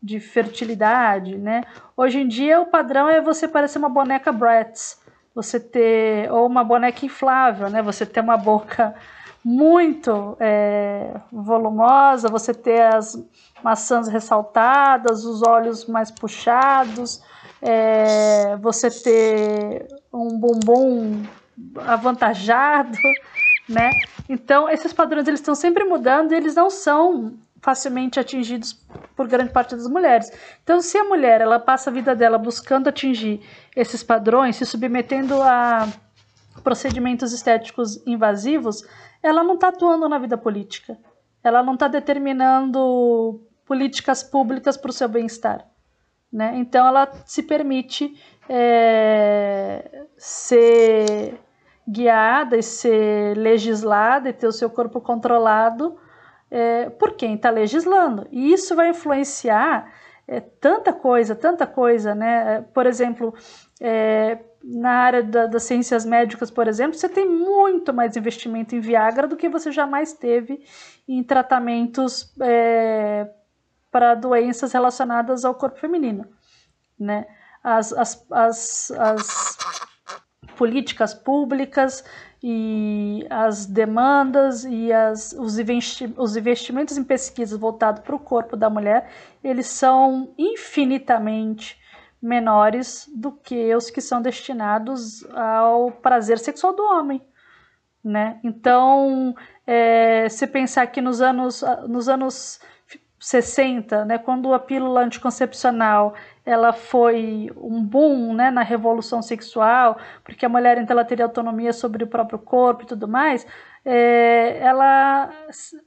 de 0.00 0.20
fertilidade, 0.20 1.36
né? 1.36 1.62
Hoje 1.96 2.20
em 2.20 2.28
dia 2.28 2.60
o 2.60 2.66
padrão 2.66 3.08
é 3.08 3.20
você 3.20 3.48
parecer 3.48 3.78
uma 3.78 3.88
boneca 3.88 4.30
Bratz, 4.30 5.02
você 5.34 5.58
ter 5.58 6.30
ou 6.30 6.46
uma 6.46 6.62
boneca 6.62 7.04
inflável, 7.04 7.68
né? 7.68 7.82
Você 7.82 8.06
ter 8.06 8.20
uma 8.20 8.36
boca 8.36 8.94
muito 9.44 10.36
é, 10.40 11.14
volumosa, 11.30 12.28
você 12.28 12.54
ter 12.54 12.80
as 12.82 13.22
maçãs 13.62 14.08
ressaltadas, 14.08 15.24
os 15.24 15.42
olhos 15.42 15.84
mais 15.86 16.10
puxados, 16.10 17.22
é, 17.60 18.56
você 18.56 18.90
ter 18.90 19.86
um 20.12 20.38
bumbum 20.38 21.22
avantajado, 21.86 22.96
né? 23.68 23.90
Então 24.28 24.68
esses 24.68 24.92
padrões 24.92 25.26
eles 25.28 25.40
estão 25.40 25.54
sempre 25.54 25.84
mudando 25.84 26.32
e 26.32 26.36
eles 26.36 26.54
não 26.54 26.70
são 26.70 27.34
facilmente 27.64 28.20
atingidos 28.20 28.74
por 29.16 29.26
grande 29.26 29.50
parte 29.50 29.74
das 29.74 29.88
mulheres. 29.88 30.30
Então, 30.62 30.82
se 30.82 30.98
a 30.98 31.04
mulher 31.04 31.40
ela 31.40 31.58
passa 31.58 31.88
a 31.88 31.92
vida 31.92 32.14
dela 32.14 32.36
buscando 32.36 32.88
atingir 32.88 33.40
esses 33.74 34.02
padrões, 34.02 34.56
se 34.56 34.66
submetendo 34.66 35.40
a 35.40 35.88
procedimentos 36.62 37.32
estéticos 37.32 38.06
invasivos, 38.06 38.86
ela 39.22 39.42
não 39.42 39.54
está 39.54 39.68
atuando 39.68 40.06
na 40.10 40.18
vida 40.18 40.36
política. 40.36 40.98
Ela 41.42 41.62
não 41.62 41.72
está 41.72 41.88
determinando 41.88 43.40
políticas 43.64 44.22
públicas 44.22 44.76
para 44.76 44.90
o 44.90 44.92
seu 44.92 45.08
bem-estar. 45.08 45.66
Né? 46.30 46.52
Então, 46.56 46.86
ela 46.86 47.10
se 47.24 47.42
permite 47.42 48.14
é, 48.46 50.02
ser 50.18 51.40
guiada 51.88 52.58
e 52.58 52.62
ser 52.62 53.34
legislada 53.38 54.28
e 54.28 54.34
ter 54.34 54.46
o 54.46 54.52
seu 54.52 54.68
corpo 54.68 55.00
controlado 55.00 55.98
é, 56.54 56.88
por 56.88 57.16
quem 57.16 57.34
está 57.34 57.50
legislando. 57.50 58.28
E 58.30 58.52
isso 58.52 58.76
vai 58.76 58.90
influenciar 58.90 59.92
é, 60.26 60.38
tanta 60.38 60.92
coisa, 60.92 61.34
tanta 61.34 61.66
coisa, 61.66 62.14
né? 62.14 62.62
Por 62.72 62.86
exemplo, 62.86 63.34
é, 63.80 64.38
na 64.62 64.92
área 64.92 65.22
da, 65.24 65.46
das 65.46 65.64
ciências 65.64 66.04
médicas, 66.04 66.52
por 66.52 66.68
exemplo, 66.68 66.96
você 66.96 67.08
tem 67.08 67.28
muito 67.28 67.92
mais 67.92 68.16
investimento 68.16 68.76
em 68.76 68.80
Viagra 68.80 69.26
do 69.26 69.36
que 69.36 69.48
você 69.48 69.72
jamais 69.72 70.12
teve 70.12 70.64
em 71.08 71.24
tratamentos 71.24 72.32
é, 72.40 73.28
para 73.90 74.14
doenças 74.14 74.72
relacionadas 74.72 75.44
ao 75.44 75.56
corpo 75.56 75.80
feminino, 75.80 76.24
né? 76.96 77.26
As, 77.64 77.92
as, 77.92 78.26
as, 78.30 78.90
as 78.92 79.58
políticas 80.56 81.14
públicas 81.14 82.04
e 82.46 83.26
as 83.30 83.64
demandas 83.64 84.66
e 84.66 84.92
as, 84.92 85.32
os, 85.32 85.58
investi 85.58 86.12
os 86.14 86.36
investimentos 86.36 86.98
em 86.98 87.02
pesquisa 87.02 87.56
voltados 87.56 88.02
para 88.02 88.14
o 88.14 88.18
corpo 88.18 88.54
da 88.54 88.68
mulher, 88.68 89.08
eles 89.42 89.66
são 89.66 90.34
infinitamente 90.36 91.80
menores 92.20 93.10
do 93.14 93.32
que 93.32 93.74
os 93.74 93.88
que 93.88 94.02
são 94.02 94.20
destinados 94.20 95.24
ao 95.32 95.90
prazer 95.90 96.38
sexual 96.38 96.74
do 96.74 96.82
homem. 96.82 97.22
Né? 98.04 98.38
Então, 98.44 99.34
é, 99.66 100.28
se 100.28 100.46
pensar 100.46 100.86
que 100.88 101.00
nos 101.00 101.22
anos, 101.22 101.64
nos 101.88 102.10
anos 102.10 102.60
60, 103.18 104.04
né, 104.04 104.18
quando 104.18 104.52
a 104.52 104.58
pílula 104.58 105.00
anticoncepcional 105.00 106.14
ela 106.44 106.72
foi 106.72 107.50
um 107.56 107.82
boom 107.82 108.34
né, 108.34 108.50
na 108.50 108.62
revolução 108.62 109.22
sexual, 109.22 109.96
porque 110.22 110.44
a 110.44 110.48
mulher 110.48 110.76
então 110.76 110.94
ela 110.94 111.04
teria 111.04 111.24
autonomia 111.24 111.72
sobre 111.72 112.04
o 112.04 112.06
próprio 112.06 112.38
corpo 112.38 112.82
e 112.82 112.86
tudo 112.86 113.08
mais, 113.08 113.46
é, 113.84 114.58
ela, 114.60 115.30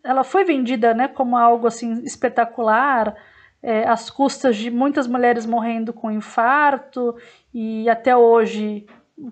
ela 0.03 0.23
foi 0.23 0.43
vendida 0.43 0.93
né, 0.93 1.07
como 1.07 1.37
algo 1.37 1.67
assim 1.67 2.03
espetacular, 2.03 3.15
é, 3.61 3.87
às 3.87 4.09
custas 4.09 4.55
de 4.55 4.71
muitas 4.71 5.07
mulheres 5.07 5.45
morrendo 5.45 5.93
com 5.93 6.11
infarto 6.11 7.15
e 7.53 7.89
até 7.89 8.15
hoje 8.15 8.85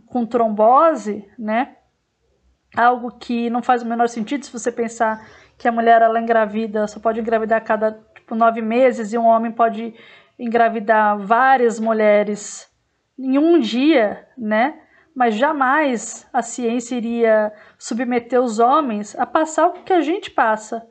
com 0.08 0.26
trombose, 0.26 1.30
né? 1.38 1.76
Algo 2.76 3.12
que 3.12 3.50
não 3.50 3.62
faz 3.62 3.84
o 3.84 3.86
menor 3.86 4.10
sentido 4.10 4.44
se 4.44 4.52
você 4.52 4.72
pensar 4.72 5.26
que 5.58 5.68
a 5.68 5.72
mulher 5.72 6.02
ela 6.02 6.20
engravida, 6.20 6.88
só 6.88 7.00
pode 7.00 7.20
engravidar 7.20 7.60
a 7.60 7.64
cada 7.64 7.92
tipo, 8.16 8.36
nove 8.36 8.62
meses 8.62 9.14
e 9.14 9.18
um 9.18 9.26
homem 9.26 9.52
pode 9.52 9.94
engravidar 10.38 11.18
várias 11.18 11.80
mulheres 11.80 12.70
em 13.18 13.38
um 13.38 13.60
dia, 13.60 14.28
né? 14.38 14.82
Mas 15.16 15.36
jamais 15.36 16.28
a 16.34 16.42
ciência 16.42 16.96
iria 16.96 17.54
submeter 17.78 18.42
os 18.42 18.60
homens 18.60 19.18
a 19.18 19.26
passar 19.26 19.68
o 19.68 19.74
que 19.84 19.94
a 19.94 20.02
gente 20.02 20.30
passa, 20.30 20.86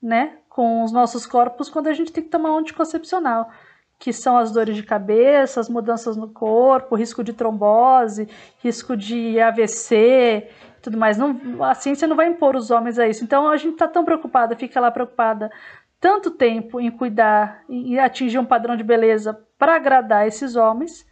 né? 0.00 0.38
Com 0.48 0.84
os 0.84 0.92
nossos 0.92 1.26
corpos 1.26 1.68
quando 1.68 1.88
a 1.88 1.92
gente 1.92 2.12
tem 2.12 2.22
que 2.22 2.30
tomar 2.30 2.52
um 2.52 2.58
anticoncepcional, 2.58 3.50
que 3.98 4.12
são 4.12 4.36
as 4.36 4.52
dores 4.52 4.76
de 4.76 4.84
cabeça, 4.84 5.58
as 5.58 5.68
mudanças 5.68 6.16
no 6.16 6.28
corpo, 6.28 6.94
risco 6.94 7.24
de 7.24 7.32
trombose, 7.32 8.28
risco 8.62 8.96
de 8.96 9.40
AVC, 9.40 10.48
tudo 10.80 10.96
mais. 10.96 11.18
Não, 11.18 11.64
a 11.64 11.74
ciência 11.74 12.06
não 12.06 12.14
vai 12.14 12.28
impor 12.28 12.54
os 12.54 12.70
homens 12.70 12.98
a 12.98 13.08
isso. 13.08 13.24
Então 13.24 13.48
a 13.48 13.56
gente 13.56 13.72
está 13.72 13.88
tão 13.88 14.04
preocupada, 14.04 14.54
fica 14.54 14.78
lá 14.78 14.90
preocupada 14.90 15.50
tanto 16.04 16.32
tempo 16.32 16.78
em 16.78 16.90
cuidar 16.90 17.64
e 17.66 17.98
atingir 17.98 18.38
um 18.38 18.44
padrão 18.44 18.76
de 18.76 18.84
beleza 18.84 19.32
para 19.58 19.76
agradar 19.76 20.26
esses 20.26 20.54
homens, 20.54 21.06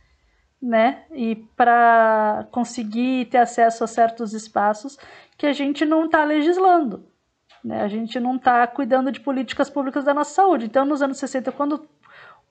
né? 0.61 1.05
E 1.13 1.35
para 1.57 2.47
conseguir 2.51 3.25
ter 3.31 3.39
acesso 3.39 3.83
a 3.83 3.87
certos 3.87 4.35
espaços 4.35 4.99
que 5.39 5.47
a 5.47 5.53
gente 5.55 5.87
não 5.87 6.05
está 6.05 6.23
legislando. 6.25 7.07
Né? 7.65 7.81
A 7.81 7.89
gente 7.89 8.21
não 8.21 8.37
está 8.37 8.67
cuidando 8.67 9.11
de 9.11 9.19
políticas 9.19 9.71
públicas 9.71 10.05
da 10.05 10.13
nossa 10.13 10.35
saúde. 10.35 10.67
Então, 10.67 10.85
nos 10.85 11.01
anos 11.01 11.17
60, 11.17 11.51
quando 11.53 11.89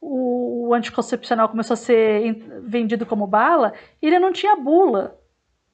o 0.02 0.74
anticoncepcional 0.74 1.48
começou 1.48 1.76
a 1.76 1.78
ser 1.78 2.34
vendido 2.64 3.06
como 3.06 3.28
bala, 3.28 3.72
ele 4.02 4.18
não 4.18 4.34
tinha 4.34 4.56
bula. 4.56 5.16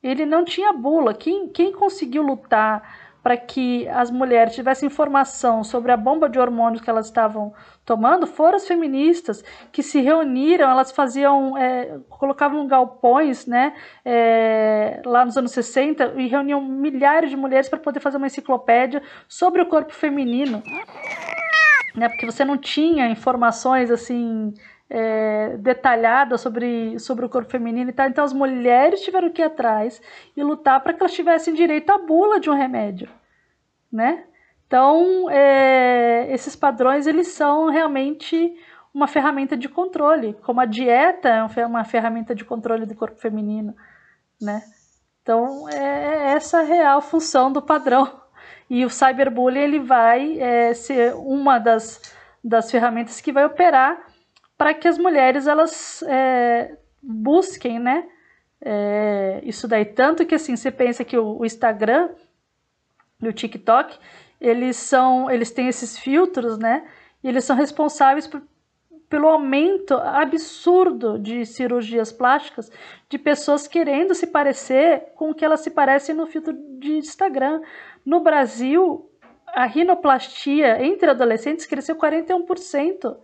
Ele 0.03 0.26
não 0.26 0.43
tinha 0.43 0.74
bula. 0.74 1.13
Quem, 1.13 1.47
quem 1.47 1.72
conseguiu 1.72 2.24
lutar 2.24 3.07
para 3.28 3.36
que 3.36 3.86
as 3.89 4.09
mulheres 4.09 4.55
tivessem 4.55 4.88
informação 4.88 5.61
sobre 5.61 5.91
a 5.91 5.97
bomba 5.97 6.30
de 6.30 6.39
hormônios 6.39 6.82
que 6.82 6.89
elas 6.89 7.07
estavam 7.07 7.53
tomando 7.84 8.25
foram 8.25 8.55
as 8.55 8.65
feministas 8.65 9.43
que 9.69 9.84
se 9.84 9.99
reuniram, 9.99 10.69
elas 10.69 10.93
faziam, 10.93 11.57
é, 11.57 11.97
colocavam 12.07 12.65
galpões, 12.65 13.45
né, 13.45 13.73
é, 14.05 15.01
lá 15.05 15.25
nos 15.25 15.36
anos 15.36 15.51
60 15.51 16.13
e 16.15 16.28
reuniam 16.30 16.61
milhares 16.61 17.30
de 17.30 17.36
mulheres 17.36 17.67
para 17.67 17.80
poder 17.80 17.99
fazer 17.99 18.15
uma 18.15 18.28
enciclopédia 18.28 19.03
sobre 19.28 19.61
o 19.61 19.65
corpo 19.65 19.93
feminino, 19.93 20.63
né, 21.97 22.07
porque 22.07 22.25
você 22.25 22.45
não 22.45 22.57
tinha 22.57 23.09
informações 23.09 23.91
assim 23.91 24.53
é, 24.89 25.57
detalhada 25.57 26.38
sobre, 26.38 26.97
sobre 26.99 27.25
o 27.25 27.30
corpo 27.30 27.51
feminino 27.51 27.89
e 27.89 27.93
tal. 27.93 28.07
Então 28.07 28.23
as 28.23 28.34
mulheres 28.34 29.01
tiveram 29.01 29.30
que 29.30 29.41
ir 29.41 29.45
atrás 29.45 30.01
e 30.36 30.43
lutar 30.43 30.82
para 30.82 30.93
que 30.93 31.01
elas 31.01 31.13
tivessem 31.13 31.53
direito 31.53 31.89
à 31.89 31.97
bula 31.97 32.39
de 32.39 32.49
um 32.49 32.53
remédio, 32.53 33.09
né? 33.98 34.24
Então 34.68 35.28
é, 35.30 36.32
esses 36.32 36.56
padrões 36.56 37.08
eles 37.08 37.30
são 37.30 37.70
realmente 37.70 38.56
uma 38.93 39.08
ferramenta 39.08 39.58
de 39.58 39.68
controle, 39.68 40.34
como 40.43 40.62
a 40.62 40.66
dieta 40.66 41.30
é 41.30 41.66
uma 41.66 41.84
ferramenta 41.84 42.36
de 42.36 42.45
controle 42.45 42.86
do 42.86 42.95
corpo 42.95 43.20
feminino, 43.20 43.76
né? 44.39 44.62
Então 45.22 45.68
é 45.68 46.34
essa 46.34 46.60
a 46.60 46.64
real 46.64 47.02
função 47.02 47.52
do 47.52 47.62
padrão. 47.62 48.22
E 48.70 48.84
o 48.84 48.89
cyberbullying 48.89 49.62
ele 49.62 49.80
vai 49.80 50.38
é, 50.41 50.74
ser 50.74 51.16
uma 51.16 51.58
das, 51.58 52.02
das 52.43 52.70
ferramentas 52.70 53.22
que 53.22 53.32
vai 53.32 53.45
operar 53.45 53.98
para 54.58 54.74
que 54.74 54.89
as 54.89 54.98
mulheres 54.98 55.48
elas 55.48 56.04
é, 56.06 56.78
busquem, 57.02 57.80
né? 57.80 58.06
É, 58.60 59.39
isso 59.43 59.70
daí 59.70 59.86
tanto 59.86 60.26
que 60.26 60.36
assim 60.36 60.58
você 60.58 60.70
pensa 60.70 61.06
que 61.06 61.18
o, 61.18 61.39
o 61.39 61.45
Instagram 61.45 62.10
e 63.22 63.28
o 63.28 63.34
TikTok 63.34 63.97
eles 64.39 64.78
são 64.78 65.30
eles 65.30 65.51
têm 65.51 65.68
esses 65.68 65.97
filtros, 65.97 66.57
né? 66.57 66.88
E 67.24 67.28
eles 67.28 67.43
são 67.43 67.55
responsáveis 67.55 68.28
por, 68.28 68.41
pelo 69.09 69.28
aumento 69.28 69.95
absurdo 69.95 71.18
de 71.18 71.45
cirurgias 71.45 72.11
plásticas 72.11 72.72
de 73.09 73.18
pessoas 73.18 73.68
querendo 73.68 74.13
se 74.13 74.28
parecer 74.28 75.13
com 75.15 75.32
o 75.32 75.34
que 75.34 75.43
elas 75.43 75.61
se 75.61 75.72
parecem 75.72 76.13
no 76.13 76.28
filtro 76.28 76.53
de 76.80 76.97
Instagram. 76.97 77.61
No 78.05 78.20
Brasil, 78.20 79.09
a 79.47 79.65
rinoplastia 79.65 80.84
entre 80.84 81.09
adolescentes 81.09 81.65
cresceu 81.65 81.95
41% 81.95 83.18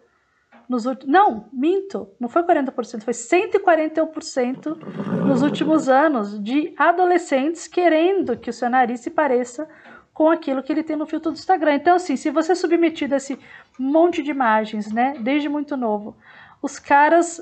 nos 0.67 0.85
últimos. 0.85 1.11
Não, 1.11 1.49
minto, 1.51 2.09
não 2.19 2.29
foi 2.29 2.43
40%, 2.43 3.01
foi 3.01 3.13
141% 3.13 5.25
nos 5.25 5.41
últimos 5.41 5.89
anos 5.89 6.41
de 6.41 6.73
adolescentes 6.77 7.67
querendo 7.67 8.37
que 8.37 8.49
o 8.49 8.53
seu 8.53 8.69
nariz 8.69 9.01
se 9.01 9.09
pareça 9.09 9.67
com 10.13 10.29
aquilo 10.29 10.61
que 10.61 10.71
ele 10.71 10.83
tem 10.83 10.95
no 10.95 11.07
filtro 11.07 11.31
do 11.31 11.35
Instagram. 11.35 11.75
Então, 11.75 11.95
assim, 11.95 12.15
se 12.15 12.29
você 12.29 12.51
é 12.51 12.55
submetido 12.55 13.13
a 13.13 13.17
esse 13.17 13.39
monte 13.79 14.21
de 14.21 14.31
imagens, 14.31 14.91
né, 14.91 15.15
desde 15.19 15.49
muito 15.49 15.75
novo, 15.75 16.15
os 16.61 16.77
caras 16.77 17.41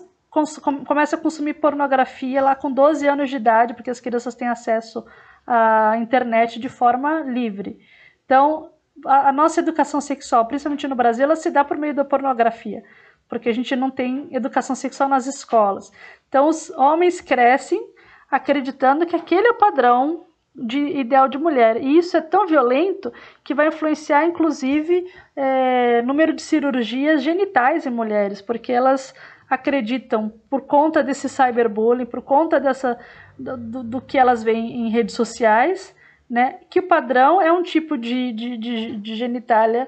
começam 0.88 1.20
a 1.20 1.22
consumir 1.22 1.56
pornografia 1.56 2.42
lá 2.42 2.56
com 2.56 2.72
12 2.72 3.06
anos 3.06 3.30
de 3.30 3.36
idade, 3.36 3.74
porque 3.74 3.90
as 3.90 4.00
crianças 4.00 4.34
têm 4.34 4.48
acesso 4.48 5.06
à 5.46 5.98
internet 5.98 6.58
de 6.58 6.70
forma 6.70 7.20
livre. 7.20 7.78
Então, 8.24 8.72
a 9.06 9.32
nossa 9.34 9.60
educação 9.60 10.00
sexual, 10.00 10.46
principalmente 10.46 10.88
no 10.88 10.96
Brasil, 10.96 11.26
ela 11.26 11.36
se 11.36 11.52
dá 11.52 11.64
por 11.64 11.78
meio 11.78 11.94
da 11.94 12.06
pornografia, 12.06 12.84
porque 13.32 13.48
a 13.48 13.54
gente 13.54 13.74
não 13.78 13.90
tem 13.90 14.28
educação 14.30 14.76
sexual 14.76 15.08
nas 15.08 15.26
escolas. 15.26 15.90
Então, 16.28 16.50
os 16.50 16.70
homens 16.72 17.22
crescem 17.22 17.82
acreditando 18.30 19.06
que 19.06 19.16
aquele 19.16 19.48
é 19.48 19.52
o 19.52 19.58
padrão 19.58 20.26
de 20.54 20.78
ideal 20.78 21.30
de 21.30 21.38
mulher. 21.38 21.82
E 21.82 21.98
isso 21.98 22.18
é 22.18 22.20
tão 22.20 22.46
violento 22.46 23.10
que 23.42 23.54
vai 23.54 23.70
influenciar, 23.70 24.26
inclusive, 24.26 25.10
é, 25.34 26.02
número 26.02 26.34
de 26.34 26.42
cirurgias 26.42 27.24
genitais 27.24 27.86
em 27.86 27.90
mulheres, 27.90 28.42
porque 28.42 28.74
elas 28.74 29.16
acreditam, 29.50 30.34
por 30.50 30.64
conta 30.64 31.02
desse 31.02 31.30
cyberbullying, 31.30 32.08
por 32.08 32.22
conta 32.22 32.60
dessa, 32.60 33.00
do, 33.40 33.82
do 33.82 34.02
que 34.02 34.18
elas 34.18 34.44
veem 34.44 34.88
em 34.88 34.90
redes 34.90 35.16
sociais, 35.16 35.96
né, 36.30 36.60
que 36.70 36.80
o 36.82 36.88
padrão 36.88 37.42
é 37.42 37.50
um 37.50 37.64
tipo 37.64 37.98
de, 37.98 38.34
de, 38.34 38.58
de, 38.58 38.96
de 38.98 39.16
genitália 39.16 39.88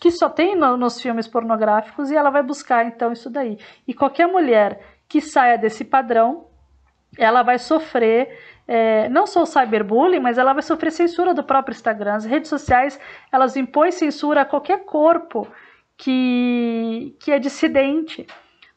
que 0.00 0.10
só 0.10 0.28
tem 0.28 0.56
no, 0.56 0.76
nos 0.76 1.00
filmes 1.00 1.28
pornográficos 1.28 2.10
e 2.10 2.16
ela 2.16 2.30
vai 2.30 2.42
buscar 2.42 2.86
então 2.86 3.12
isso 3.12 3.28
daí. 3.28 3.58
E 3.86 3.92
qualquer 3.92 4.26
mulher 4.26 4.80
que 5.08 5.20
saia 5.20 5.58
desse 5.58 5.84
padrão, 5.84 6.46
ela 7.18 7.42
vai 7.42 7.58
sofrer 7.58 8.38
é, 8.66 9.08
não 9.08 9.26
só 9.26 9.42
o 9.42 9.46
cyberbullying, 9.46 10.20
mas 10.20 10.38
ela 10.38 10.52
vai 10.52 10.62
sofrer 10.62 10.90
censura 10.90 11.34
do 11.34 11.44
próprio 11.44 11.74
Instagram. 11.74 12.14
As 12.14 12.24
redes 12.24 12.48
sociais 12.48 12.98
elas 13.30 13.56
impõem 13.56 13.90
censura 13.90 14.42
a 14.42 14.46
qualquer 14.46 14.84
corpo 14.84 15.46
que, 15.96 17.16
que 17.20 17.30
é 17.30 17.38
dissidente. 17.38 18.26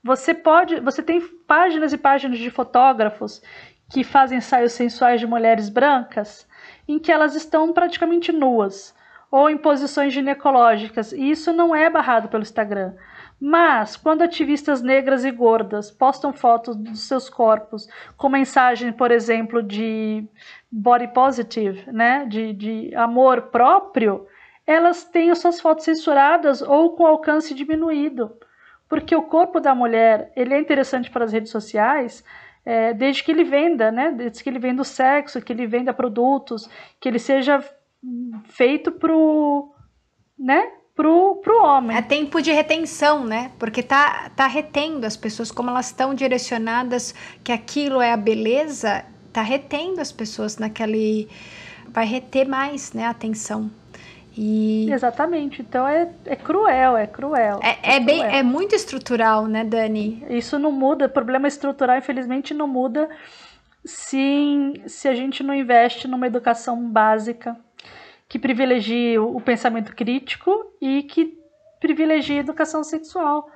Você 0.04 0.34
pode, 0.34 0.80
você 0.82 1.02
tem 1.02 1.22
páginas 1.48 1.94
e 1.94 1.98
páginas 1.98 2.38
de 2.38 2.50
fotógrafos 2.50 3.42
que 3.90 4.04
fazem 4.04 4.38
ensaios 4.40 4.74
sensuais 4.74 5.20
de 5.20 5.28
mulheres 5.28 5.70
brancas 5.70 6.48
em 6.88 7.00
que 7.00 7.12
elas 7.12 7.36
estão 7.36 7.72
praticamente 7.74 8.32
nuas 8.32 8.95
ou 9.36 9.50
em 9.50 9.58
posições 9.58 10.14
ginecológicas, 10.14 11.12
e 11.12 11.30
isso 11.30 11.52
não 11.52 11.76
é 11.76 11.90
barrado 11.90 12.30
pelo 12.30 12.42
Instagram. 12.42 12.94
Mas, 13.38 13.98
quando 13.98 14.22
ativistas 14.22 14.82
negras 14.82 15.26
e 15.26 15.32
gordas 15.32 15.92
postam 15.92 16.32
fotos 16.32 16.74
dos 16.74 17.06
seus 17.06 17.30
corpos 17.30 17.86
com 18.16 18.30
mensagem, 18.30 18.94
por 18.94 19.12
exemplo, 19.12 19.62
de 19.62 20.26
body 20.72 21.10
positive, 21.10 21.92
né, 21.92 22.26
de, 22.26 22.54
de 22.54 22.96
amor 22.96 23.42
próprio, 23.52 24.26
elas 24.66 25.04
têm 25.04 25.30
as 25.30 25.40
suas 25.40 25.60
fotos 25.60 25.84
censuradas 25.84 26.62
ou 26.62 26.96
com 26.96 27.06
alcance 27.06 27.54
diminuído. 27.54 28.32
Porque 28.88 29.14
o 29.14 29.24
corpo 29.24 29.60
da 29.60 29.76
mulher 29.76 30.32
ele 30.34 30.54
é 30.54 30.60
interessante 30.62 31.12
para 31.12 31.26
as 31.26 31.34
redes 31.34 31.52
sociais 31.52 32.24
é, 32.66 32.94
desde 32.94 33.24
que 33.24 33.32
ele 33.32 33.44
venda, 33.44 33.92
né, 33.92 34.12
desde 34.12 34.42
que 34.42 34.50
ele 34.50 34.60
venda 34.60 34.82
o 34.82 34.86
sexo, 34.86 35.42
que 35.42 35.54
ele 35.54 35.68
venda 35.68 35.94
produtos, 35.94 36.70
que 37.02 37.08
ele 37.08 37.20
seja 37.20 37.62
feito 38.50 38.92
pro, 38.92 39.74
né, 40.38 40.72
pro, 40.96 41.36
pro 41.44 41.64
homem. 41.64 41.98
É 41.98 42.02
tempo 42.02 42.42
de 42.42 42.52
retenção, 42.52 43.26
né? 43.26 43.52
Porque 43.60 43.84
tá, 43.84 44.30
tá 44.36 44.48
retendo 44.48 45.06
as 45.06 45.18
pessoas, 45.18 45.52
como 45.52 45.70
elas 45.70 45.88
estão 45.88 46.14
direcionadas 46.14 47.14
que 47.44 47.52
aquilo 47.52 48.02
é 48.02 48.12
a 48.12 48.18
beleza, 48.18 49.06
tá 49.34 49.42
retendo 49.42 50.02
as 50.02 50.12
pessoas 50.12 50.58
naquele. 50.58 51.28
Vai 51.90 52.06
reter 52.06 52.48
mais, 52.48 52.94
né, 52.94 53.06
a 53.06 53.10
atenção. 53.10 53.70
E... 54.38 54.92
Exatamente. 54.92 55.62
Então 55.62 55.88
é, 55.88 56.12
é 56.26 56.36
cruel, 56.36 56.98
é 56.98 57.08
cruel. 57.08 57.60
É, 57.62 57.78
é, 57.82 57.96
é 57.96 58.00
bem, 58.00 58.22
é 58.22 58.44
muito 58.44 58.76
estrutural, 58.76 59.46
né, 59.48 59.64
Dani? 59.64 60.26
Isso 60.30 60.60
não 60.60 60.72
muda. 60.72 61.08
Problema 61.08 61.48
estrutural, 61.48 61.98
infelizmente, 61.98 62.54
não 62.54 62.68
muda 62.68 63.10
se, 63.86 64.82
se 64.88 65.08
a 65.08 65.16
gente 65.16 65.42
não 65.42 65.54
investe 65.54 66.08
numa 66.08 66.28
educação 66.28 66.90
básica 66.90 67.56
que 68.28 68.40
privilegie 68.40 69.18
o 69.20 69.40
pensamento 69.40 69.96
crítico 69.96 70.52
e 70.82 71.04
que 71.04 71.38
privilegie 71.80 72.38
a 72.38 72.42
educação 72.42 72.84
sexual, 72.84 73.50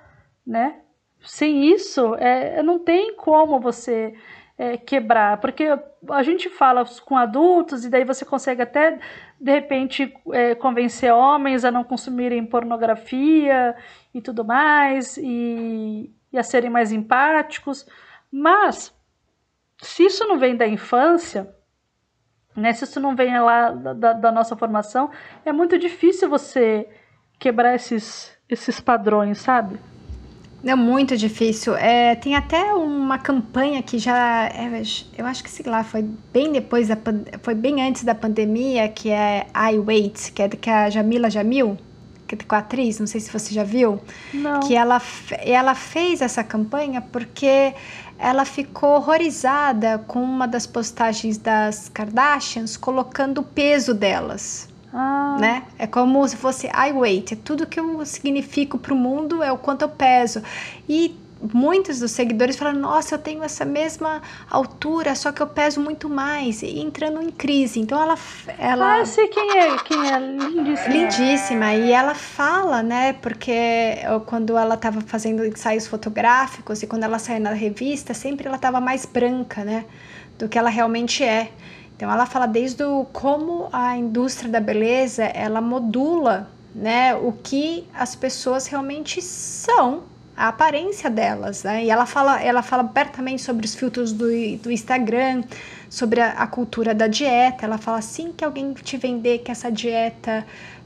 né? 0.46 0.82
Sem 1.22 1.66
isso, 1.72 2.16
é, 2.16 2.62
não 2.64 2.80
tem 2.80 3.16
como 3.16 3.60
você 3.60 4.16
é, 4.58 4.78
quebrar, 4.78 5.40
porque 5.40 5.68
a 6.10 6.24
gente 6.24 6.50
fala 6.50 6.86
com 7.06 7.18
adultos 7.18 7.84
e 7.84 7.90
daí 7.90 8.06
você 8.06 8.24
consegue 8.24 8.62
até 8.62 9.00
de 9.40 9.52
repente 9.52 10.14
é, 10.32 10.54
convencer 10.54 11.14
homens 11.14 11.66
a 11.66 11.72
não 11.72 11.84
consumirem 11.84 12.46
pornografia 12.46 13.76
e 14.14 14.22
tudo 14.22 14.46
mais 14.46 15.18
e, 15.18 16.14
e 16.32 16.38
a 16.38 16.44
serem 16.44 16.70
mais 16.70 16.92
empáticos, 16.92 17.86
mas 18.32 18.94
se 19.82 20.04
isso 20.06 20.26
não 20.28 20.38
vem 20.38 20.56
da 20.56 20.68
infância, 20.68 21.54
né? 22.60 22.74
Se 22.74 22.84
isso 22.84 22.99
não 22.99 23.16
vem 23.16 23.39
lá 23.39 23.72
da, 23.72 24.14
da 24.14 24.32
nossa 24.32 24.55
formação, 24.55 25.10
é 25.45 25.51
muito 25.51 25.78
difícil 25.78 26.30
você 26.30 26.88
quebrar 27.39 27.76
esses, 27.76 28.32
esses 28.49 28.80
padrões, 28.80 29.39
sabe? 29.39 29.80
É 30.64 30.76
muito 30.76 31.16
difícil. 31.16 31.74
É, 31.76 32.16
tem 32.16 32.36
até 32.36 32.74
uma 32.74 33.18
campanha 33.18 33.82
que 33.82 33.97
já, 33.97 34.47
é, 34.47 34.82
eu 35.18 35.26
acho 35.26 35.41
que 35.43 35.49
sei 35.49 35.66
lá, 35.66 35.84
foi 35.84 36.05
bem 36.34 36.51
depois 36.51 36.89
da, 36.89 36.97
foi 37.41 37.55
bem 37.55 37.82
antes 37.82 38.03
da 38.03 38.14
pandemia, 38.14 38.89
que 38.89 39.10
é 39.10 39.47
I 39.55 39.80
Wait, 39.80 40.32
que 40.34 40.41
é 40.41 40.49
que 40.49 40.70
a 40.70 40.89
Jamila 40.89 41.30
Jamil, 41.30 41.78
que 42.28 42.36
é 42.36 42.38
com 42.38 42.55
a 42.55 42.57
atriz, 42.57 42.99
não 42.99 43.07
sei 43.07 43.22
se 43.22 43.32
você 43.32 43.53
já 43.53 43.64
viu, 43.64 44.01
não. 44.34 44.60
que 44.60 44.76
ela 44.76 45.01
ela 45.39 45.74
fez 45.74 46.22
essa 46.22 46.43
campanha 46.43 47.01
porque 47.01 47.74
ela 48.20 48.44
ficou 48.44 48.96
horrorizada 48.96 49.98
com 50.06 50.22
uma 50.22 50.46
das 50.46 50.68
postagens 50.68 51.38
das 51.38 51.88
Kardashians 51.88 52.76
colocando 52.76 53.40
o 53.40 53.44
peso 53.44 53.94
delas. 53.94 54.68
Ah. 54.94 55.38
Né? 55.40 55.64
É 55.78 55.88
como 55.88 56.28
se 56.28 56.36
fosse 56.36 56.68
I 56.68 56.92
weight, 56.92 57.34
é 57.34 57.38
tudo 57.38 57.66
que 57.66 57.80
eu 57.80 58.06
significo 58.06 58.78
para 58.78 58.94
o 58.94 58.98
mundo 58.98 59.42
é 59.42 59.52
o 59.52 59.58
quanto 59.58 59.84
eu 59.84 59.90
peso. 59.90 60.44
E 60.88 61.16
muitos 61.42 62.00
dos 62.00 62.12
seguidores 62.12 62.58
falam: 62.58 62.74
Nossa, 62.74 63.16
eu 63.16 63.20
tenho 63.20 63.44
essa 63.44 63.64
mesma 63.64 64.22
altura, 64.50 65.16
só 65.16 65.32
que 65.32 65.42
eu 65.42 65.48
peso 65.48 65.80
muito 65.80 66.10
mais, 66.10 66.62
e 66.62 66.80
entrando 66.80 67.22
em 67.22 67.30
crise. 67.30 67.80
Então 67.80 68.02
ela. 68.02 68.18
ela 68.58 69.02
ah, 69.02 69.06
sei 69.06 69.28
quem 69.28 69.58
é, 69.58 69.78
quem 69.78 70.12
é, 70.12 70.20
lindíssima. 70.20 70.94
Lindíssima, 70.94 71.74
e 71.74 71.92
ela 71.92 72.16
fala, 72.16 72.84
né, 72.84 73.14
porque 73.14 73.98
quando 74.26 74.58
ela 74.58 74.76
estava 74.76 75.02
fazendo 75.02 75.46
ensaios 75.46 75.88
fotográficos 75.88 76.84
e 76.84 76.88
quando 76.88 77.04
ela 77.04 77.20
saiu 77.20 77.40
na 77.40 77.52
revista, 77.52 78.14
sempre 78.14 78.48
ela 78.48 78.56
estava 78.56 78.80
mais 78.82 79.06
branca, 79.06 79.64
né, 79.64 79.86
do 80.38 80.50
que 80.50 80.58
ela 80.58 80.70
realmente 80.70 81.24
é. 81.24 81.52
Então 81.96 82.10
ela 82.10 82.26
fala 82.26 82.46
desde 82.46 82.84
o, 82.84 83.06
como 83.12 83.68
a 83.74 83.98
indústria 83.98 84.50
da 84.50 84.62
beleza 84.62 85.24
ela 85.24 85.60
modula 85.60 86.50
né, 86.74 87.14
o 87.16 87.34
que 87.34 87.86
as 87.94 88.16
pessoas 88.16 88.68
realmente 88.68 89.22
são 89.22 90.04
a 90.40 90.48
aparência 90.48 91.10
delas, 91.10 91.66
né? 91.66 91.84
E 91.84 91.90
ela 91.90 92.06
fala, 92.06 92.42
ela 92.42 92.62
fala 92.62 92.82
abertamente 92.82 93.42
sobre 93.42 93.66
os 93.66 93.76
filtros 93.76 94.14
do, 94.14 94.26
do 94.64 94.72
Instagram, 94.72 95.44
sobre 95.90 96.22
a, 96.22 96.30
a, 96.32 96.48
cultura 96.48 96.96
da 96.96 97.08
dieta. 97.08 97.66
Ela 97.66 97.78
fala 97.78 97.98
assim 97.98 98.32
que 98.32 98.46
alguém 98.46 98.74
te 98.74 98.96
vender 98.96 99.40
que 99.40 99.52
essa 99.52 99.70
dieta 99.70 100.46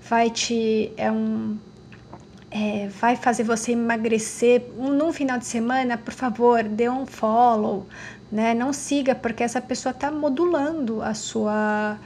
vai 0.10 0.32
te 0.32 0.91
é 0.97 1.12
um 1.12 1.56
é, 2.49 2.88
vai 2.99 3.16
fazer 3.16 3.43
você 3.43 3.74
emagrecer 3.74 4.64
um, 4.76 4.89
num 4.89 5.14
final 5.14 5.38
de 5.38 5.45
semana, 5.45 5.99
por 5.99 6.14
favor, 6.16 6.64
dê 6.64 6.89
um 6.89 7.06
follow, 7.06 7.86
né? 8.32 8.56
Não 8.56 8.74
siga 8.74 9.14
porque 9.14 9.43
essa 9.43 9.62
pessoa 9.62 9.91
está 9.91 10.12
modulando 10.12 10.99
a 11.04 11.14
sua 11.14 11.99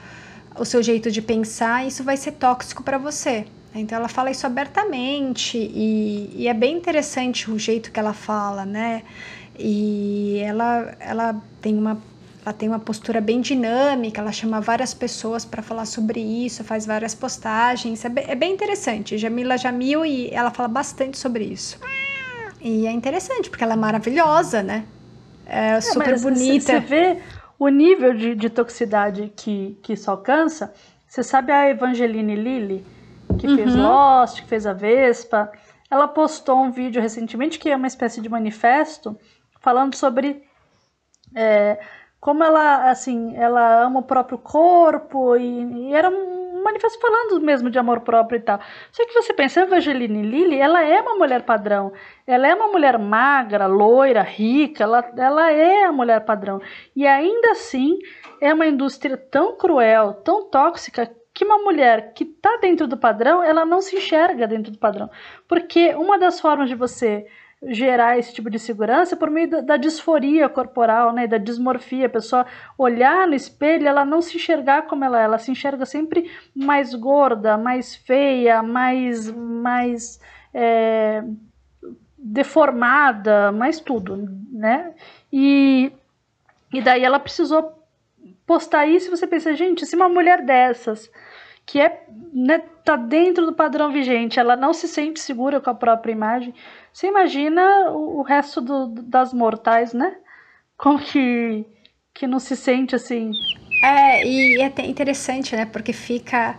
o 0.60 0.66
seu 0.66 0.84
jeito 0.84 1.10
de 1.10 1.22
pensar, 1.22 1.88
isso 1.88 2.04
vai 2.04 2.18
ser 2.18 2.34
tóxico 2.34 2.84
para 2.84 2.98
você. 2.98 3.45
Então 3.80 3.98
ela 3.98 4.08
fala 4.08 4.32
isso 4.32 4.46
abertamente 4.46 5.58
e, 5.58 6.32
e, 6.36 6.48
é 6.48 6.54
bem 6.54 6.76
interessante 6.76 7.50
o 7.52 7.58
jeito 7.58 7.92
que 7.92 8.00
ela 8.00 8.14
fala, 8.14 8.66
né? 8.66 9.04
E 9.58 10.40
ela, 10.44 10.96
ela 11.00 11.42
tem 11.62 11.78
uma 11.78 11.98
ela 12.46 12.54
tem 12.54 12.70
uma 12.70 12.80
postura 12.80 13.20
bem 13.20 13.42
dinâmica, 13.42 14.22
ela 14.22 14.32
chama 14.32 14.62
várias 14.62 14.94
pessoas 14.94 15.44
para 15.44 15.62
falar 15.62 15.86
sobre 15.86 16.22
isso, 16.22 16.64
faz 16.64 16.86
várias 16.86 17.14
postagens, 17.14 18.06
é 18.06 18.10
bem, 18.10 18.24
é 18.26 18.36
bem 18.36 18.54
interessante. 18.54 19.18
Jamila 19.18 19.58
Jamil 19.58 20.06
e 20.06 20.30
ela 20.30 20.50
fala 20.50 20.70
bastante 20.70 21.18
sobre 21.18 21.44
isso. 21.44 21.78
E 22.62 22.88
é 22.88 22.92
interessante 22.92 23.50
porque 23.50 23.66
ela 23.66 23.74
é 23.74 23.78
maravilhosa, 23.78 24.64
né? 24.64 24.86
É, 25.46 25.72
é 25.72 25.82
super 25.82 26.18
bonita. 26.22 26.66
Você 26.66 26.80
vê 26.80 27.18
o 27.60 27.68
nível 27.68 28.14
de, 28.14 28.34
de 28.34 28.50
toxicidade 28.50 29.32
que, 29.36 29.78
que 29.82 29.94
isso 29.94 30.10
alcança. 30.10 30.74
Você 31.06 31.24
sabe 31.24 31.52
a 31.52 31.70
Evangeline 31.70 32.36
Lilly? 32.36 32.86
Que 33.38 33.48
uhum. 33.48 33.56
fez 33.56 33.76
Lost, 33.76 34.42
que 34.42 34.48
fez 34.48 34.66
a 34.66 34.74
Vespa, 34.74 35.52
ela 35.90 36.08
postou 36.08 36.58
um 36.58 36.72
vídeo 36.72 37.02
recentemente 37.02 37.60
que 37.60 37.70
é 37.70 37.76
uma 37.76 37.88
espécie 37.88 38.22
de 38.22 38.30
manifesto 38.30 39.18
falando 39.60 39.96
sobre 39.96 40.44
é, 41.36 41.80
como 42.20 42.44
ela 42.44 42.90
assim 42.90 43.36
ela 43.36 43.84
ama 43.84 44.00
o 44.00 44.04
próprio 44.04 44.38
corpo 44.38 45.36
e, 45.36 45.90
e 45.90 45.94
era 45.94 46.10
um 46.10 46.38
manifesto 46.68 47.00
falando 47.00 47.40
mesmo 47.42 47.70
de 47.70 47.80
amor 47.80 48.02
próprio 48.02 48.38
e 48.38 48.42
tal. 48.42 48.60
Só 48.92 49.06
que 49.06 49.14
você 49.14 49.34
pensa, 49.34 49.62
a 49.62 49.64
Evangeline 49.64 50.22
Lilly, 50.22 50.60
ela 50.60 50.84
é 50.84 51.00
uma 51.02 51.16
mulher 51.16 51.44
padrão. 51.44 51.94
Ela 52.26 52.48
é 52.48 52.56
uma 52.56 52.68
mulher 52.68 53.00
magra, 53.00 53.68
loira, 53.68 54.22
rica, 54.22 54.84
ela, 54.84 55.12
ela 55.18 55.52
é 55.52 55.86
a 55.86 55.92
mulher 55.92 56.26
padrão. 56.26 56.62
E 56.96 57.08
ainda 57.08 57.52
assim, 57.52 57.98
é 58.42 58.54
uma 58.54 58.68
indústria 58.68 59.18
tão 59.18 59.56
cruel, 59.56 60.14
tão 60.26 60.50
tóxica, 60.50 61.10
que 61.38 61.46
uma 61.46 61.60
mulher 61.60 62.14
que 62.14 62.24
está 62.24 62.58
dentro 62.60 62.88
do 62.88 62.98
padrão, 62.98 63.44
ela 63.44 63.64
não 63.64 63.80
se 63.80 63.96
enxerga 63.96 64.48
dentro 64.48 64.72
do 64.72 64.78
padrão. 64.80 65.08
Porque 65.48 65.94
uma 65.94 66.18
das 66.18 66.40
formas 66.40 66.68
de 66.68 66.74
você 66.74 67.28
gerar 67.62 68.18
esse 68.18 68.34
tipo 68.34 68.50
de 68.50 68.58
segurança 68.58 69.16
por 69.16 69.30
meio 69.30 69.48
da, 69.48 69.62
da, 69.62 69.78
disforia 69.78 70.50
corporal, 70.50 71.14
né, 71.14 71.28
da 71.28 71.38
dismorfia, 71.38 72.08
a 72.08 72.10
pessoa 72.10 72.44
olhar 72.76 73.28
no 73.28 73.36
espelho, 73.36 73.88
ela 73.88 74.04
não 74.04 74.20
se 74.20 74.36
enxergar 74.36 74.88
como 74.88 75.06
ela 75.06 75.22
é, 75.22 75.26
ela 75.26 75.38
se 75.38 75.52
enxerga 75.52 75.86
sempre 75.86 76.32
mais 76.56 76.96
gorda, 76.96 77.56
mais 77.56 77.96
feia, 77.96 78.64
mais, 78.64 79.32
mais 79.32 80.20
é, 80.52 81.24
deformada, 82.18 83.52
mais 83.52 83.80
tudo, 83.80 84.28
né? 84.52 84.92
E, 85.32 85.92
e 86.74 86.82
daí 86.82 87.04
ela 87.04 87.20
precisou 87.20 87.78
postar 88.44 88.88
isso 88.88 89.08
e 89.08 89.12
você 89.12 89.28
pensa, 89.28 89.54
gente, 89.54 89.86
se 89.86 89.96
uma 89.96 90.10
mulher 90.10 90.44
dessas 90.44 91.12
que 91.68 91.82
é 91.82 92.05
né, 92.34 92.59
tá 92.84 92.95
dentro 92.95 93.45
do 93.45 93.53
padrão 93.53 93.91
vigente, 93.91 94.39
ela 94.39 94.55
não 94.55 94.74
se 94.74 94.88
sente 94.88 95.20
segura 95.20 95.59
com 95.59 95.70
a 95.70 95.76
própria 95.76 96.13
imagem, 96.13 96.53
você 96.93 97.07
imagina 97.07 97.91
o, 97.91 98.20
o 98.20 98.22
resto 98.24 98.61
do, 98.61 98.88
das 98.88 99.34
mortais, 99.34 99.93
né? 99.93 100.15
Como 100.78 100.97
que, 100.97 101.65
que 102.13 102.26
não 102.26 102.39
se 102.39 102.55
sente 102.55 102.95
assim. 102.95 103.32
É, 103.84 104.26
e 104.26 104.61
é 104.61 104.86
interessante, 104.88 105.55
né? 105.55 105.65
Porque 105.65 105.91
fica 105.91 106.57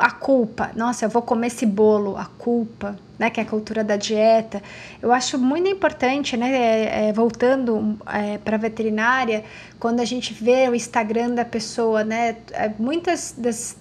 a 0.00 0.10
culpa. 0.10 0.70
Nossa, 0.76 1.06
eu 1.06 1.08
vou 1.08 1.22
comer 1.22 1.46
esse 1.46 1.64
bolo, 1.64 2.16
a 2.16 2.26
culpa, 2.26 2.98
né? 3.18 3.30
Que 3.30 3.40
é 3.40 3.42
a 3.42 3.46
cultura 3.46 3.82
da 3.82 3.96
dieta. 3.96 4.62
Eu 5.00 5.12
acho 5.12 5.38
muito 5.38 5.68
importante, 5.68 6.36
né? 6.36 6.50
É, 6.52 7.08
é, 7.08 7.12
voltando 7.12 7.98
é, 8.06 8.36
para 8.38 8.56
a 8.56 8.58
veterinária, 8.58 9.44
quando 9.78 10.00
a 10.00 10.04
gente 10.04 10.34
vê 10.34 10.68
o 10.68 10.74
Instagram 10.74 11.30
da 11.30 11.44
pessoa, 11.44 12.04
né? 12.04 12.36
É, 12.52 12.70
muitas 12.78 13.34
das, 13.38 13.76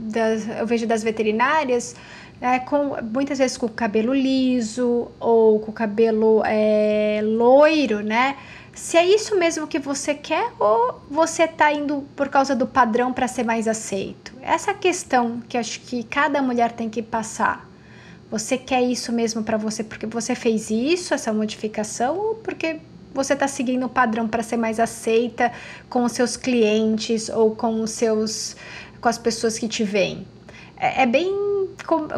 das 0.00 0.48
eu 0.48 0.66
vejo 0.66 0.86
das 0.86 1.02
veterinárias 1.02 1.94
é, 2.40 2.58
com, 2.58 2.96
muitas 3.12 3.38
vezes 3.38 3.56
com 3.56 3.66
o 3.66 3.70
cabelo 3.70 4.14
liso 4.14 5.08
ou 5.20 5.60
com 5.60 5.70
o 5.70 5.74
cabelo 5.74 6.42
é, 6.44 7.20
loiro, 7.22 8.00
né? 8.00 8.36
Se 8.72 8.96
é 8.96 9.04
isso 9.04 9.36
mesmo 9.36 9.66
que 9.66 9.78
você 9.78 10.14
quer 10.14 10.52
ou 10.58 11.00
você 11.10 11.42
está 11.42 11.72
indo 11.72 12.04
por 12.16 12.28
causa 12.28 12.56
do 12.56 12.66
padrão 12.66 13.12
para 13.12 13.28
ser 13.28 13.44
mais 13.44 13.68
aceito? 13.68 14.32
Essa 14.40 14.72
questão 14.72 15.42
que 15.48 15.58
acho 15.58 15.80
que 15.80 16.02
cada 16.04 16.40
mulher 16.40 16.72
tem 16.72 16.88
que 16.88 17.02
passar. 17.02 17.68
Você 18.30 18.56
quer 18.56 18.80
isso 18.80 19.12
mesmo 19.12 19.42
para 19.42 19.58
você 19.58 19.84
porque 19.84 20.06
você 20.06 20.34
fez 20.34 20.70
isso, 20.70 21.12
essa 21.12 21.32
modificação, 21.32 22.16
ou 22.16 22.34
porque 22.36 22.78
você 23.12 23.34
está 23.34 23.48
seguindo 23.48 23.86
o 23.86 23.88
padrão 23.88 24.28
para 24.28 24.42
ser 24.42 24.56
mais 24.56 24.78
aceita 24.78 25.52
com 25.88 26.04
os 26.04 26.12
seus 26.12 26.36
clientes 26.36 27.28
ou 27.28 27.56
com 27.56 27.82
os 27.82 27.90
seus 27.90 28.56
com 29.00 29.08
as 29.08 29.18
pessoas 29.18 29.58
que 29.58 29.68
te 29.68 29.84
veem? 29.84 30.26
É, 30.76 31.02
é 31.02 31.06
bem 31.06 31.30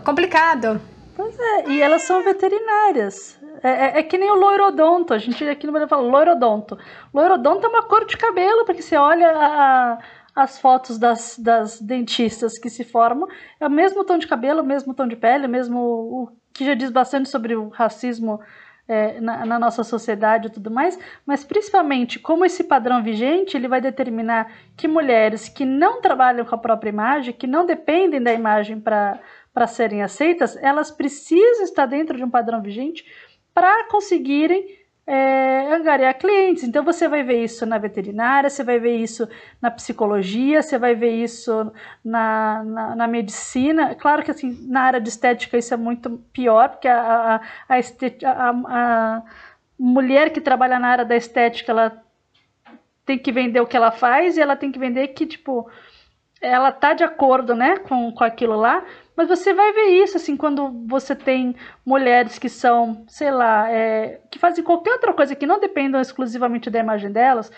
complicado. 0.04 0.80
Pois 1.14 1.38
é, 1.38 1.68
e 1.70 1.82
elas 1.82 2.02
são 2.02 2.22
veterinárias. 2.24 3.38
É, 3.62 3.70
é, 3.70 3.98
é, 3.98 4.02
que 4.02 4.18
nem 4.18 4.30
o 4.30 4.34
loirodonto. 4.34 5.14
A 5.14 5.18
gente 5.18 5.46
aqui 5.48 5.66
no 5.66 5.72
Brasil 5.72 5.88
fala 5.88 6.02
loirodonto. 6.02 6.78
Loirodonto 7.12 7.66
é 7.66 7.68
uma 7.68 7.82
cor 7.82 8.04
de 8.04 8.16
cabelo, 8.16 8.64
porque 8.64 8.82
você 8.82 8.96
olha 8.96 9.30
a, 9.30 9.98
as 10.34 10.58
fotos 10.58 10.98
das, 10.98 11.38
das 11.38 11.80
dentistas 11.80 12.58
que 12.58 12.70
se 12.70 12.84
formam, 12.84 13.28
é 13.60 13.66
o 13.66 13.70
mesmo 13.70 14.04
tom 14.04 14.18
de 14.18 14.26
cabelo, 14.26 14.62
o 14.62 14.66
mesmo 14.66 14.94
tom 14.94 15.06
de 15.06 15.16
pele, 15.16 15.46
mesmo. 15.46 15.78
O 15.78 16.28
que 16.52 16.66
já 16.66 16.74
diz 16.74 16.90
bastante 16.90 17.28
sobre 17.28 17.56
o 17.56 17.68
racismo 17.68 18.40
é, 18.86 19.20
na, 19.20 19.46
na, 19.46 19.58
nossa 19.58 19.84
sociedade 19.84 20.48
e 20.48 20.50
tudo 20.50 20.70
mais, 20.70 20.98
mas 21.24 21.44
principalmente 21.44 22.18
como 22.18 22.44
esse 22.44 22.64
padrão 22.64 23.02
vigente 23.02 23.56
ele 23.56 23.68
vai 23.68 23.80
determinar 23.80 24.52
que 24.76 24.88
mulheres 24.88 25.48
que 25.48 25.64
não 25.64 26.00
trabalham 26.00 26.44
com 26.44 26.54
a 26.54 26.58
própria 26.58 26.90
imagem, 26.90 27.32
que 27.32 27.46
não 27.46 27.64
dependem 27.64 28.22
da 28.22 28.32
imagem 28.32 28.80
para 28.80 29.66
serem 29.66 30.02
aceitas, 30.02 30.56
elas 30.56 30.90
precisam 30.90 31.64
estar 31.64 31.86
dentro 31.86 32.16
de 32.16 32.24
um 32.24 32.30
padrão 32.30 32.60
vigente 32.60 33.04
para 33.54 33.88
conseguirem 33.88 34.81
é, 35.06 35.74
angariar 35.74 36.16
clientes. 36.18 36.64
Então 36.64 36.84
você 36.84 37.08
vai 37.08 37.22
ver 37.22 37.42
isso 37.42 37.66
na 37.66 37.78
veterinária, 37.78 38.48
você 38.48 38.62
vai 38.62 38.78
ver 38.78 38.96
isso 38.96 39.28
na 39.60 39.70
psicologia, 39.70 40.62
você 40.62 40.78
vai 40.78 40.94
ver 40.94 41.12
isso 41.12 41.72
na, 42.04 42.62
na, 42.64 42.96
na 42.96 43.08
medicina. 43.08 43.94
Claro 43.94 44.22
que 44.22 44.30
assim, 44.30 44.66
na 44.68 44.82
área 44.82 45.00
de 45.00 45.08
estética 45.08 45.58
isso 45.58 45.74
é 45.74 45.76
muito 45.76 46.18
pior, 46.32 46.70
porque 46.70 46.88
a, 46.88 47.40
a, 47.68 47.74
a, 47.76 48.50
a, 48.50 49.22
mulher 49.78 50.30
que 50.30 50.40
trabalha 50.40 50.78
na 50.78 50.88
área 50.88 51.04
da 51.04 51.16
estética, 51.16 51.72
ela 51.72 52.02
tem 53.04 53.18
que 53.18 53.32
vender 53.32 53.60
o 53.60 53.66
que 53.66 53.76
ela 53.76 53.90
faz 53.90 54.36
e 54.36 54.40
ela 54.40 54.56
tem 54.56 54.70
que 54.70 54.78
vender 54.78 55.08
que, 55.08 55.26
tipo, 55.26 55.68
ela 56.40 56.70
tá 56.70 56.92
de 56.94 57.02
acordo, 57.02 57.54
né, 57.54 57.78
com, 57.78 58.12
com 58.12 58.24
aquilo 58.24 58.56
lá, 58.56 58.84
mas 59.22 59.28
você 59.28 59.54
vai 59.54 59.72
ver 59.72 60.02
isso, 60.02 60.16
assim, 60.16 60.36
quando 60.36 60.84
você 60.86 61.14
tem 61.14 61.54
mulheres 61.86 62.38
que 62.38 62.48
são, 62.48 63.04
sei 63.06 63.30
lá, 63.30 63.70
é, 63.70 64.20
que 64.30 64.38
fazem 64.38 64.64
qualquer 64.64 64.92
outra 64.92 65.12
coisa 65.12 65.36
que 65.36 65.46
não 65.46 65.60
dependam 65.60 66.00
exclusivamente 66.00 66.68
da 66.68 66.80
imagem 66.80 67.12
delas, 67.12 67.50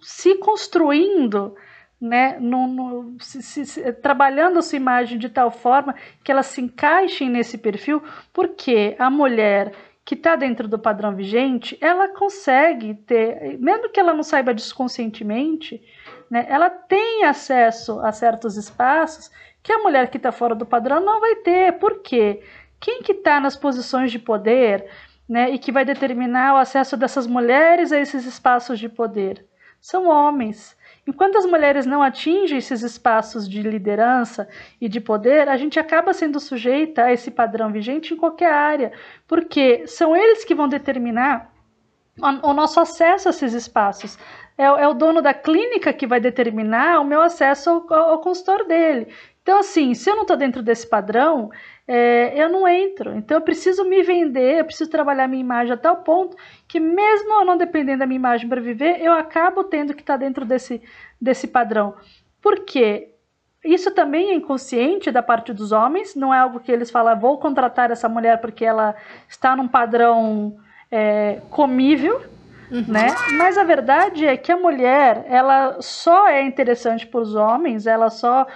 se 0.00 0.36
construindo, 0.36 1.54
né, 2.00 2.38
no, 2.40 2.66
no 2.66 3.16
se, 3.20 3.42
se, 3.42 3.92
trabalhando 3.94 4.58
a 4.58 4.62
sua 4.62 4.76
imagem 4.76 5.18
de 5.18 5.28
tal 5.28 5.50
forma 5.50 5.94
que 6.24 6.32
elas 6.32 6.46
se 6.46 6.62
encaixem 6.62 7.28
nesse 7.28 7.58
perfil, 7.58 8.02
porque 8.32 8.96
a 8.98 9.10
mulher 9.10 9.72
que 10.06 10.14
está 10.14 10.36
dentro 10.36 10.66
do 10.66 10.78
padrão 10.78 11.14
vigente, 11.14 11.76
ela 11.82 12.08
consegue 12.08 12.94
ter, 12.94 13.58
mesmo 13.58 13.90
que 13.90 14.00
ela 14.00 14.14
não 14.14 14.22
saiba 14.22 14.54
disso 14.54 14.74
conscientemente, 14.74 15.82
né, 16.30 16.46
ela 16.48 16.70
tem 16.70 17.24
acesso 17.24 18.00
a 18.00 18.10
certos 18.10 18.56
espaços 18.56 19.30
que 19.62 19.72
a 19.72 19.78
mulher 19.78 20.10
que 20.10 20.16
está 20.16 20.32
fora 20.32 20.54
do 20.54 20.66
padrão 20.66 21.00
não 21.00 21.20
vai 21.20 21.36
ter. 21.36 21.72
Por 21.78 22.00
quê? 22.00 22.42
Quem 22.78 23.02
que 23.02 23.12
está 23.12 23.38
nas 23.40 23.56
posições 23.56 24.10
de 24.10 24.18
poder 24.18 24.88
né, 25.28 25.50
e 25.50 25.58
que 25.58 25.70
vai 25.70 25.84
determinar 25.84 26.54
o 26.54 26.56
acesso 26.56 26.96
dessas 26.96 27.26
mulheres 27.26 27.92
a 27.92 28.00
esses 28.00 28.24
espaços 28.24 28.78
de 28.78 28.88
poder? 28.88 29.44
São 29.80 30.08
homens. 30.08 30.76
Enquanto 31.06 31.38
as 31.38 31.46
mulheres 31.46 31.86
não 31.86 32.02
atingem 32.02 32.58
esses 32.58 32.82
espaços 32.82 33.48
de 33.48 33.62
liderança 33.62 34.48
e 34.80 34.88
de 34.88 35.00
poder, 35.00 35.48
a 35.48 35.56
gente 35.56 35.78
acaba 35.78 36.12
sendo 36.12 36.38
sujeita 36.38 37.04
a 37.04 37.12
esse 37.12 37.30
padrão 37.30 37.72
vigente 37.72 38.12
em 38.12 38.16
qualquer 38.16 38.52
área, 38.52 38.92
porque 39.26 39.86
são 39.86 40.14
eles 40.14 40.44
que 40.44 40.54
vão 40.54 40.68
determinar 40.68 41.50
o 42.42 42.52
nosso 42.52 42.78
acesso 42.78 43.28
a 43.28 43.30
esses 43.30 43.54
espaços. 43.54 44.18
É, 44.58 44.64
é, 44.64 44.86
o 44.86 44.92
dono 44.92 45.22
da 45.22 45.32
clínica 45.32 45.90
que 45.90 46.06
vai 46.06 46.20
determinar 46.20 47.00
o 47.00 47.04
meu 47.04 47.22
acesso 47.22 47.70
ao, 47.70 47.94
ao 47.94 48.20
consultor 48.20 48.66
dele. 48.66 49.08
Então, 49.50 49.58
assim, 49.58 49.94
se 49.94 50.08
eu 50.08 50.14
não 50.14 50.22
estou 50.22 50.36
dentro 50.36 50.62
desse 50.62 50.86
padrão, 50.86 51.50
é, 51.88 52.40
eu 52.40 52.48
não 52.48 52.68
entro. 52.68 53.16
Então, 53.16 53.36
eu 53.36 53.40
preciso 53.40 53.84
me 53.84 54.00
vender, 54.00 54.60
eu 54.60 54.64
preciso 54.64 54.88
trabalhar 54.88 55.26
minha 55.26 55.40
imagem 55.40 55.72
a 55.72 55.76
tal 55.76 55.96
ponto 55.96 56.36
que, 56.68 56.78
mesmo 56.78 57.32
eu 57.32 57.44
não 57.44 57.56
dependendo 57.56 57.98
da 57.98 58.06
minha 58.06 58.14
imagem 58.14 58.48
para 58.48 58.60
viver, 58.60 59.02
eu 59.02 59.12
acabo 59.12 59.64
tendo 59.64 59.92
que 59.92 60.02
estar 60.02 60.12
tá 60.12 60.18
dentro 60.24 60.44
desse, 60.44 60.80
desse 61.20 61.48
padrão. 61.48 61.96
Por 62.40 62.60
quê? 62.64 63.12
Isso 63.64 63.90
também 63.90 64.30
é 64.30 64.34
inconsciente 64.34 65.10
da 65.10 65.20
parte 65.20 65.52
dos 65.52 65.72
homens, 65.72 66.14
não 66.14 66.32
é 66.32 66.38
algo 66.38 66.60
que 66.60 66.70
eles 66.70 66.88
falam, 66.88 67.18
vou 67.18 67.36
contratar 67.36 67.90
essa 67.90 68.08
mulher 68.08 68.40
porque 68.40 68.64
ela 68.64 68.94
está 69.28 69.56
num 69.56 69.66
padrão 69.66 70.58
é, 70.92 71.40
comível, 71.50 72.22
Uhum. 72.70 72.84
Né? 72.86 73.08
Mas 73.36 73.58
a 73.58 73.64
verdade 73.64 74.24
é 74.24 74.36
que 74.36 74.52
a 74.52 74.56
mulher, 74.56 75.24
ela 75.28 75.78
só 75.80 76.28
é 76.28 76.42
interessante 76.42 77.04
para 77.04 77.20
os 77.20 77.34
homens, 77.34 77.84
ela 77.84 78.10
só 78.10 78.46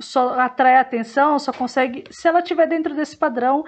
só 0.00 0.38
atrai 0.38 0.76
atenção, 0.76 1.38
só 1.38 1.52
consegue 1.52 2.04
se 2.10 2.28
ela 2.28 2.40
estiver 2.40 2.66
dentro 2.66 2.94
desse 2.94 3.16
padrão 3.16 3.64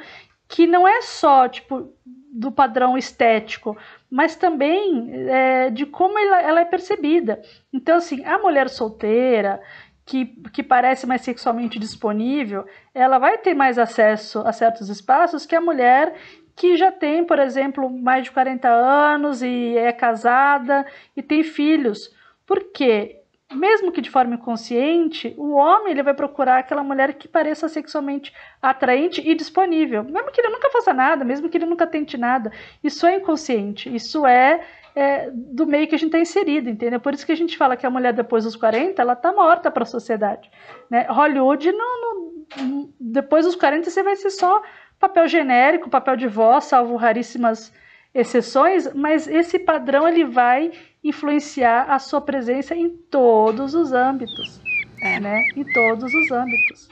que 0.49 0.67
não 0.67 0.87
é 0.87 1.01
só 1.03 1.49
tipo 1.49 1.93
do 2.33 2.53
padrão 2.53 2.97
estético, 2.97 3.77
mas 4.09 4.37
também 4.37 5.11
é, 5.29 5.71
de 5.71 5.85
como 5.85 6.19
ela, 6.19 6.41
ela, 6.41 6.61
é 6.61 6.65
percebida. 6.65 7.41
Então, 7.73 7.97
assim, 7.97 8.25
a 8.25 8.39
mulher 8.39 8.69
solteira, 8.69 9.61
que, 10.05 10.27
que 10.53 10.63
parece 10.63 11.07
mais 11.07 11.23
sexualmente 11.23 11.79
disponível, 11.79 12.65
ela 12.95 13.19
vai 13.19 13.39
ter 13.39 13.55
mais 13.55 13.79
acesso 13.79 14.41
a 14.41 14.53
certos 14.53 14.89
espaços 14.89 15.45
que 15.45 15.57
a 15.57 15.61
mulher 15.61 16.15
que 16.57 16.77
já 16.77 16.93
tem, 16.93 17.25
por 17.25 17.39
exemplo, 17.39 17.89
mais 17.89 18.25
de 18.25 18.31
40 18.33 18.69
anos 18.69 19.43
e 19.43 19.77
é 19.77 19.93
casada 19.93 20.85
e 21.17 21.23
tem 21.23 21.43
filhos. 21.43 22.15
Por 22.47 22.73
quê? 22.73 23.20
Mesmo 23.53 23.91
que 23.91 24.01
de 24.01 24.11
forma 24.11 24.35
inconsciente, 24.35 25.35
o 25.37 25.53
homem 25.53 25.93
ele 25.93 26.03
vai 26.03 26.15
procurar 26.15 26.59
aquela 26.59 26.85
mulher 26.85 27.15
que 27.15 27.27
pareça 27.27 27.69
sexualmente 27.69 28.33
atraente 28.63 29.21
e 29.21 29.35
disponível, 29.35 30.05
mesmo 30.05 30.31
que 30.31 30.41
ele 30.41 30.51
nunca 30.51 30.71
faça 30.71 30.95
nada, 30.95 31.25
mesmo 31.25 31.49
que 31.49 31.59
ele 31.59 31.67
nunca 31.67 31.87
tente 31.87 32.17
nada. 32.17 32.53
Isso 32.83 33.07
é 33.07 33.17
inconsciente, 33.17 33.93
isso 33.93 34.25
é, 34.25 34.61
é 34.95 35.31
do 35.33 35.67
meio 35.67 35.89
que 35.89 35.95
a 35.95 35.99
gente 35.99 36.09
está 36.09 36.21
inserido, 36.21 36.71
entendeu? 36.71 37.01
Por 37.01 37.13
isso 37.13 37.27
que 37.27 37.33
a 37.33 37.37
gente 37.37 37.57
fala 37.57 37.77
que 37.77 37.87
a 37.87 37.91
mulher 37.91 38.13
depois 38.13 38.45
dos 38.45 38.55
40, 38.55 39.03
ela 39.03 39.15
está 39.15 39.33
morta 39.33 39.71
para 39.71 39.83
a 39.83 39.87
sociedade. 39.87 40.49
Né? 40.89 41.07
Hollywood, 41.09 41.73
não, 41.73 42.01
não, 42.01 42.89
depois 43.01 43.45
dos 43.45 43.57
40, 43.57 43.91
você 43.91 44.03
vai 44.03 44.15
ser 44.15 44.31
só 44.31 44.63
papel 44.99 45.27
genérico, 45.27 45.91
papel 45.91 46.17
de 46.17 46.29
voz, 46.29 46.65
salvo 46.65 46.95
raríssimas 46.95 47.73
exceções, 48.15 48.93
mas 48.95 49.27
esse 49.27 49.59
padrão 49.59 50.07
ele 50.07 50.25
vai 50.25 50.73
influenciar 51.03 51.91
a 51.91 51.99
sua 51.99 52.21
presença 52.21 52.75
em 52.75 52.89
todos 52.89 53.75
os 53.75 53.93
âmbitos, 53.93 54.61
é. 55.01 55.19
né? 55.19 55.43
Em 55.57 55.65
todos 55.65 56.13
os 56.13 56.31
âmbitos. 56.31 56.89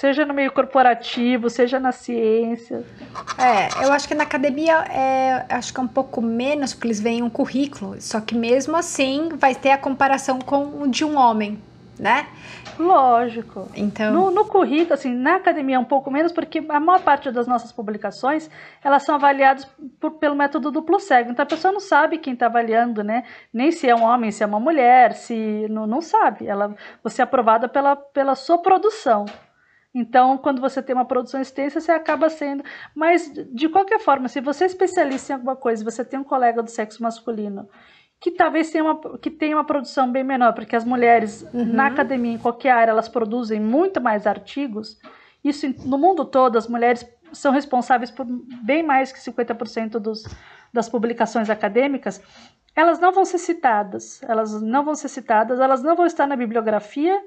Seja 0.00 0.24
no 0.24 0.32
meio 0.32 0.50
corporativo, 0.50 1.50
seja 1.50 1.78
na 1.78 1.92
ciência. 1.92 2.86
É, 3.36 3.84
eu 3.84 3.92
acho 3.92 4.08
que 4.08 4.14
na 4.14 4.22
academia 4.22 4.78
é, 4.84 5.44
acho 5.50 5.74
que 5.74 5.78
é 5.78 5.82
um 5.82 5.88
pouco 5.88 6.22
menos, 6.22 6.72
porque 6.72 6.86
eles 6.86 7.00
veem 7.00 7.22
um 7.22 7.28
currículo. 7.28 8.00
Só 8.00 8.18
que 8.18 8.34
mesmo 8.34 8.74
assim 8.78 9.28
vai 9.36 9.54
ter 9.54 9.72
a 9.72 9.76
comparação 9.76 10.38
com 10.38 10.82
o 10.82 10.88
de 10.88 11.04
um 11.04 11.18
homem, 11.18 11.60
né? 11.98 12.28
Lógico. 12.80 13.68
Então... 13.74 14.12
No, 14.12 14.30
no, 14.30 14.46
currículo, 14.46 14.94
assim, 14.94 15.14
na 15.14 15.36
academia 15.36 15.78
um 15.78 15.84
pouco 15.84 16.10
menos, 16.10 16.32
porque 16.32 16.64
a 16.66 16.80
maior 16.80 17.02
parte 17.02 17.30
das 17.30 17.46
nossas 17.46 17.70
publicações, 17.70 18.50
elas 18.82 19.02
são 19.02 19.14
avaliadas 19.14 19.66
por, 20.00 20.12
pelo 20.12 20.34
método 20.34 20.70
duplo 20.70 20.98
cego. 20.98 21.30
Então 21.30 21.42
a 21.42 21.46
pessoa 21.46 21.72
não 21.72 21.80
sabe 21.80 22.16
quem 22.16 22.32
está 22.32 22.46
avaliando, 22.46 23.04
né? 23.04 23.24
Nem 23.52 23.70
se 23.70 23.88
é 23.88 23.94
um 23.94 24.02
homem, 24.02 24.30
se 24.32 24.42
é 24.42 24.46
uma 24.46 24.58
mulher, 24.58 25.12
se... 25.12 25.66
Não, 25.68 25.86
não 25.86 26.00
sabe. 26.00 26.46
Ela, 26.46 26.74
você 27.02 27.20
é 27.20 27.24
aprovada 27.24 27.68
pela, 27.68 27.94
pela 27.94 28.34
sua 28.34 28.58
produção. 28.58 29.26
Então, 29.94 30.38
quando 30.38 30.60
você 30.60 30.80
tem 30.80 30.94
uma 30.94 31.04
produção 31.04 31.40
extensa, 31.40 31.80
você 31.80 31.92
acaba 31.92 32.30
sendo. 32.30 32.64
Mas, 32.94 33.30
de 33.52 33.68
qualquer 33.68 33.98
forma, 33.98 34.28
se 34.28 34.40
você 34.40 34.64
é 34.64 34.66
especialista 34.68 35.32
em 35.32 35.34
alguma 35.34 35.56
coisa, 35.56 35.84
você 35.84 36.04
tem 36.04 36.18
um 36.18 36.24
colega 36.24 36.62
do 36.62 36.70
sexo 36.70 37.02
masculino 37.02 37.68
que 38.20 38.30
talvez 38.30 38.70
tenha 38.70 38.84
uma, 38.84 39.18
que 39.18 39.30
tenha 39.30 39.56
uma 39.56 39.64
produção 39.64 40.10
bem 40.12 40.22
menor, 40.22 40.52
porque 40.52 40.76
as 40.76 40.84
mulheres 40.84 41.42
uhum. 41.54 41.64
na 41.64 41.86
academia, 41.86 42.34
em 42.34 42.38
qualquer 42.38 42.70
área, 42.70 42.90
elas 42.90 43.08
produzem 43.08 43.58
muito 43.58 44.00
mais 44.00 44.26
artigos. 44.26 44.98
Isso 45.42 45.66
no 45.86 45.96
mundo 45.96 46.24
todo, 46.26 46.58
as 46.58 46.68
mulheres 46.68 47.06
são 47.32 47.50
responsáveis 47.50 48.10
por 48.10 48.26
bem 48.62 48.82
mais 48.82 49.10
que 49.10 49.18
50% 49.18 49.92
dos, 49.98 50.24
das 50.70 50.86
publicações 50.86 51.48
acadêmicas. 51.48 52.20
Elas 52.76 52.98
não 52.98 53.10
vão 53.10 53.24
ser 53.24 53.38
citadas, 53.38 54.22
elas 54.24 54.60
não 54.60 54.84
vão 54.84 54.94
ser 54.94 55.08
citadas, 55.08 55.58
elas 55.58 55.82
não 55.82 55.96
vão 55.96 56.04
estar 56.04 56.26
na 56.26 56.36
bibliografia 56.36 57.18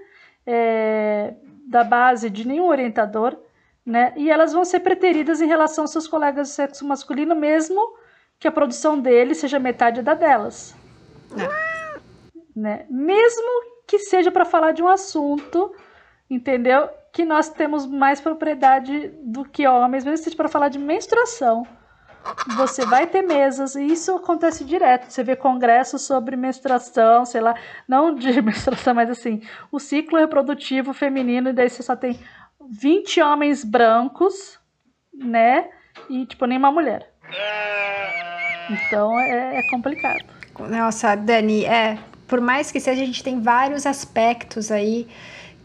é, 0.45 1.33
da 1.67 1.83
base 1.83 2.29
de 2.29 2.47
nenhum 2.47 2.67
orientador, 2.67 3.35
né? 3.83 4.13
E 4.15 4.29
elas 4.29 4.53
vão 4.53 4.63
ser 4.63 4.81
preteridas 4.81 5.41
em 5.41 5.47
relação 5.47 5.85
aos 5.85 5.91
seus 5.91 6.07
colegas 6.07 6.49
de 6.49 6.53
sexo 6.53 6.85
masculino, 6.85 7.35
mesmo 7.35 7.81
que 8.39 8.47
a 8.47 8.51
produção 8.51 8.99
deles 8.99 9.39
seja 9.39 9.59
metade 9.59 10.01
da 10.01 10.13
delas. 10.13 10.82
É. 11.37 11.99
Né? 12.55 12.85
Mesmo 12.89 13.47
que 13.87 13.99
seja 13.99 14.31
para 14.31 14.45
falar 14.45 14.71
de 14.71 14.81
um 14.81 14.87
assunto, 14.87 15.73
entendeu? 16.29 16.89
Que 17.11 17.25
nós 17.25 17.49
temos 17.49 17.85
mais 17.85 18.21
propriedade 18.21 19.09
do 19.23 19.45
que 19.45 19.67
homens, 19.67 20.03
mesmo 20.03 20.17
que 20.17 20.23
seja 20.23 20.37
para 20.37 20.49
falar 20.49 20.69
de 20.69 20.79
menstruação. 20.79 21.67
Você 22.55 22.85
vai 22.85 23.05
ter 23.05 23.21
mesas, 23.21 23.75
e 23.75 23.85
isso 23.85 24.15
acontece 24.15 24.63
direto. 24.63 25.09
Você 25.09 25.23
vê 25.23 25.35
congressos 25.35 26.03
sobre 26.03 26.37
menstruação, 26.37 27.25
sei 27.25 27.41
lá, 27.41 27.53
não 27.87 28.15
de 28.15 28.29
menstruação, 28.41 28.93
mas 28.93 29.09
assim, 29.09 29.41
o 29.71 29.79
ciclo 29.79 30.17
reprodutivo 30.17 30.93
feminino, 30.93 31.49
e 31.49 31.53
daí 31.53 31.69
você 31.69 31.83
só 31.83 31.95
tem 31.95 32.17
20 32.69 33.21
homens 33.21 33.63
brancos, 33.63 34.57
né? 35.13 35.69
E, 36.09 36.25
tipo, 36.25 36.45
nenhuma 36.45 36.71
mulher. 36.71 37.11
Então 38.69 39.19
é, 39.19 39.59
é 39.59 39.69
complicado. 39.69 40.23
Nossa, 40.59 41.15
Dani, 41.15 41.65
é. 41.65 41.97
Por 42.27 42.39
mais 42.41 42.71
que 42.71 42.79
seja, 42.79 43.01
a 43.01 43.05
gente 43.05 43.23
tem 43.23 43.41
vários 43.41 43.85
aspectos 43.85 44.71
aí 44.71 45.07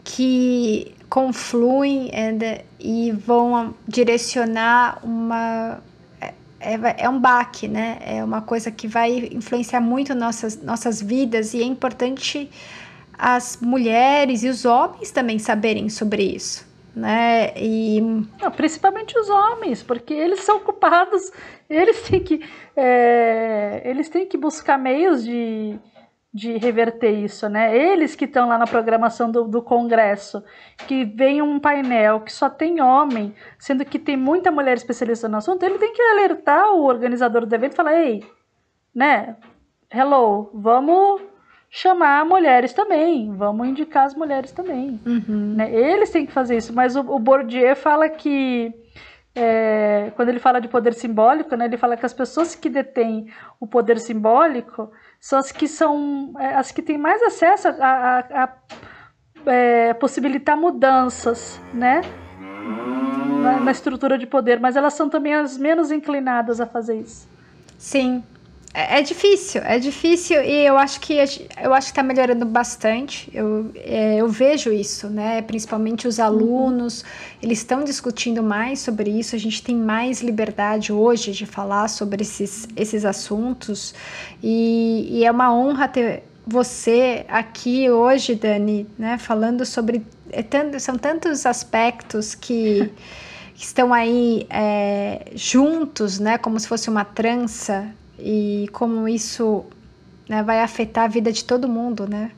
que 0.03 0.93
confluem 1.09 2.11
and, 2.13 2.63
e 2.79 3.11
vão 3.11 3.73
direcionar 3.87 4.99
uma. 5.03 5.81
É, 6.21 6.33
é, 6.59 6.95
é 6.99 7.09
um 7.09 7.19
baque, 7.19 7.67
né? 7.67 7.99
É 8.01 8.23
uma 8.23 8.41
coisa 8.41 8.69
que 8.71 8.87
vai 8.87 9.29
influenciar 9.31 9.81
muito 9.81 10.13
nossas, 10.13 10.61
nossas 10.61 11.01
vidas 11.01 11.53
e 11.53 11.61
é 11.61 11.65
importante 11.65 12.49
as 13.17 13.57
mulheres 13.61 14.43
e 14.43 14.49
os 14.49 14.65
homens 14.65 15.11
também 15.11 15.39
saberem 15.39 15.89
sobre 15.89 16.23
isso 16.23 16.69
né? 16.95 17.53
E 17.55 18.01
Não, 18.01 18.51
principalmente 18.51 19.17
os 19.17 19.29
homens, 19.29 19.81
porque 19.81 20.13
eles 20.13 20.41
são 20.41 20.59
culpados, 20.59 21.31
eles 21.69 22.01
têm 22.01 22.19
que 22.19 22.41
é, 22.79 23.81
eles 23.83 24.09
têm 24.09 24.25
que 24.25 24.37
buscar 24.37 24.77
meios 24.77 25.23
de, 25.23 25.77
de 26.33 26.57
reverter 26.57 27.11
isso, 27.11 27.49
né? 27.49 27.75
Eles 27.75 28.15
que 28.15 28.25
estão 28.25 28.47
lá 28.47 28.57
na 28.57 28.65
programação 28.65 29.31
do, 29.31 29.43
do 29.45 29.61
Congresso, 29.61 30.43
que 30.87 31.03
vem 31.03 31.41
um 31.41 31.59
painel 31.59 32.21
que 32.21 32.31
só 32.31 32.49
tem 32.49 32.81
homem, 32.81 33.33
sendo 33.57 33.83
que 33.83 33.99
tem 33.99 34.15
muita 34.15 34.51
mulher 34.51 34.77
especialista 34.77 35.27
no 35.27 35.37
assunto, 35.37 35.63
ele 35.63 35.77
tem 35.77 35.93
que 35.93 36.01
alertar 36.01 36.73
o 36.73 36.85
organizador 36.85 37.45
do 37.45 37.53
evento 37.53 37.73
e 37.73 37.75
falar, 37.75 37.95
ei, 37.95 38.23
né? 38.93 39.35
Hello, 39.91 40.51
vamos 40.53 41.21
chamar 41.69 42.25
mulheres 42.25 42.73
também, 42.73 43.31
vamos 43.35 43.67
indicar 43.67 44.05
as 44.05 44.15
mulheres 44.15 44.51
também. 44.51 44.99
Uhum. 45.05 45.53
Né? 45.55 45.73
Eles 45.73 46.09
têm 46.09 46.25
que 46.25 46.31
fazer 46.31 46.57
isso, 46.57 46.73
mas 46.73 46.95
o, 46.95 47.01
o 47.01 47.19
Bourdieu 47.19 47.75
fala 47.75 48.09
que, 48.09 48.73
é, 49.41 50.11
quando 50.17 50.27
ele 50.27 50.39
fala 50.39 50.59
de 50.59 50.67
poder 50.67 50.93
simbólico, 50.93 51.55
né, 51.55 51.65
ele 51.65 51.77
fala 51.77 51.95
que 51.95 52.05
as 52.05 52.13
pessoas 52.13 52.55
que 52.55 52.69
detêm 52.69 53.31
o 53.57 53.65
poder 53.65 53.97
simbólico 53.97 54.91
são 55.17 55.39
as 55.39 55.49
que 55.49 55.65
são 55.65 56.33
é, 56.37 56.55
as 56.55 56.71
que 56.71 56.81
têm 56.81 56.97
mais 56.97 57.23
acesso 57.23 57.69
a, 57.69 57.73
a, 57.73 58.43
a 58.43 58.49
é, 59.45 59.93
possibilitar 59.93 60.57
mudanças, 60.57 61.59
né? 61.73 62.01
Na, 63.41 63.61
na 63.61 63.71
estrutura 63.71 64.17
de 64.17 64.27
poder, 64.27 64.59
mas 64.59 64.75
elas 64.75 64.93
são 64.93 65.09
também 65.09 65.33
as 65.33 65.57
menos 65.57 65.89
inclinadas 65.89 66.59
a 66.59 66.65
fazer 66.65 66.99
isso. 66.99 67.25
Sim, 67.77 68.21
é, 68.71 68.99
é, 68.99 69.01
difícil, 69.01 69.61
é 69.63 69.79
difícil 69.79 70.43
e 70.43 70.65
eu 70.65 70.77
acho 70.77 70.99
que 70.99 71.13
eu 71.13 71.73
acho 71.73 71.87
que 71.87 71.91
está 71.91 72.03
melhorando 72.03 72.45
bastante. 72.45 73.29
Eu, 73.33 73.71
é, 73.75 74.17
eu 74.17 74.27
vejo 74.27 74.71
isso, 74.71 75.09
né? 75.09 75.41
Principalmente 75.41 76.07
os 76.07 76.19
alunos, 76.19 77.03
eles 77.41 77.59
estão 77.59 77.83
discutindo 77.83 78.43
mais 78.43 78.79
sobre 78.79 79.09
isso. 79.09 79.35
A 79.35 79.39
gente 79.39 79.63
tem 79.63 79.75
mais 79.75 80.21
liberdade 80.21 80.93
hoje 80.93 81.31
de 81.31 81.47
falar 81.47 81.87
sobre 81.87 82.21
esses, 82.21 82.67
esses 82.75 83.05
assuntos 83.05 83.95
e, 84.41 85.07
e 85.11 85.25
é 85.25 85.31
uma 85.31 85.51
honra 85.51 85.87
ter 85.87 86.23
você 86.45 87.25
aqui 87.27 87.89
hoje, 87.89 88.35
Dani, 88.35 88.87
né? 88.99 89.17
Falando 89.17 89.65
sobre 89.65 90.05
é 90.31 90.43
tanto, 90.43 90.79
são 90.79 90.95
tantos 90.95 91.45
aspectos 91.47 92.33
que 92.35 92.91
estão 93.55 93.91
aí 93.91 94.45
é, 94.47 95.25
juntos, 95.33 96.19
né? 96.19 96.37
Como 96.37 96.59
se 96.59 96.67
fosse 96.67 96.87
uma 96.87 97.03
trança 97.03 97.93
e 98.21 98.67
como 98.71 99.07
isso 99.07 99.65
né, 100.27 100.43
vai 100.43 100.61
afetar 100.61 101.05
a 101.05 101.07
vida 101.07 101.31
de 101.31 101.43
todo 101.43 101.67
mundo, 101.67 102.07
né? 102.07 102.31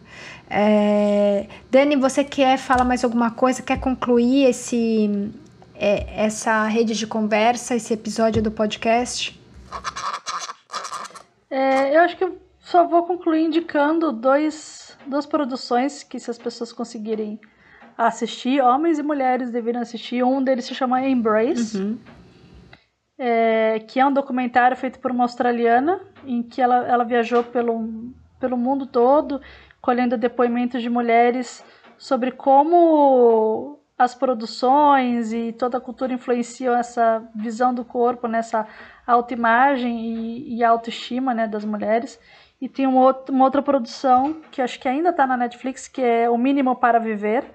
É, 0.50 1.48
Dani, 1.70 1.96
você 1.96 2.24
quer 2.24 2.58
falar 2.58 2.84
mais 2.84 3.04
alguma 3.04 3.32
coisa? 3.32 3.62
Quer 3.62 3.80
concluir 3.80 4.46
esse, 4.46 5.32
é, 5.76 6.26
essa 6.26 6.66
rede 6.68 6.94
de 6.94 7.08
conversa, 7.08 7.76
esse 7.76 7.94
episódio 7.94 8.42
do 8.42 8.52
podcast? 8.52 9.40
É, 11.50 11.96
eu 11.96 12.02
acho 12.02 12.18
que 12.18 12.24
eu 12.24 12.38
só 12.60 12.86
vou 12.86 13.04
concluir 13.04 13.46
indicando 13.46 14.12
dois, 14.12 14.98
duas 15.06 15.26
produções 15.26 16.04
que 16.04 16.20
se 16.20 16.30
as 16.30 16.38
pessoas 16.38 16.72
conseguirem 16.74 17.40
assistir, 17.98 18.62
homens 18.62 19.00
e 19.00 19.04
mulheres 19.04 19.52
deveriam 19.52 19.82
assistir. 19.82 20.24
Um 20.24 20.44
deles 20.44 20.66
se 20.66 20.76
chama 20.76 21.06
Embrace. 21.06 21.78
Uhum 21.78 21.98
é, 23.24 23.78
que 23.88 24.00
é 24.00 24.06
um 24.06 24.12
documentário 24.12 24.76
feito 24.76 25.00
por 25.00 25.12
uma 25.12 25.26
australiana, 25.26 26.02
em 26.26 26.42
que 26.42 26.60
ela, 26.60 26.88
ela 26.88 27.04
viajou 27.04 27.44
pelo, 27.44 28.12
pelo 28.40 28.58
mundo 28.58 28.88
todo, 28.88 29.40
colhendo 29.80 30.18
depoimentos 30.18 30.82
de 30.82 30.90
mulheres 30.90 31.64
sobre 32.00 32.32
como 32.32 33.80
as 33.96 34.16
produções 34.16 35.32
e 35.32 35.54
toda 35.54 35.78
a 35.78 35.82
cultura 35.82 36.12
influenciam 36.12 36.76
essa 36.76 37.24
visão 37.36 37.72
do 37.72 37.86
corpo, 37.86 38.28
nessa 38.28 38.68
autoimagem 39.06 40.00
e, 40.04 40.56
e 40.58 40.64
autoestima 40.64 41.32
né, 41.32 41.48
das 41.48 41.64
mulheres. 41.64 42.20
E 42.60 42.68
tem 42.68 42.88
um 42.88 42.98
outro, 42.98 43.36
uma 43.36 43.46
outra 43.46 43.62
produção 43.62 44.42
que 44.50 44.64
acho 44.64 44.80
que 44.80 44.88
ainda 44.88 45.10
está 45.10 45.28
na 45.28 45.38
Netflix, 45.38 45.88
que 45.88 46.02
é 46.02 46.28
O 46.28 46.40
Mínimo 46.40 46.76
para 46.76 46.98
Viver, 46.98 47.46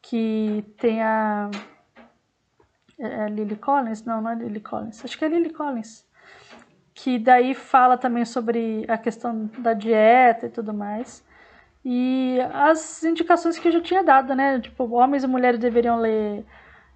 que 0.00 0.64
tem 0.76 1.02
a 1.02 1.50
é, 2.98 3.24
é 3.24 3.28
Lily 3.28 3.56
Collins? 3.56 4.04
Não, 4.04 4.20
não 4.20 4.30
é 4.30 4.34
Lily 4.34 4.60
Collins. 4.60 5.04
Acho 5.04 5.18
que 5.18 5.24
é 5.24 5.28
Lily 5.28 5.50
Collins. 5.50 6.06
Que 6.94 7.18
daí 7.18 7.54
fala 7.54 7.96
também 7.96 8.24
sobre 8.24 8.84
a 8.88 8.98
questão 8.98 9.50
da 9.58 9.72
dieta 9.72 10.46
e 10.46 10.50
tudo 10.50 10.74
mais. 10.74 11.24
e 11.84 12.38
as 12.52 13.04
indicações 13.04 13.58
que 13.58 13.68
eu 13.68 13.72
já 13.72 13.80
tinha 13.80 14.02
dado, 14.02 14.34
né? 14.34 14.60
Tipo, 14.60 14.84
homens 14.94 15.24
e 15.24 15.26
mulheres 15.26 15.60
deveriam 15.60 15.98
ler 15.98 16.44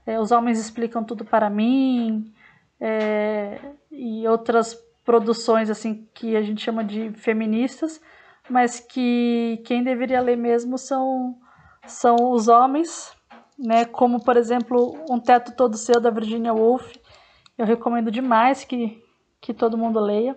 é, 0.06 0.18
Os 0.18 0.32
Homens 0.32 0.58
Explicam 0.58 1.04
Tudo 1.04 1.24
para 1.24 1.48
Mim, 1.48 2.32
é, 2.80 3.60
e 3.90 4.26
outras 4.26 4.74
produções 5.04 5.70
assim 5.70 6.08
que 6.12 6.36
a 6.36 6.42
gente 6.42 6.62
chama 6.62 6.84
de 6.84 7.10
feministas, 7.12 8.00
mas 8.48 8.80
que 8.80 9.62
quem 9.64 9.84
deveria 9.84 10.20
ler 10.20 10.36
mesmo 10.36 10.76
são, 10.76 11.36
são 11.86 12.16
os 12.32 12.48
homens, 12.48 13.12
né? 13.62 13.84
Como, 13.84 14.22
por 14.22 14.36
exemplo, 14.36 14.94
Um 15.08 15.20
Teto 15.20 15.54
Todo 15.56 15.76
Seu, 15.76 16.00
da 16.00 16.10
Virginia 16.10 16.52
Woolf. 16.52 16.92
Eu 17.56 17.64
recomendo 17.64 18.10
demais 18.10 18.64
que, 18.64 19.02
que 19.40 19.54
todo 19.54 19.78
mundo 19.78 20.00
leia, 20.00 20.34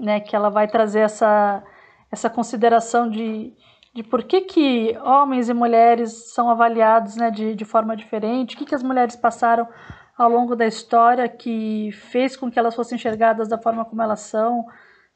né? 0.00 0.20
Que 0.20 0.34
ela 0.34 0.50
vai 0.50 0.66
trazer 0.66 1.00
essa 1.00 1.62
essa 2.10 2.30
consideração 2.30 3.10
de, 3.10 3.52
de 3.94 4.02
por 4.02 4.22
que, 4.22 4.42
que 4.42 4.96
homens 5.04 5.48
e 5.48 5.54
mulheres 5.54 6.32
são 6.32 6.48
avaliados 6.48 7.16
né, 7.16 7.30
de, 7.30 7.54
de 7.54 7.64
forma 7.64 7.96
diferente, 7.96 8.54
o 8.54 8.58
que, 8.58 8.64
que 8.64 8.74
as 8.74 8.82
mulheres 8.82 9.16
passaram 9.16 9.68
ao 10.16 10.30
longo 10.30 10.56
da 10.56 10.66
história 10.66 11.28
que 11.28 11.90
fez 11.92 12.36
com 12.36 12.50
que 12.50 12.58
elas 12.58 12.74
fossem 12.74 12.96
enxergadas 12.96 13.48
da 13.48 13.58
forma 13.58 13.84
como 13.84 14.00
elas 14.00 14.20
são, 14.20 14.64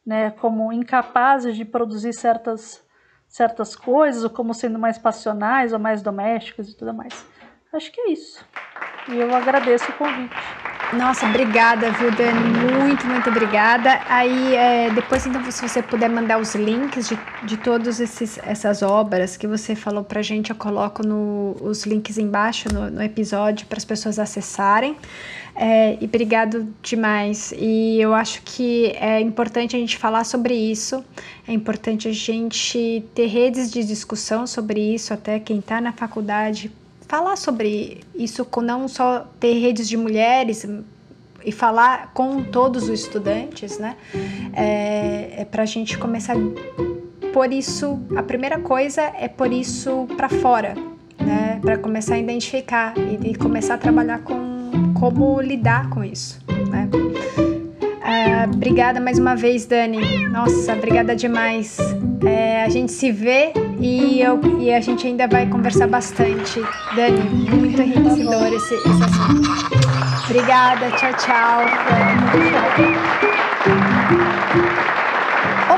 né, 0.05 0.31
como 0.33 0.73
incapazes 0.73 1.57
de 1.57 1.65
produzir 1.65 2.13
certas, 2.13 2.85
certas 3.31 3.77
coisas, 3.77 4.25
ou 4.25 4.31
como 4.31 4.53
sendo 4.53 4.79
mais 4.79 4.99
passionais 4.99 5.73
ou 5.73 5.79
mais 5.79 6.03
domésticas 6.03 6.69
e 6.69 6.77
tudo 6.77 6.93
mais. 6.93 7.25
Acho 7.73 7.93
que 7.93 8.01
é 8.01 8.11
isso. 8.11 8.45
E 9.09 9.17
eu 9.17 9.33
agradeço 9.35 9.89
o 9.93 9.95
convite. 9.95 10.35
Nossa, 10.93 11.25
obrigada, 11.27 11.93
viu, 11.93 12.11
Dani? 12.11 12.41
Muito, 12.41 13.07
muito 13.07 13.31
obrigada. 13.31 14.01
Aí, 14.09 14.57
é, 14.57 14.91
depois, 14.91 15.25
então, 15.25 15.49
se 15.49 15.63
você 15.63 15.81
puder 15.81 16.11
mandar 16.11 16.41
os 16.41 16.57
links 16.57 17.09
de, 17.09 17.19
de 17.45 17.57
todas 17.57 18.01
essas 18.01 18.83
obras 18.83 19.37
que 19.37 19.47
você 19.47 19.77
falou 19.77 20.03
pra 20.03 20.21
gente, 20.21 20.51
eu 20.51 20.57
coloco 20.57 21.07
no, 21.07 21.57
os 21.61 21.87
links 21.87 22.19
embaixo 22.19 22.69
no, 22.73 22.91
no 22.91 23.03
episódio 23.03 23.69
para 23.69 23.79
as 23.79 23.85
pessoas 23.85 24.19
acessarem. 24.19 24.97
É, 25.55 25.97
e 26.01 26.05
obrigado 26.07 26.67
demais. 26.83 27.55
E 27.57 28.01
eu 28.01 28.13
acho 28.13 28.43
que 28.43 28.87
é 28.97 29.21
importante 29.21 29.77
a 29.77 29.79
gente 29.79 29.97
falar 29.97 30.25
sobre 30.25 30.55
isso, 30.55 31.05
é 31.47 31.53
importante 31.53 32.09
a 32.09 32.13
gente 32.13 33.05
ter 33.15 33.27
redes 33.27 33.71
de 33.71 33.85
discussão 33.85 34.45
sobre 34.45 34.81
isso, 34.81 35.15
até 35.15 35.39
quem 35.39 35.61
está 35.61 35.81
na 35.81 35.93
faculdade 35.93 36.73
falar 37.11 37.35
sobre 37.35 38.03
isso, 38.15 38.45
com 38.45 38.61
não 38.61 38.87
só 38.87 39.27
ter 39.41 39.59
redes 39.59 39.89
de 39.89 39.97
mulheres 39.97 40.65
e 41.45 41.51
falar 41.51 42.13
com 42.15 42.41
todos 42.41 42.85
os 42.85 43.01
estudantes, 43.01 43.81
né? 43.81 43.97
É, 44.53 45.41
é 45.43 45.45
para 45.45 45.65
a 45.65 45.67
gente 45.67 45.99
começar 45.99 46.37
por 47.33 47.53
isso. 47.53 48.01
A 48.15 48.23
primeira 48.23 48.61
coisa 48.61 49.03
é 49.03 49.27
por 49.27 49.53
isso 49.53 50.07
para 50.17 50.29
fora, 50.29 50.77
né? 51.19 51.59
Para 51.61 51.79
começar 51.79 52.15
a 52.15 52.19
identificar 52.19 52.95
e, 52.97 53.31
e, 53.31 53.35
começar 53.35 53.75
a 53.75 53.79
trabalhar 53.79 54.21
com 54.21 54.71
como 54.95 55.41
lidar 55.41 55.91
com 55.91 56.05
isso, 56.05 56.41
né? 56.71 56.89
É, 58.11 58.45
obrigada 58.45 59.01
mais 59.01 59.21
uma 59.21 59.37
vez, 59.37 59.67
Dani. 59.67 60.27
Nossa, 60.29 60.73
obrigada 60.73 61.15
demais. 61.15 61.79
É, 62.27 62.65
a 62.65 62.69
gente 62.69 62.91
se 62.91 63.13
vê 63.13 63.53
e, 63.79 64.21
eu, 64.21 64.41
e 64.59 64.73
a 64.73 64.81
gente 64.81 65.07
ainda 65.07 65.29
vai 65.29 65.47
conversar 65.47 65.87
bastante. 65.87 66.61
Dani, 66.97 67.21
muito 67.21 67.81
enriquecedor 67.81 68.53
esse, 68.53 68.75
esse 68.75 68.89
assunto. 68.89 69.49
Obrigada, 70.29 70.91
tchau, 70.97 71.13
tchau. 71.15 71.61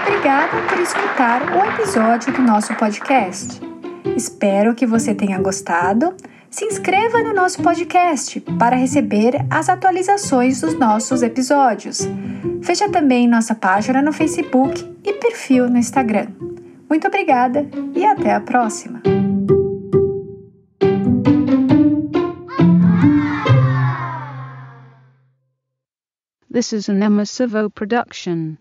Obrigada 0.01 0.63
por 0.69 0.81
escutar 0.81 1.43
o 1.55 1.69
episódio 1.71 2.33
do 2.33 2.41
nosso 2.41 2.75
podcast. 2.77 3.61
Espero 4.17 4.75
que 4.75 4.87
você 4.87 5.15
tenha 5.15 5.39
gostado. 5.39 6.15
Se 6.53 6.67
inscreva 6.67 7.23
no 7.23 7.33
nosso 7.33 7.63
podcast 7.63 8.39
para 8.59 8.77
receber 8.77 9.37
as 9.49 9.71
atualizações 9.71 10.61
dos 10.61 10.79
nossos 10.79 11.23
episódios. 11.23 12.01
Veja 12.61 12.91
também 12.91 13.27
nossa 13.27 13.55
página 13.55 14.03
no 14.03 14.13
Facebook 14.13 14.85
e 15.03 15.15
perfil 15.15 15.71
no 15.71 15.79
Instagram. 15.79 16.27
Muito 16.91 17.09
obrigada 17.09 17.67
e 17.97 18.05
até 18.05 18.35
a 18.35 18.41
próxima! 18.41 19.01
This 26.53 26.75
is 26.75 26.91
an 26.91 27.03
Emma 27.03 27.25
Savo 27.25 27.71
production. 27.71 28.59